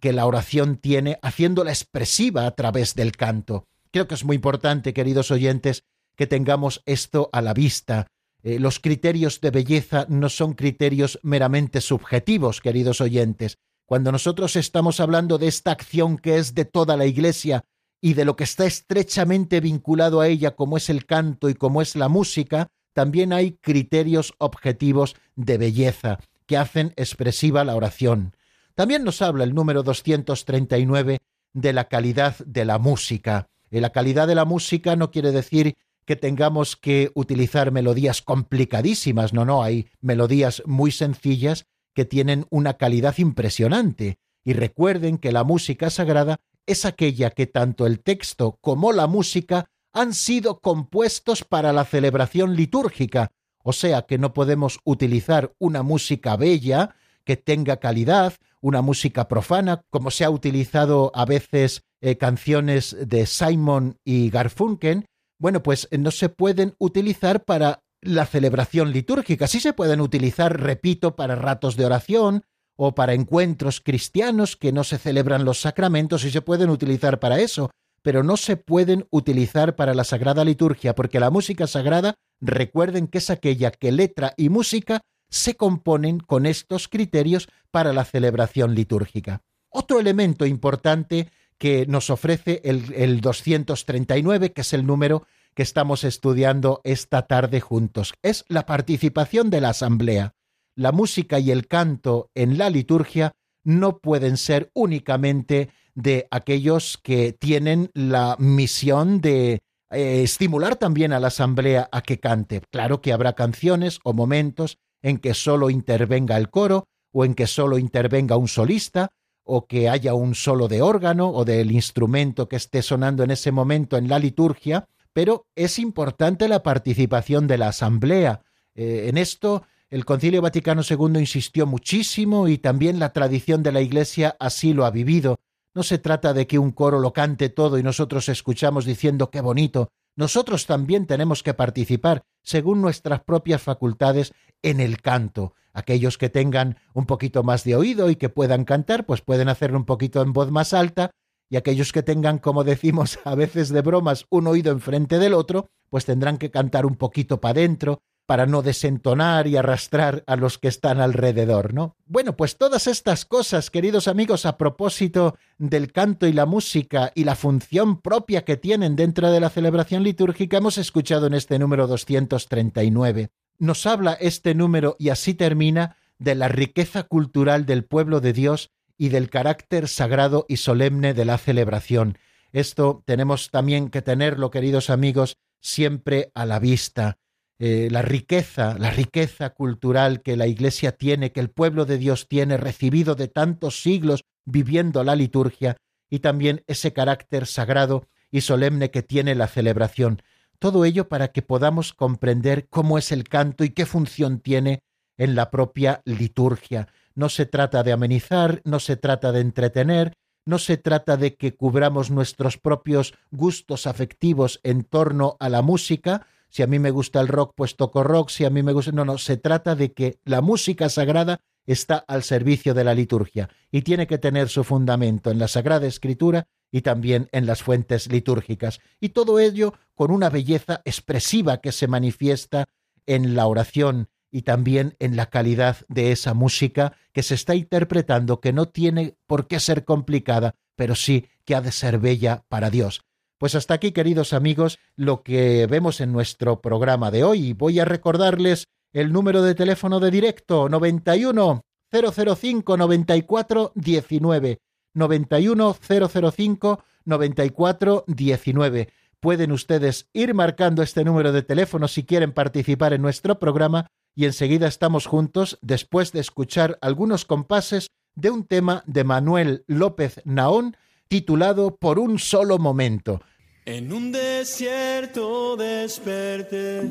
que 0.00 0.12
la 0.12 0.26
oración 0.26 0.78
tiene, 0.78 1.18
haciéndola 1.22 1.70
expresiva 1.70 2.46
a 2.46 2.50
través 2.52 2.94
del 2.94 3.12
canto. 3.12 3.66
Creo 3.92 4.08
que 4.08 4.14
es 4.14 4.24
muy 4.24 4.36
importante, 4.36 4.94
queridos 4.94 5.30
oyentes, 5.30 5.84
que 6.16 6.26
tengamos 6.26 6.82
esto 6.86 7.28
a 7.32 7.42
la 7.42 7.52
vista. 7.52 8.06
Eh, 8.42 8.58
los 8.58 8.80
criterios 8.80 9.40
de 9.42 9.50
belleza 9.50 10.06
no 10.08 10.30
son 10.30 10.54
criterios 10.54 11.20
meramente 11.22 11.82
subjetivos, 11.82 12.62
queridos 12.62 13.02
oyentes. 13.02 13.58
Cuando 13.84 14.10
nosotros 14.10 14.56
estamos 14.56 14.98
hablando 14.98 15.36
de 15.36 15.48
esta 15.48 15.72
acción 15.72 16.16
que 16.16 16.38
es 16.38 16.54
de 16.54 16.64
toda 16.64 16.96
la 16.96 17.04
Iglesia 17.04 17.62
y 18.00 18.14
de 18.14 18.24
lo 18.24 18.34
que 18.34 18.44
está 18.44 18.64
estrechamente 18.64 19.60
vinculado 19.60 20.20
a 20.20 20.28
ella, 20.28 20.56
como 20.56 20.78
es 20.78 20.88
el 20.88 21.04
canto 21.04 21.50
y 21.50 21.54
como 21.54 21.82
es 21.82 21.94
la 21.94 22.08
música, 22.08 22.68
también 22.94 23.34
hay 23.34 23.52
criterios 23.52 24.32
objetivos 24.38 25.16
de 25.34 25.58
belleza 25.58 26.18
que 26.46 26.56
hacen 26.56 26.92
expresiva 26.96 27.64
la 27.64 27.76
oración. 27.76 28.34
También 28.74 29.04
nos 29.04 29.22
habla 29.22 29.44
el 29.44 29.54
número 29.54 29.82
239 29.82 31.18
de 31.52 31.72
la 31.72 31.88
calidad 31.88 32.36
de 32.44 32.64
la 32.64 32.78
música. 32.78 33.48
Y 33.70 33.80
la 33.80 33.90
calidad 33.90 34.28
de 34.28 34.34
la 34.34 34.44
música 34.44 34.96
no 34.96 35.10
quiere 35.10 35.32
decir 35.32 35.74
que 36.04 36.16
tengamos 36.16 36.76
que 36.76 37.10
utilizar 37.14 37.72
melodías 37.72 38.22
complicadísimas, 38.22 39.32
no, 39.32 39.44
no, 39.44 39.62
hay 39.62 39.88
melodías 40.00 40.62
muy 40.66 40.92
sencillas 40.92 41.66
que 41.94 42.04
tienen 42.04 42.46
una 42.50 42.74
calidad 42.74 43.18
impresionante. 43.18 44.18
Y 44.44 44.52
recuerden 44.52 45.18
que 45.18 45.32
la 45.32 45.42
música 45.42 45.90
sagrada 45.90 46.38
es 46.66 46.84
aquella 46.84 47.30
que 47.30 47.46
tanto 47.46 47.86
el 47.86 48.00
texto 48.00 48.58
como 48.60 48.92
la 48.92 49.06
música 49.06 49.66
han 49.92 50.12
sido 50.12 50.60
compuestos 50.60 51.42
para 51.42 51.72
la 51.72 51.84
celebración 51.84 52.54
litúrgica, 52.54 53.32
o 53.68 53.72
sea 53.72 54.02
que 54.02 54.16
no 54.16 54.32
podemos 54.32 54.78
utilizar 54.84 55.52
una 55.58 55.82
música 55.82 56.36
bella, 56.36 56.94
que 57.24 57.36
tenga 57.36 57.78
calidad, 57.78 58.34
una 58.60 58.80
música 58.80 59.26
profana, 59.26 59.82
como 59.90 60.12
se 60.12 60.24
ha 60.24 60.30
utilizado 60.30 61.10
a 61.16 61.24
veces 61.24 61.82
eh, 62.00 62.16
canciones 62.16 62.96
de 63.00 63.26
Simon 63.26 63.98
y 64.04 64.30
Garfunkel, 64.30 65.06
bueno, 65.40 65.64
pues 65.64 65.88
eh, 65.90 65.98
no 65.98 66.12
se 66.12 66.28
pueden 66.28 66.76
utilizar 66.78 67.42
para 67.44 67.82
la 68.02 68.24
celebración 68.26 68.92
litúrgica. 68.92 69.48
Sí 69.48 69.58
se 69.58 69.72
pueden 69.72 70.00
utilizar, 70.00 70.60
repito, 70.60 71.16
para 71.16 71.34
ratos 71.34 71.74
de 71.74 71.86
oración 71.86 72.44
o 72.76 72.94
para 72.94 73.14
encuentros 73.14 73.80
cristianos 73.80 74.56
que 74.56 74.70
no 74.70 74.84
se 74.84 74.98
celebran 74.98 75.44
los 75.44 75.60
sacramentos 75.60 76.24
y 76.24 76.30
se 76.30 76.40
pueden 76.40 76.70
utilizar 76.70 77.18
para 77.18 77.40
eso, 77.40 77.70
pero 78.06 78.22
no 78.22 78.36
se 78.36 78.56
pueden 78.56 79.08
utilizar 79.10 79.74
para 79.74 79.92
la 79.92 80.04
sagrada 80.04 80.44
liturgia, 80.44 80.94
porque 80.94 81.18
la 81.18 81.28
música 81.28 81.66
sagrada, 81.66 82.14
recuerden 82.40 83.08
que 83.08 83.18
es 83.18 83.30
aquella 83.30 83.72
que 83.72 83.90
letra 83.90 84.32
y 84.36 84.48
música 84.48 85.00
se 85.28 85.56
componen 85.56 86.20
con 86.20 86.46
estos 86.46 86.86
criterios 86.86 87.48
para 87.72 87.92
la 87.92 88.04
celebración 88.04 88.76
litúrgica. 88.76 89.42
Otro 89.70 89.98
elemento 89.98 90.46
importante 90.46 91.32
que 91.58 91.84
nos 91.86 92.08
ofrece 92.08 92.60
el, 92.62 92.94
el 92.94 93.20
239, 93.20 94.52
que 94.52 94.60
es 94.60 94.72
el 94.72 94.86
número 94.86 95.26
que 95.54 95.64
estamos 95.64 96.04
estudiando 96.04 96.82
esta 96.84 97.26
tarde 97.26 97.60
juntos. 97.60 98.14
Es 98.22 98.44
la 98.46 98.66
participación 98.66 99.50
de 99.50 99.60
la 99.60 99.70
asamblea. 99.70 100.36
La 100.76 100.92
música 100.92 101.40
y 101.40 101.50
el 101.50 101.66
canto 101.66 102.30
en 102.36 102.56
la 102.56 102.70
liturgia 102.70 103.34
no 103.64 103.98
pueden 103.98 104.36
ser 104.36 104.70
únicamente 104.74 105.70
de 105.96 106.28
aquellos 106.30 106.98
que 107.02 107.32
tienen 107.32 107.90
la 107.94 108.36
misión 108.38 109.20
de 109.20 109.60
eh, 109.90 110.22
estimular 110.22 110.76
también 110.76 111.12
a 111.12 111.18
la 111.18 111.28
asamblea 111.28 111.88
a 111.90 112.02
que 112.02 112.20
cante. 112.20 112.60
Claro 112.70 113.00
que 113.00 113.12
habrá 113.12 113.32
canciones 113.32 113.98
o 114.04 114.12
momentos 114.12 114.78
en 115.02 115.18
que 115.18 115.34
solo 115.34 115.70
intervenga 115.70 116.36
el 116.36 116.50
coro 116.50 116.84
o 117.12 117.24
en 117.24 117.34
que 117.34 117.46
solo 117.46 117.78
intervenga 117.78 118.36
un 118.36 118.46
solista 118.46 119.08
o 119.42 119.66
que 119.66 119.88
haya 119.88 120.12
un 120.12 120.34
solo 120.34 120.68
de 120.68 120.82
órgano 120.82 121.30
o 121.30 121.44
del 121.44 121.72
instrumento 121.72 122.48
que 122.48 122.56
esté 122.56 122.82
sonando 122.82 123.22
en 123.22 123.30
ese 123.30 123.50
momento 123.50 123.96
en 123.96 124.08
la 124.08 124.18
liturgia, 124.18 124.86
pero 125.12 125.46
es 125.54 125.78
importante 125.78 126.46
la 126.48 126.62
participación 126.62 127.46
de 127.46 127.58
la 127.58 127.68
asamblea. 127.68 128.42
Eh, 128.74 129.06
en 129.08 129.16
esto 129.16 129.62
el 129.88 130.04
Concilio 130.04 130.42
Vaticano 130.42 130.82
II 130.82 131.20
insistió 131.20 131.64
muchísimo 131.64 132.48
y 132.48 132.58
también 132.58 132.98
la 132.98 133.12
tradición 133.12 133.62
de 133.62 133.72
la 133.72 133.80
Iglesia 133.80 134.36
así 134.40 134.74
lo 134.74 134.84
ha 134.84 134.90
vivido. 134.90 135.36
No 135.76 135.82
se 135.82 135.98
trata 135.98 136.32
de 136.32 136.46
que 136.46 136.58
un 136.58 136.70
coro 136.72 137.00
lo 137.00 137.12
cante 137.12 137.50
todo 137.50 137.76
y 137.76 137.82
nosotros 137.82 138.30
escuchamos 138.30 138.86
diciendo 138.86 139.30
qué 139.30 139.42
bonito. 139.42 139.90
Nosotros 140.16 140.64
también 140.64 141.04
tenemos 141.04 141.42
que 141.42 141.52
participar, 141.52 142.22
según 142.42 142.80
nuestras 142.80 143.20
propias 143.20 143.60
facultades, 143.60 144.32
en 144.62 144.80
el 144.80 145.02
canto. 145.02 145.52
Aquellos 145.74 146.16
que 146.16 146.30
tengan 146.30 146.78
un 146.94 147.04
poquito 147.04 147.42
más 147.42 147.62
de 147.64 147.76
oído 147.76 148.08
y 148.08 148.16
que 148.16 148.30
puedan 148.30 148.64
cantar, 148.64 149.04
pues 149.04 149.20
pueden 149.20 149.50
hacerlo 149.50 149.76
un 149.76 149.84
poquito 149.84 150.22
en 150.22 150.32
voz 150.32 150.50
más 150.50 150.72
alta, 150.72 151.10
y 151.50 151.56
aquellos 151.56 151.92
que 151.92 152.02
tengan, 152.02 152.38
como 152.38 152.64
decimos 152.64 153.18
a 153.24 153.34
veces 153.34 153.68
de 153.68 153.82
bromas, 153.82 154.24
un 154.30 154.46
oído 154.46 154.72
enfrente 154.72 155.18
del 155.18 155.34
otro, 155.34 155.68
pues 155.90 156.06
tendrán 156.06 156.38
que 156.38 156.50
cantar 156.50 156.86
un 156.86 156.96
poquito 156.96 157.38
para 157.38 157.60
adentro, 157.60 158.00
para 158.26 158.46
no 158.46 158.62
desentonar 158.62 159.46
y 159.46 159.56
arrastrar 159.56 160.24
a 160.26 160.36
los 160.36 160.58
que 160.58 160.68
están 160.68 161.00
alrededor, 161.00 161.72
¿no? 161.72 161.96
Bueno, 162.06 162.36
pues 162.36 162.58
todas 162.58 162.86
estas 162.88 163.24
cosas, 163.24 163.70
queridos 163.70 164.08
amigos, 164.08 164.44
a 164.44 164.58
propósito 164.58 165.36
del 165.58 165.92
canto 165.92 166.26
y 166.26 166.32
la 166.32 166.44
música 166.44 167.12
y 167.14 167.24
la 167.24 167.36
función 167.36 168.00
propia 168.00 168.44
que 168.44 168.56
tienen 168.56 168.96
dentro 168.96 169.30
de 169.30 169.40
la 169.40 169.48
celebración 169.48 170.02
litúrgica, 170.02 170.58
hemos 170.58 170.76
escuchado 170.76 171.28
en 171.28 171.34
este 171.34 171.58
número 171.58 171.86
239. 171.86 173.30
Nos 173.58 173.86
habla 173.86 174.12
este 174.14 174.54
número 174.54 174.96
y 174.98 175.08
así 175.08 175.32
termina 175.32 175.96
de 176.18 176.34
la 176.34 176.48
riqueza 176.48 177.04
cultural 177.04 177.64
del 177.64 177.84
pueblo 177.84 178.20
de 178.20 178.32
Dios 178.32 178.70
y 178.98 179.10
del 179.10 179.30
carácter 179.30 179.88
sagrado 179.88 180.46
y 180.48 180.56
solemne 180.56 181.14
de 181.14 181.24
la 181.24 181.38
celebración. 181.38 182.18
Esto 182.52 183.02
tenemos 183.04 183.50
también 183.50 183.90
que 183.90 184.02
tenerlo, 184.02 184.50
queridos 184.50 184.90
amigos, 184.90 185.36
siempre 185.60 186.30
a 186.34 186.46
la 186.46 186.58
vista. 186.58 187.18
Eh, 187.58 187.88
la 187.90 188.02
riqueza, 188.02 188.76
la 188.78 188.90
riqueza 188.90 189.50
cultural 189.50 190.20
que 190.20 190.36
la 190.36 190.46
Iglesia 190.46 190.92
tiene, 190.92 191.32
que 191.32 191.40
el 191.40 191.50
pueblo 191.50 191.86
de 191.86 191.96
Dios 191.96 192.28
tiene, 192.28 192.58
recibido 192.58 193.14
de 193.14 193.28
tantos 193.28 193.80
siglos 193.82 194.24
viviendo 194.44 195.02
la 195.04 195.16
liturgia, 195.16 195.76
y 196.10 196.20
también 196.20 196.62
ese 196.66 196.92
carácter 196.92 197.46
sagrado 197.46 198.06
y 198.30 198.42
solemne 198.42 198.90
que 198.90 199.02
tiene 199.02 199.34
la 199.34 199.48
celebración. 199.48 200.22
Todo 200.58 200.84
ello 200.84 201.08
para 201.08 201.28
que 201.28 201.42
podamos 201.42 201.92
comprender 201.92 202.68
cómo 202.68 202.98
es 202.98 203.12
el 203.12 203.24
canto 203.24 203.64
y 203.64 203.70
qué 203.70 203.86
función 203.86 204.40
tiene 204.40 204.80
en 205.16 205.34
la 205.34 205.50
propia 205.50 206.02
liturgia. 206.04 206.88
No 207.14 207.28
se 207.28 207.46
trata 207.46 207.82
de 207.82 207.92
amenizar, 207.92 208.60
no 208.64 208.80
se 208.80 208.96
trata 208.96 209.32
de 209.32 209.40
entretener, 209.40 210.12
no 210.44 210.58
se 210.58 210.76
trata 210.76 211.16
de 211.16 211.36
que 211.36 211.54
cubramos 211.54 212.10
nuestros 212.10 212.56
propios 212.58 213.14
gustos 213.30 213.86
afectivos 213.86 214.60
en 214.62 214.84
torno 214.84 215.36
a 215.40 215.48
la 215.48 215.62
música, 215.62 216.26
si 216.56 216.62
a 216.62 216.66
mí 216.66 216.78
me 216.78 216.90
gusta 216.90 217.20
el 217.20 217.28
rock, 217.28 217.52
pues 217.54 217.76
toco 217.76 218.02
rock, 218.02 218.30
si 218.30 218.46
a 218.46 218.48
mí 218.48 218.62
me 218.62 218.72
gusta... 218.72 218.90
No, 218.90 219.04
no, 219.04 219.18
se 219.18 219.36
trata 219.36 219.74
de 219.74 219.92
que 219.92 220.20
la 220.24 220.40
música 220.40 220.88
sagrada 220.88 221.42
está 221.66 221.96
al 221.98 222.22
servicio 222.22 222.72
de 222.72 222.82
la 222.82 222.94
liturgia 222.94 223.50
y 223.70 223.82
tiene 223.82 224.06
que 224.06 224.16
tener 224.16 224.48
su 224.48 224.64
fundamento 224.64 225.30
en 225.30 225.38
la 225.38 225.48
Sagrada 225.48 225.86
Escritura 225.86 226.48
y 226.72 226.80
también 226.80 227.28
en 227.32 227.44
las 227.44 227.62
fuentes 227.62 228.10
litúrgicas, 228.10 228.80
y 229.02 229.10
todo 229.10 229.38
ello 229.38 229.74
con 229.94 230.10
una 230.10 230.30
belleza 230.30 230.80
expresiva 230.86 231.58
que 231.58 231.72
se 231.72 231.88
manifiesta 231.88 232.64
en 233.04 233.36
la 233.36 233.48
oración 233.48 234.08
y 234.30 234.40
también 234.40 234.96
en 234.98 235.14
la 235.14 235.26
calidad 235.26 235.76
de 235.88 236.10
esa 236.10 236.32
música 236.32 236.94
que 237.12 237.22
se 237.22 237.34
está 237.34 237.54
interpretando, 237.54 238.40
que 238.40 238.54
no 238.54 238.66
tiene 238.66 239.18
por 239.26 239.46
qué 239.46 239.60
ser 239.60 239.84
complicada, 239.84 240.54
pero 240.74 240.94
sí 240.94 241.26
que 241.44 241.54
ha 241.54 241.60
de 241.60 241.72
ser 241.72 241.98
bella 241.98 242.46
para 242.48 242.70
Dios. 242.70 243.02
Pues 243.38 243.54
hasta 243.54 243.74
aquí, 243.74 243.92
queridos 243.92 244.32
amigos, 244.32 244.78
lo 244.96 245.22
que 245.22 245.66
vemos 245.66 246.00
en 246.00 246.10
nuestro 246.10 246.62
programa 246.62 247.10
de 247.10 247.22
hoy. 247.22 247.52
Voy 247.52 247.78
a 247.80 247.84
recordarles 247.84 248.64
el 248.94 249.12
número 249.12 249.42
de 249.42 249.54
teléfono 249.54 250.00
de 250.00 250.10
directo 250.10 250.70
91 250.70 251.60
005 251.92 252.76
94 252.78 253.72
19 253.74 254.58
91 254.94 255.76
005 255.78 256.84
94 257.04 258.04
19. 258.06 258.88
Pueden 259.20 259.52
ustedes 259.52 260.08
ir 260.14 260.32
marcando 260.32 260.82
este 260.82 261.04
número 261.04 261.30
de 261.32 261.42
teléfono 261.42 261.88
si 261.88 262.04
quieren 262.04 262.32
participar 262.32 262.94
en 262.94 263.02
nuestro 263.02 263.38
programa 263.38 263.86
y 264.14 264.24
enseguida 264.24 264.66
estamos 264.66 265.04
juntos 265.04 265.58
después 265.60 266.12
de 266.12 266.20
escuchar 266.20 266.78
algunos 266.80 267.26
compases 267.26 267.88
de 268.14 268.30
un 268.30 268.46
tema 268.46 268.82
de 268.86 269.04
Manuel 269.04 269.64
López 269.66 270.22
Naón 270.24 270.74
titulado 271.08 271.76
Por 271.76 271.98
un 271.98 272.18
solo 272.18 272.58
momento. 272.58 273.20
En 273.64 273.92
un 273.92 274.12
desierto 274.12 275.56
desperté. 275.56 276.82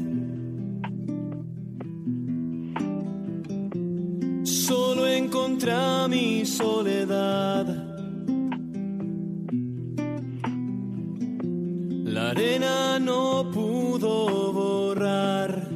Solo 4.44 5.08
encontré 5.08 5.74
mi 6.10 6.46
soledad. 6.46 7.66
La 12.04 12.30
arena 12.32 13.00
no 13.00 13.52
pudo 13.52 14.54
borrar 14.54 15.70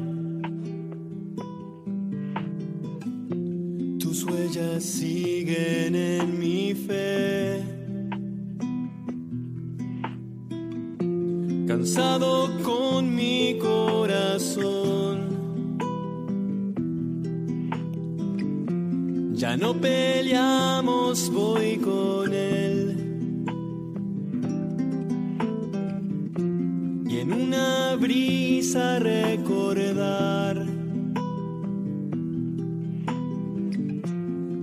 tus 4.00 4.24
huellas 4.24 4.84
siguen 4.84 5.96
en 5.96 6.40
mi 6.40 6.74
fe. 6.74 7.39
Cansado 11.80 12.50
con 12.62 13.16
mi 13.16 13.58
corazón. 13.58 15.18
Ya 19.34 19.56
no 19.56 19.74
peleamos, 19.74 21.32
voy 21.32 21.78
con 21.78 22.34
él. 22.34 22.98
Y 27.10 27.18
en 27.18 27.32
una 27.32 27.96
brisa 27.96 29.00
recordar 29.00 30.66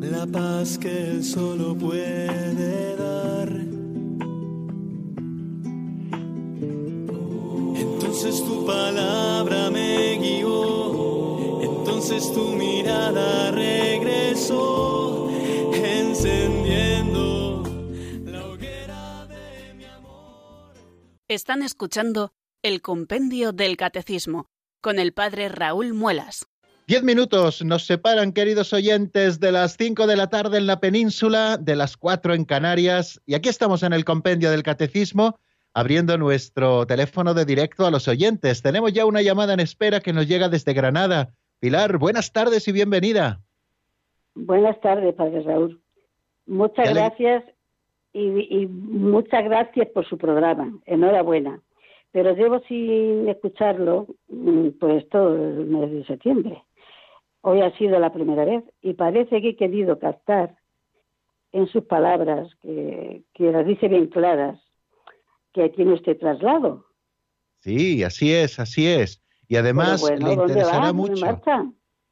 la 0.01 0.27
paz 0.27 0.77
que 0.77 1.13
él 1.13 1.25
solo 1.25 1.75
puede 1.75 2.95
dar. 2.97 3.36
Tu 8.35 8.67
palabra 8.67 9.71
me 9.71 10.19
guió, 10.19 11.61
entonces 11.63 12.33
tu 12.33 12.49
mirada 12.57 13.53
regresó, 13.53 15.31
encendiendo 15.73 17.63
la 18.25 18.47
hoguera 18.47 19.27
de 19.27 19.75
mi 19.75 19.85
amor. 19.85 20.75
Están 21.29 21.63
escuchando 21.63 22.33
el 22.63 22.83
Compendio 22.83 23.53
del 23.53 23.77
Catecismo 23.77 24.49
con 24.81 24.99
el 24.99 25.13
Padre 25.13 25.49
Raúl 25.49 25.95
Muelas. 25.95 26.47
Diez 26.89 27.05
minutos 27.05 27.65
nos 27.65 27.87
separan, 27.87 28.33
queridos 28.33 28.73
oyentes, 28.73 29.39
de 29.39 29.53
las 29.53 29.77
cinco 29.77 30.09
de 30.09 30.17
la 30.17 30.29
tarde 30.31 30.59
en 30.59 30.67
la 30.67 30.81
península, 30.81 31.59
de 31.59 31.77
las 31.77 31.97
cuatro 31.97 32.35
en 32.35 32.45
Canarias, 32.45 33.21
y 33.25 33.35
aquí 33.35 33.49
estamos 33.49 33.85
en 33.85 33.93
el 33.93 34.05
Compendio 34.05 34.51
del 34.51 34.65
Catecismo 34.65 35.39
abriendo 35.77 36.17
nuestro 36.17 36.87
teléfono 36.87 37.35
de 37.35 37.45
directo 37.45 37.85
a 37.85 37.91
los 37.91 38.09
oyentes. 38.09 38.63
Tenemos 38.63 38.95
ya 38.95 39.05
una 39.05 39.21
llamada 39.21 39.53
en 39.53 39.61
espera 39.61 40.01
que 40.01 40.15
nos 40.15 40.27
llega 40.27 40.49
desde 40.49 40.73
Granada. 40.73 41.35
Pilar, 41.61 41.99
buenas 41.99 42.33
tardes 42.33 42.67
y 42.67 42.73
bienvenida. 42.73 43.41
Buenas 44.35 44.81
tardes, 44.81 45.15
Padre 45.15 45.43
Raúl. 45.43 45.79
Muchas 46.47 46.95
gracias 46.95 47.45
y, 48.15 48.67
muchas 48.67 49.45
gracias 49.45 49.89
por 49.89 50.07
su 50.07 50.17
programa. 50.17 50.73
Enhorabuena. 50.87 51.61
Pero 52.11 52.35
llevo 52.35 52.61
sin 52.61 53.29
escucharlo 53.29 54.07
mm, 54.29 54.69
pues 54.81 55.07
todo 55.11 55.35
el 55.35 55.67
mes 55.67 55.91
de 55.91 56.07
septiembre. 56.07 56.63
Hoy 57.43 57.61
ha 57.61 57.77
sido 57.77 57.99
la 58.01 58.15
primera 58.15 58.47
vez 58.47 58.65
y 58.81 58.95
parece 58.95 59.43
que 59.43 59.51
he 59.51 59.57
querido 59.57 59.99
captar 59.99 60.57
en 61.53 61.67
sus 61.67 61.85
palabras, 61.85 62.49
que, 62.63 63.25
que 63.35 63.53
las 63.53 63.67
dice 63.67 63.89
bien 63.89 64.07
claras, 64.07 64.59
que 65.63 65.69
tiene 65.71 65.95
usted 65.95 66.19
traslado. 66.19 66.87
Sí, 67.61 68.05
así 68.05 68.33
es, 68.33 68.59
así 68.61 68.87
es. 68.87 69.23
Y 69.49 69.57
además 69.57 70.05
le 70.19 70.33
interesará 70.33 70.93
mucho. 70.93 71.41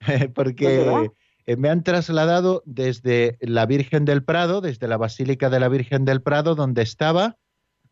Porque 0.34 1.10
eh, 1.46 1.56
me 1.56 1.68
han 1.68 1.82
trasladado 1.82 2.62
desde 2.64 3.38
la 3.40 3.66
Virgen 3.66 4.04
del 4.04 4.24
Prado, 4.24 4.60
desde 4.60 4.88
la 4.88 4.96
Basílica 4.96 5.50
de 5.50 5.60
la 5.60 5.68
Virgen 5.68 6.04
del 6.04 6.22
Prado, 6.22 6.54
donde 6.54 6.82
estaba, 6.82 7.36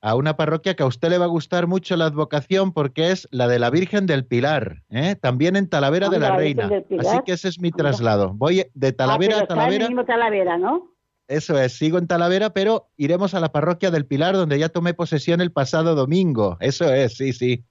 a 0.01 0.17
una 0.17 0.37
parroquia 0.37 0.75
que 0.75 0.83
a 0.83 0.87
usted 0.87 1.11
le 1.11 1.19
va 1.19 1.27
a 1.27 1.29
gustar 1.29 1.69
mucho 1.69 1.97
la 1.97 2.07
advocación 2.07 2.73
porque 2.73 3.13
es 3.13 3.29
la 3.31 3.47
de 3.47 3.59
la 3.59 3.71
Virgen 3.71 4.07
del 4.07 4.27
Pilar, 4.27 4.83
¿eh? 4.91 5.15
también 5.15 5.55
en 5.55 5.69
Talavera 5.69 6.09
de 6.09 6.19
la 6.19 6.37
Reina. 6.37 6.69
Así 6.99 7.19
que 7.25 7.33
ese 7.33 7.49
es 7.49 7.61
mi 7.61 7.71
traslado. 7.71 8.33
Voy 8.35 8.67
de 8.75 8.89
ah, 8.89 8.93
Talavera 8.93 9.41
a 9.41 9.47
Talavera. 9.47 9.89
Talavera, 10.05 10.59
¿no? 10.59 10.92
Eso 11.29 11.59
es, 11.59 11.73
sigo 11.75 11.99
en 11.99 12.07
Talavera, 12.07 12.51
pero 12.51 12.89
iremos 12.97 13.35
a 13.35 13.41
la 13.41 13.53
parroquia 13.53 13.91
del 13.91 14.07
Pilar, 14.07 14.35
donde 14.35 14.59
ya 14.59 14.69
tomé 14.69 14.95
posesión 14.95 15.41
el 15.41 15.53
pasado 15.53 15.95
domingo. 15.95 16.57
Eso 16.61 16.93
es, 16.93 17.17
sí, 17.17 17.33
sí. 17.33 17.65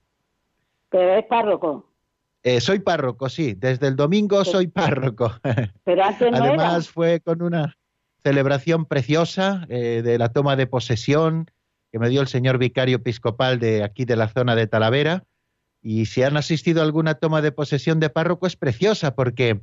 Pero 0.88 1.14
es 1.14 1.24
párroco. 1.26 1.88
Eh, 2.42 2.60
soy 2.60 2.80
párroco, 2.80 3.28
sí. 3.28 3.54
Desde 3.54 3.86
el 3.86 3.96
domingo 3.96 4.44
soy 4.44 4.66
párroco. 4.66 5.32
Pero 5.84 6.04
antes 6.04 6.30
no 6.30 6.38
Además 6.38 6.88
fue 6.88 7.20
con 7.20 7.42
una 7.42 7.76
celebración 8.22 8.86
preciosa 8.86 9.66
eh, 9.68 10.02
de 10.02 10.18
la 10.18 10.28
toma 10.30 10.56
de 10.56 10.66
posesión 10.66 11.50
que 11.90 11.98
me 11.98 12.08
dio 12.08 12.20
el 12.20 12.28
señor 12.28 12.58
vicario 12.58 12.96
episcopal 12.96 13.58
de 13.58 13.84
aquí 13.84 14.04
de 14.04 14.16
la 14.16 14.28
zona 14.28 14.56
de 14.56 14.66
Talavera. 14.66 15.24
Y 15.82 16.06
si 16.06 16.22
han 16.22 16.36
asistido 16.36 16.80
a 16.80 16.84
alguna 16.84 17.14
toma 17.14 17.42
de 17.42 17.52
posesión 17.52 18.00
de 18.00 18.08
párroco 18.08 18.46
es 18.46 18.56
preciosa 18.56 19.14
porque 19.14 19.60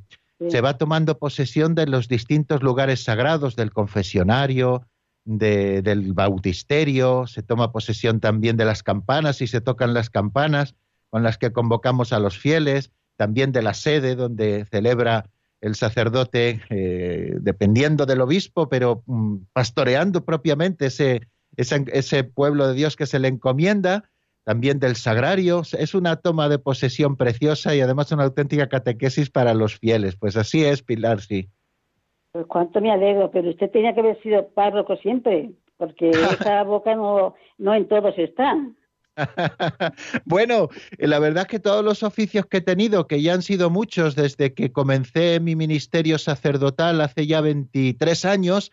se 0.48 0.60
va 0.60 0.78
tomando 0.78 1.18
posesión 1.18 1.74
de 1.74 1.86
los 1.86 2.08
distintos 2.08 2.62
lugares 2.62 3.04
sagrados, 3.04 3.56
del 3.56 3.72
confesionario, 3.72 4.86
del 5.24 6.12
bautisterio, 6.14 7.26
se 7.26 7.42
toma 7.42 7.72
posesión 7.72 8.20
también 8.20 8.56
de 8.56 8.64
las 8.64 8.82
campanas 8.82 9.42
y 9.42 9.46
se 9.46 9.60
tocan 9.60 9.92
las 9.92 10.08
campanas 10.10 10.74
con 11.10 11.22
las 11.22 11.38
que 11.38 11.52
convocamos 11.52 12.12
a 12.12 12.20
los 12.20 12.38
fieles, 12.38 12.90
también 13.16 13.52
de 13.52 13.62
la 13.62 13.74
sede 13.74 14.14
donde 14.14 14.64
celebra 14.70 15.26
el 15.60 15.74
sacerdote, 15.74 16.62
eh, 16.70 17.36
dependiendo 17.40 18.06
del 18.06 18.22
obispo, 18.22 18.68
pero 18.68 19.02
mm, 19.06 19.36
pastoreando 19.52 20.24
propiamente 20.24 20.86
ese, 20.86 21.28
ese, 21.56 22.24
pueblo 22.24 22.68
de 22.68 22.74
Dios 22.74 22.96
que 22.96 23.06
se 23.06 23.18
le 23.18 23.28
encomienda, 23.28 24.09
también 24.44 24.78
del 24.78 24.96
sagrario. 24.96 25.62
Es 25.78 25.94
una 25.94 26.16
toma 26.16 26.48
de 26.48 26.58
posesión 26.58 27.16
preciosa 27.16 27.74
y 27.74 27.80
además 27.80 28.12
una 28.12 28.24
auténtica 28.24 28.68
catequesis 28.68 29.30
para 29.30 29.54
los 29.54 29.78
fieles. 29.78 30.16
Pues 30.16 30.36
así 30.36 30.64
es, 30.64 30.82
Pilar, 30.82 31.20
sí. 31.20 31.48
Pues 32.32 32.46
cuánto 32.46 32.80
me 32.80 32.92
alegro, 32.92 33.30
pero 33.30 33.50
usted 33.50 33.70
tenía 33.70 33.92
que 33.92 34.00
haber 34.00 34.20
sido 34.22 34.48
párroco 34.48 34.96
siempre, 34.96 35.50
porque 35.76 36.10
esa 36.40 36.62
boca 36.62 36.94
no, 36.94 37.34
no 37.58 37.74
en 37.74 37.88
todos 37.88 38.14
está. 38.18 38.56
bueno, 40.24 40.68
la 40.98 41.18
verdad 41.18 41.42
es 41.42 41.48
que 41.48 41.58
todos 41.58 41.84
los 41.84 42.02
oficios 42.02 42.46
que 42.46 42.58
he 42.58 42.62
tenido, 42.62 43.06
que 43.06 43.20
ya 43.22 43.34
han 43.34 43.42
sido 43.42 43.70
muchos 43.70 44.14
desde 44.14 44.54
que 44.54 44.72
comencé 44.72 45.40
mi 45.40 45.56
ministerio 45.56 46.18
sacerdotal 46.18 47.00
hace 47.00 47.26
ya 47.26 47.40
23 47.40 48.24
años, 48.24 48.72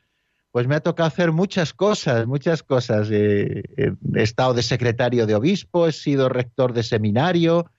pues 0.58 0.68
me 0.68 0.74
ha 0.74 0.80
tocado 0.80 1.06
hacer 1.06 1.32
muchas 1.34 1.72
cosas, 1.72 2.26
muchas 2.26 2.64
cosas. 2.64 3.12
he 3.12 3.62
estado 4.16 4.56
de 4.56 4.64
secretario 4.64 5.28
de 5.28 5.36
obispo, 5.36 5.86
he 5.86 5.92
sido 5.92 6.30
rector 6.30 6.74
de 6.74 6.82
seminario, 6.82 7.70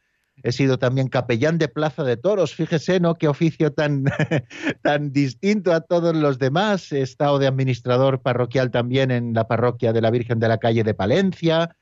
he 0.45 0.53
sido 0.53 0.79
también 0.79 1.09
capellán 1.09 1.59
de 1.59 1.67
Plaza 1.67 2.05
de 2.05 2.17
Toros. 2.17 2.55
Fíjese, 2.55 3.01
¿no? 3.01 3.17
Qué 3.17 3.27
oficio 3.27 3.73
tan, 3.73 4.05
tan 4.85 5.11
distinto 5.11 5.73
a 5.73 5.81
todos 5.81 6.15
los 6.15 6.39
demás. 6.39 6.93
He 6.93 7.03
estado 7.03 7.41
de 7.41 7.49
administrador 7.49 8.23
parroquial 8.23 8.71
también 8.71 9.11
en 9.11 9.35
la 9.35 9.49
parroquia 9.49 9.93
de 9.93 10.01
la 10.01 10.13
Virgen 10.13 10.39
de 10.39 10.47
la 10.47 10.59
Calle 10.59 10.85
de 10.85 10.95
Palencia. 10.95 11.75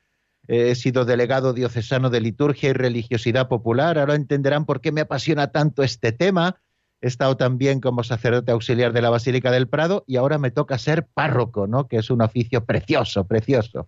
He 0.47 0.73
sido 0.73 1.05
delegado 1.05 1.53
diocesano 1.53 2.09
de 2.09 2.21
liturgia 2.21 2.71
y 2.71 2.73
religiosidad 2.73 3.47
popular. 3.47 3.99
Ahora 3.99 4.15
entenderán 4.15 4.65
por 4.65 4.81
qué 4.81 4.91
me 4.91 5.01
apasiona 5.01 5.51
tanto 5.51 5.83
este 5.83 6.11
tema 6.11 6.59
he 7.01 7.07
estado 7.07 7.37
también 7.37 7.79
como 7.79 8.03
sacerdote 8.03 8.51
auxiliar 8.51 8.93
de 8.93 9.01
la 9.01 9.09
Basílica 9.09 9.51
del 9.51 9.67
Prado 9.67 10.03
y 10.07 10.15
ahora 10.15 10.37
me 10.37 10.51
toca 10.51 10.77
ser 10.77 11.05
párroco, 11.05 11.67
¿no? 11.67 11.87
Que 11.87 11.97
es 11.97 12.09
un 12.09 12.21
oficio 12.21 12.65
precioso, 12.65 13.25
precioso. 13.25 13.87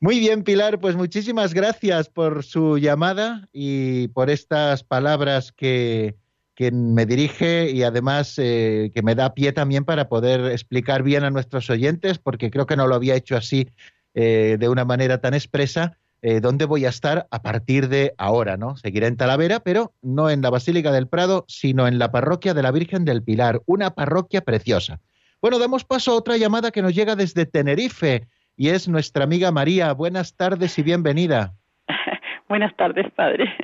Muy 0.00 0.18
bien, 0.18 0.42
Pilar, 0.42 0.80
pues 0.80 0.96
muchísimas 0.96 1.54
gracias 1.54 2.10
por 2.10 2.44
su 2.44 2.76
llamada 2.78 3.48
y 3.52 4.08
por 4.08 4.28
estas 4.28 4.84
palabras 4.84 5.50
que, 5.50 6.16
me 6.58 7.06
dirige 7.06 7.70
y 7.70 7.82
además 7.82 8.34
eh, 8.38 8.92
que 8.94 9.02
me 9.02 9.14
da 9.14 9.34
pie 9.34 9.52
también 9.52 9.84
para 9.84 10.08
poder 10.08 10.52
explicar 10.52 11.02
bien 11.02 11.24
a 11.24 11.30
nuestros 11.30 11.68
oyentes, 11.70 12.18
porque 12.18 12.50
creo 12.50 12.66
que 12.66 12.76
no 12.76 12.86
lo 12.86 12.94
había 12.94 13.16
hecho 13.16 13.36
así 13.36 13.70
eh, 14.14 14.56
de 14.60 14.68
una 14.68 14.84
manera 14.84 15.20
tan 15.20 15.34
expresa 15.34 15.98
eh, 16.26 16.40
dónde 16.40 16.64
voy 16.64 16.86
a 16.86 16.88
estar 16.88 17.26
a 17.30 17.42
partir 17.42 17.88
de 17.90 18.14
ahora, 18.16 18.56
¿no? 18.56 18.76
Seguiré 18.76 19.08
en 19.08 19.18
Talavera, 19.18 19.60
pero 19.60 19.92
no 20.00 20.30
en 20.30 20.40
la 20.40 20.48
Basílica 20.48 20.90
del 20.90 21.06
Prado, 21.06 21.44
sino 21.48 21.86
en 21.86 21.98
la 21.98 22.10
parroquia 22.10 22.54
de 22.54 22.62
la 22.62 22.70
Virgen 22.70 23.04
del 23.04 23.22
Pilar, 23.22 23.60
una 23.66 23.90
parroquia 23.90 24.40
preciosa. 24.40 25.00
Bueno, 25.42 25.58
damos 25.58 25.84
paso 25.84 26.12
a 26.12 26.16
otra 26.16 26.38
llamada 26.38 26.70
que 26.70 26.80
nos 26.80 26.94
llega 26.94 27.14
desde 27.14 27.44
Tenerife 27.44 28.22
y 28.56 28.70
es 28.70 28.88
nuestra 28.88 29.24
amiga 29.24 29.52
María. 29.52 29.92
Buenas 29.92 30.34
tardes 30.34 30.78
y 30.78 30.82
bienvenida. 30.82 31.52
Buenas 32.48 32.74
tardes, 32.76 33.04
padre. 33.12 33.54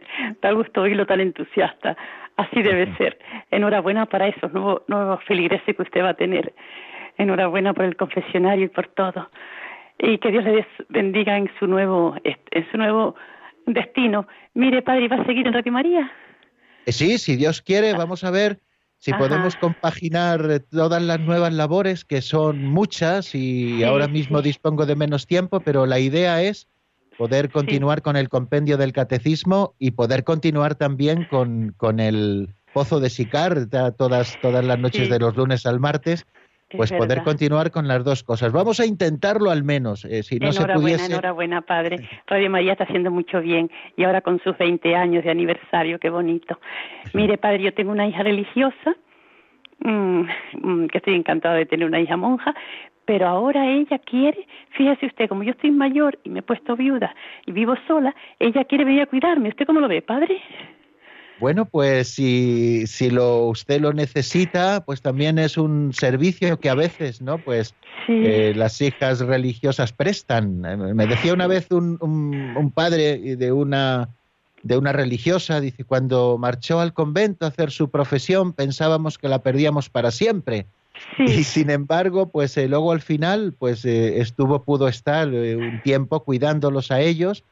Tal 0.43 0.57
gusto 0.57 0.83
oírlo 0.83 1.07
tan 1.07 1.21
entusiasta. 1.21 1.97
Así 2.37 2.61
debe 2.61 2.95
ser. 2.99 3.19
Enhorabuena 3.51 4.05
para 4.05 4.29
esos 4.29 4.53
nuevos, 4.53 4.83
nuevos 4.87 5.25
feligreses 5.25 5.75
que 5.75 5.81
usted 5.81 6.03
va 6.03 6.11
a 6.11 6.15
tener. 6.15 6.53
Enhorabuena 7.17 7.73
por 7.73 7.87
el 7.87 7.97
confesionario 7.97 8.67
y 8.67 8.69
por 8.69 8.89
todo 8.89 9.31
y 10.03 10.19
que 10.19 10.31
Dios 10.31 10.45
les 10.45 10.67
bendiga 10.89 11.37
en 11.37 11.51
su 11.59 11.67
nuevo 11.67 12.15
en 12.25 12.71
su 12.71 12.77
nuevo 12.79 13.15
destino. 13.67 14.27
Mire, 14.55 14.83
padre, 14.83 15.09
¿va 15.09 15.17
a 15.17 15.27
seguir 15.27 15.47
en 15.47 15.53
Radio 15.53 15.73
María? 15.73 16.13
Eh, 16.87 16.93
sí, 16.93 17.19
si 17.19 17.37
Dios 17.37 17.63
quiere, 17.63 17.93
vamos 17.93 18.25
a 18.25 18.31
ver 18.31 18.59
si 18.99 19.13
podemos 19.15 19.57
compaginar 19.57 20.61
todas 20.71 21.03
las 21.03 21.21
nuevas 21.21 21.55
labores, 21.55 22.05
que 22.05 22.21
son 22.21 22.67
muchas 22.67 23.35
y 23.35 23.83
ahora 23.83 24.09
mismo 24.09 24.43
dispongo 24.43 24.85
de 24.85 24.95
menos 24.95 25.27
tiempo, 25.27 25.61
pero 25.61 25.87
la 25.87 25.99
idea 25.99 26.43
es 26.43 26.69
poder 27.17 27.51
continuar 27.51 28.03
con 28.03 28.17
el 28.17 28.29
compendio 28.29 28.77
del 28.77 28.93
catecismo 28.93 29.75
y 29.79 29.93
poder 29.93 30.23
continuar 30.25 30.75
también 30.75 31.27
con, 31.31 31.75
con 31.79 31.99
el 31.99 32.55
Pozo 32.75 33.01
de 33.01 33.09
Sicar 33.09 33.67
todas, 33.97 34.39
todas 34.43 34.65
las 34.65 34.79
noches 34.79 35.09
de 35.09 35.19
los 35.19 35.35
lunes 35.35 35.65
al 35.65 35.81
martes 35.81 36.27
pues 36.77 36.93
poder 36.93 37.23
continuar 37.23 37.71
con 37.71 37.89
las 37.89 38.05
dos 38.05 38.23
cosas. 38.23 38.53
Vamos 38.53 38.81
a 38.81 38.87
intentarlo 38.87 39.51
al 39.51 39.65
menos. 39.65 40.05
Eh, 40.05 40.23
si 40.23 40.39
no 40.39 40.51
enhorabuena, 40.51 40.99
se 40.99 41.13
enhorabuena, 41.13 41.61
padre. 41.63 42.09
Radio 42.27 42.51
María 42.51 42.73
está 42.73 42.85
haciendo 42.85 43.11
mucho 43.11 43.41
bien 43.41 43.71
y 43.97 44.05
ahora 44.05 44.21
con 44.21 44.41
sus 44.41 44.57
20 44.59 44.95
años 44.95 45.25
de 45.25 45.31
aniversario, 45.31 45.99
qué 45.99 46.11
bonito. 46.11 46.59
Mire, 47.13 47.39
padre, 47.39 47.63
yo 47.63 47.75
tengo 47.75 47.93
una 47.93 48.07
hija 48.07 48.23
religiosa, 48.23 48.97
mm, 49.81 50.23
mm, 50.63 50.87
que 50.89 50.99
estoy 50.99 51.15
encantada 51.15 51.57
de 51.57 51.67
tener 51.67 51.87
una 51.87 52.01
hija 52.01 52.17
monja, 52.17 52.55
pero 53.05 53.27
ahora 53.27 53.67
ella 53.67 53.99
quiere, 53.99 54.47
fíjese 54.71 55.07
usted, 55.07 55.29
como 55.29 55.43
yo 55.43 55.51
estoy 55.51 55.73
mayor 55.73 56.19
y 56.23 56.31
me 56.31 56.41
he 56.41 56.43
puesto 56.43 56.77
viuda 56.77 57.15
y 57.47 57.53
vivo 57.53 57.75
sola, 57.89 58.15
ella 58.39 58.65
quiere 58.65 58.85
venir 58.85 59.03
a 59.03 59.07
cuidarme. 59.07 59.49
¿Usted 59.49 59.67
cómo 59.67 59.81
lo 59.81 59.89
ve, 59.89 60.03
padre? 60.03 60.41
Bueno, 61.41 61.65
pues 61.65 62.09
si, 62.09 62.87
si 62.87 63.09
lo, 63.09 63.47
usted 63.47 63.81
lo 63.81 63.95
necesita, 63.95 64.85
pues 64.85 65.01
también 65.01 65.39
es 65.39 65.57
un 65.57 65.95
servicio 65.95 66.61
que 66.61 66.69
a 66.69 66.75
veces, 66.75 67.23
¿no? 67.23 67.39
Pues 67.39 67.75
eh, 68.09 68.53
las 68.55 68.79
hijas 68.83 69.21
religiosas 69.21 69.93
prestan. 69.93 70.63
Eh, 70.67 70.77
me 70.77 71.07
decía 71.07 71.33
una 71.33 71.47
vez 71.47 71.67
un, 71.71 71.99
un, 72.03 72.71
padre 72.71 73.37
de 73.37 73.53
una, 73.53 74.11
de 74.63 74.77
una 74.77 74.93
religiosa, 74.93 75.63
dice, 75.63 75.85
cuando 75.85 76.37
marchó 76.37 76.79
al 76.79 76.93
convento 76.93 77.47
a 77.47 77.49
hacer 77.49 77.71
su 77.71 77.89
profesión 77.89 78.53
pensábamos 78.53 79.17
que 79.17 79.29
la 79.29 79.39
perdíamos 79.39 79.89
para 79.89 80.11
siempre. 80.11 80.67
Y 81.19 81.45
sin 81.45 81.71
embargo, 81.71 82.29
pues 82.29 82.55
eh, 82.59 82.69
luego 82.69 82.93
al 82.93 83.01
final, 83.01 83.55
pues 83.59 83.87
estuvo, 83.87 84.63
pudo 84.63 84.89
estar 84.89 85.29
un 85.29 85.81
tiempo 85.83 86.21
cuidándolos 86.21 86.91
a 86.91 87.01
ellos 87.01 87.45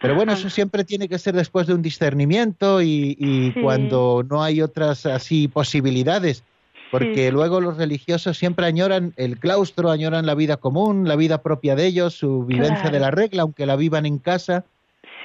pero 0.00 0.14
bueno, 0.14 0.32
eso 0.32 0.50
siempre 0.50 0.84
tiene 0.84 1.08
que 1.08 1.18
ser 1.18 1.34
después 1.34 1.66
de 1.66 1.74
un 1.74 1.82
discernimiento 1.82 2.82
y, 2.82 3.54
cuando 3.62 4.24
no 4.28 4.42
hay 4.42 4.60
otras 4.60 5.06
así 5.06 5.48
posibilidades, 5.48 6.44
porque 6.90 7.32
luego 7.32 7.60
los 7.60 7.76
religiosos 7.76 8.36
siempre 8.36 8.66
añoran 8.66 9.12
el 9.16 9.38
claustro, 9.38 9.90
añoran 9.90 10.26
la 10.26 10.34
vida 10.34 10.58
común, 10.58 11.08
la 11.08 11.16
vida 11.16 11.42
propia 11.42 11.74
de 11.74 11.86
ellos, 11.86 12.14
su 12.14 12.44
vivencia 12.44 12.90
de 12.90 13.00
la 13.00 13.10
regla, 13.10 13.42
aunque 13.42 13.66
la 13.66 13.76
vivan 13.76 14.06
en 14.06 14.18
casa. 14.18 14.64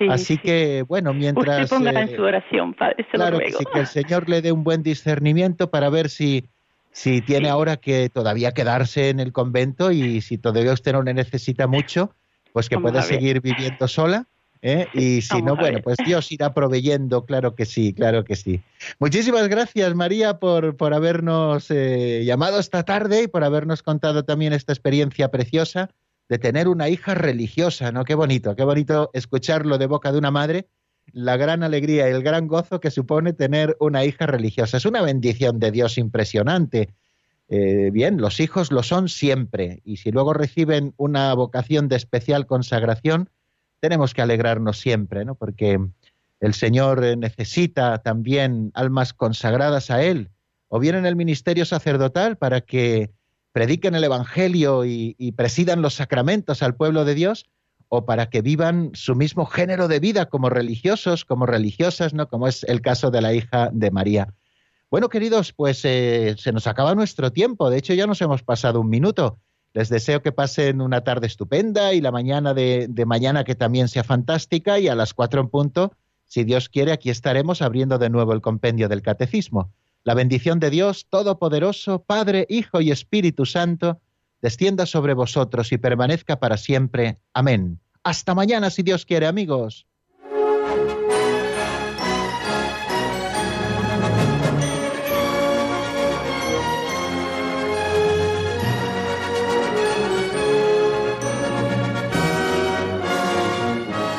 Así 0.10 0.40
que, 0.40 0.84
bueno, 0.88 1.14
mientras... 1.14 1.66
Usted 1.66 1.78
ponga 1.78 1.92
en 1.92 2.10
eh, 2.10 2.16
su 2.16 2.24
oración, 2.24 2.74
Padre, 2.74 3.06
claro 3.12 3.38
Que, 3.38 3.52
sí, 3.52 3.66
que 3.72 3.80
el 3.82 3.88
Señor 3.88 4.28
le 4.28 4.42
dé 4.42 4.52
un 4.52 4.64
buen 4.64 4.82
discernimiento 4.82 5.70
para 5.70 5.90
ver 5.92 6.10
si, 6.10 6.46
si 6.92 7.22
tiene 7.22 7.50
ahora 7.50 7.78
que 7.78 8.10
todavía 8.10 8.52
quedarse 8.52 9.10
en 9.10 9.20
el 9.20 9.32
convento 9.32 9.92
y 9.92 10.22
si 10.22 10.40
todavía 10.40 10.74
usted 10.74 10.94
no 10.94 11.04
le 11.04 11.14
necesita 11.14 11.68
mucho, 11.68 12.16
pues 12.52 12.68
que 12.68 12.80
pueda 12.80 13.04
seguir 13.04 13.42
viviendo 13.42 13.88
sola 13.88 14.26
¿eh? 14.62 14.88
Y 14.94 15.22
si 15.22 15.42
no, 15.42 15.56
bueno, 15.56 15.80
pues 15.84 15.98
Dios 16.06 16.32
irá 16.32 16.54
proveyendo, 16.54 17.26
claro 17.26 17.56
que 17.56 17.66
sí, 17.66 17.94
claro 17.94 18.24
que 18.24 18.36
sí. 18.36 18.62
Muchísimas 19.00 19.48
gracias, 19.48 19.94
María, 19.96 20.40
por, 20.40 20.78
por 20.78 20.94
habernos 20.94 21.70
eh, 21.70 22.24
llamado 22.26 22.60
esta 22.60 22.84
tarde 22.84 23.24
y 23.24 23.28
por 23.28 23.44
habernos 23.44 23.84
contado 23.84 24.24
también 24.24 24.54
esta 24.54 24.74
experiencia 24.74 25.30
preciosa 25.30 25.90
de 26.30 26.40
tener 26.40 26.68
una 26.68 26.88
hija 26.88 27.14
religiosa, 27.14 27.92
¿no? 27.92 28.06
Qué 28.06 28.16
bonito, 28.16 28.56
qué 28.56 28.64
bonito 28.64 29.10
escucharlo 29.14 29.78
de 29.78 29.88
boca 29.88 30.12
de 30.12 30.18
una 30.18 30.32
madre, 30.32 30.68
la 31.12 31.36
gran 31.36 31.64
alegría 31.64 32.10
y 32.10 32.14
el 32.14 32.24
gran 32.24 32.48
gozo 32.48 32.80
que 32.80 32.92
supone 32.92 33.34
tener 33.34 33.76
una 33.80 34.06
hija 34.06 34.28
religiosa. 34.28 34.78
Es 34.78 34.86
una 34.86 35.02
bendición 35.02 35.60
de 35.60 35.72
Dios 35.72 35.98
impresionante. 35.98 36.94
Eh, 37.50 37.90
bien, 37.92 38.22
los 38.22 38.40
hijos 38.40 38.72
lo 38.72 38.82
son 38.82 39.10
siempre 39.10 39.82
y 39.84 39.98
si 39.98 40.12
luego 40.12 40.34
reciben 40.34 40.94
una 40.96 41.34
vocación 41.34 41.90
de 41.90 41.98
especial 41.98 42.46
consagración, 42.46 43.30
tenemos 43.82 44.14
que 44.14 44.22
alegrarnos 44.22 44.80
siempre, 44.80 45.26
¿no? 45.26 45.36
Porque 45.36 45.80
el 46.40 46.54
Señor 46.54 47.04
eh, 47.04 47.18
necesita 47.18 47.98
también 47.98 48.72
almas 48.74 49.14
consagradas 49.14 49.92
a 49.92 50.04
Él, 50.04 50.30
o 50.70 50.80
bien 50.80 50.96
en 50.96 51.06
el 51.06 51.18
ministerio 51.18 51.66
sacerdotal 51.66 52.38
para 52.38 52.62
que 52.62 53.12
prediquen 53.52 53.96
el 53.96 54.06
Evangelio 54.06 54.86
y, 54.86 55.34
presidan 55.36 55.82
los 55.82 55.96
sacramentos 55.96 56.64
al 56.64 56.76
pueblo 56.76 57.04
de 57.04 57.16
Dios, 57.16 57.48
o 57.90 58.06
para 58.06 58.30
que 58.30 58.42
vivan 58.42 58.92
su 58.94 59.16
mismo 59.16 59.46
género 59.46 59.90
de 59.90 60.00
vida 60.00 60.28
como 60.28 60.50
religiosos, 60.50 61.26
como 61.26 61.46
religiosas, 61.46 62.14
¿no? 62.14 62.30
Como 62.30 62.48
es 62.48 62.64
el 62.64 62.80
caso 62.80 63.12
de 63.12 63.22
la 63.22 63.34
hija 63.34 63.70
de 63.74 63.92
María. 63.92 64.34
Bueno, 64.90 65.10
queridos, 65.10 65.52
pues 65.52 65.84
eh, 65.84 66.36
se 66.38 66.54
nos 66.54 66.68
acaba 66.68 66.96
nuestro 66.96 67.32
tiempo. 67.32 67.70
De 67.70 67.78
hecho, 67.78 67.94
ya 67.94 68.08
nos 68.08 68.22
hemos 68.22 68.44
pasado 68.44 68.80
un 68.80 68.90
minuto. 68.90 69.40
Les 69.74 69.90
deseo 69.90 70.22
que 70.22 70.32
pasen 70.32 70.82
una 70.82 71.02
tarde 71.02 71.28
estupenda 71.28 71.94
y 71.94 72.02
la 72.02 72.12
mañana 72.12 72.54
de, 72.54 72.90
mañana 73.06 73.44
que 73.44 73.56
también 73.56 73.88
sea 73.88 74.04
fantástica 74.04 74.80
y 74.80 74.88
a 74.88 74.96
las 74.96 75.14
cuatro 75.14 75.40
en 75.40 75.48
punto, 75.48 75.94
si 76.26 76.44
Dios 76.44 76.70
quiere, 76.70 76.92
aquí 76.92 77.10
estaremos 77.10 77.62
abriendo 77.62 77.98
de 77.98 78.10
nuevo 78.10 78.34
el 78.34 78.42
compendio 78.42 78.90
del 78.90 79.02
Catecismo. 79.02 79.74
La 80.04 80.14
bendición 80.14 80.60
de 80.60 80.70
Dios 80.70 81.08
Todopoderoso, 81.10 82.04
Padre, 82.04 82.46
Hijo 82.50 82.82
y 82.82 82.92
Espíritu 82.92 83.46
Santo, 83.46 84.02
descienda 84.42 84.86
sobre 84.86 85.14
vosotros 85.14 85.72
y 85.72 85.78
permanezca 85.78 86.40
para 86.40 86.58
siempre. 86.58 87.20
Amén. 87.34 87.80
Hasta 88.04 88.34
mañana, 88.34 88.72
si 88.72 88.82
Dios 88.82 89.06
quiere, 89.06 89.28
amigos. 89.28 89.86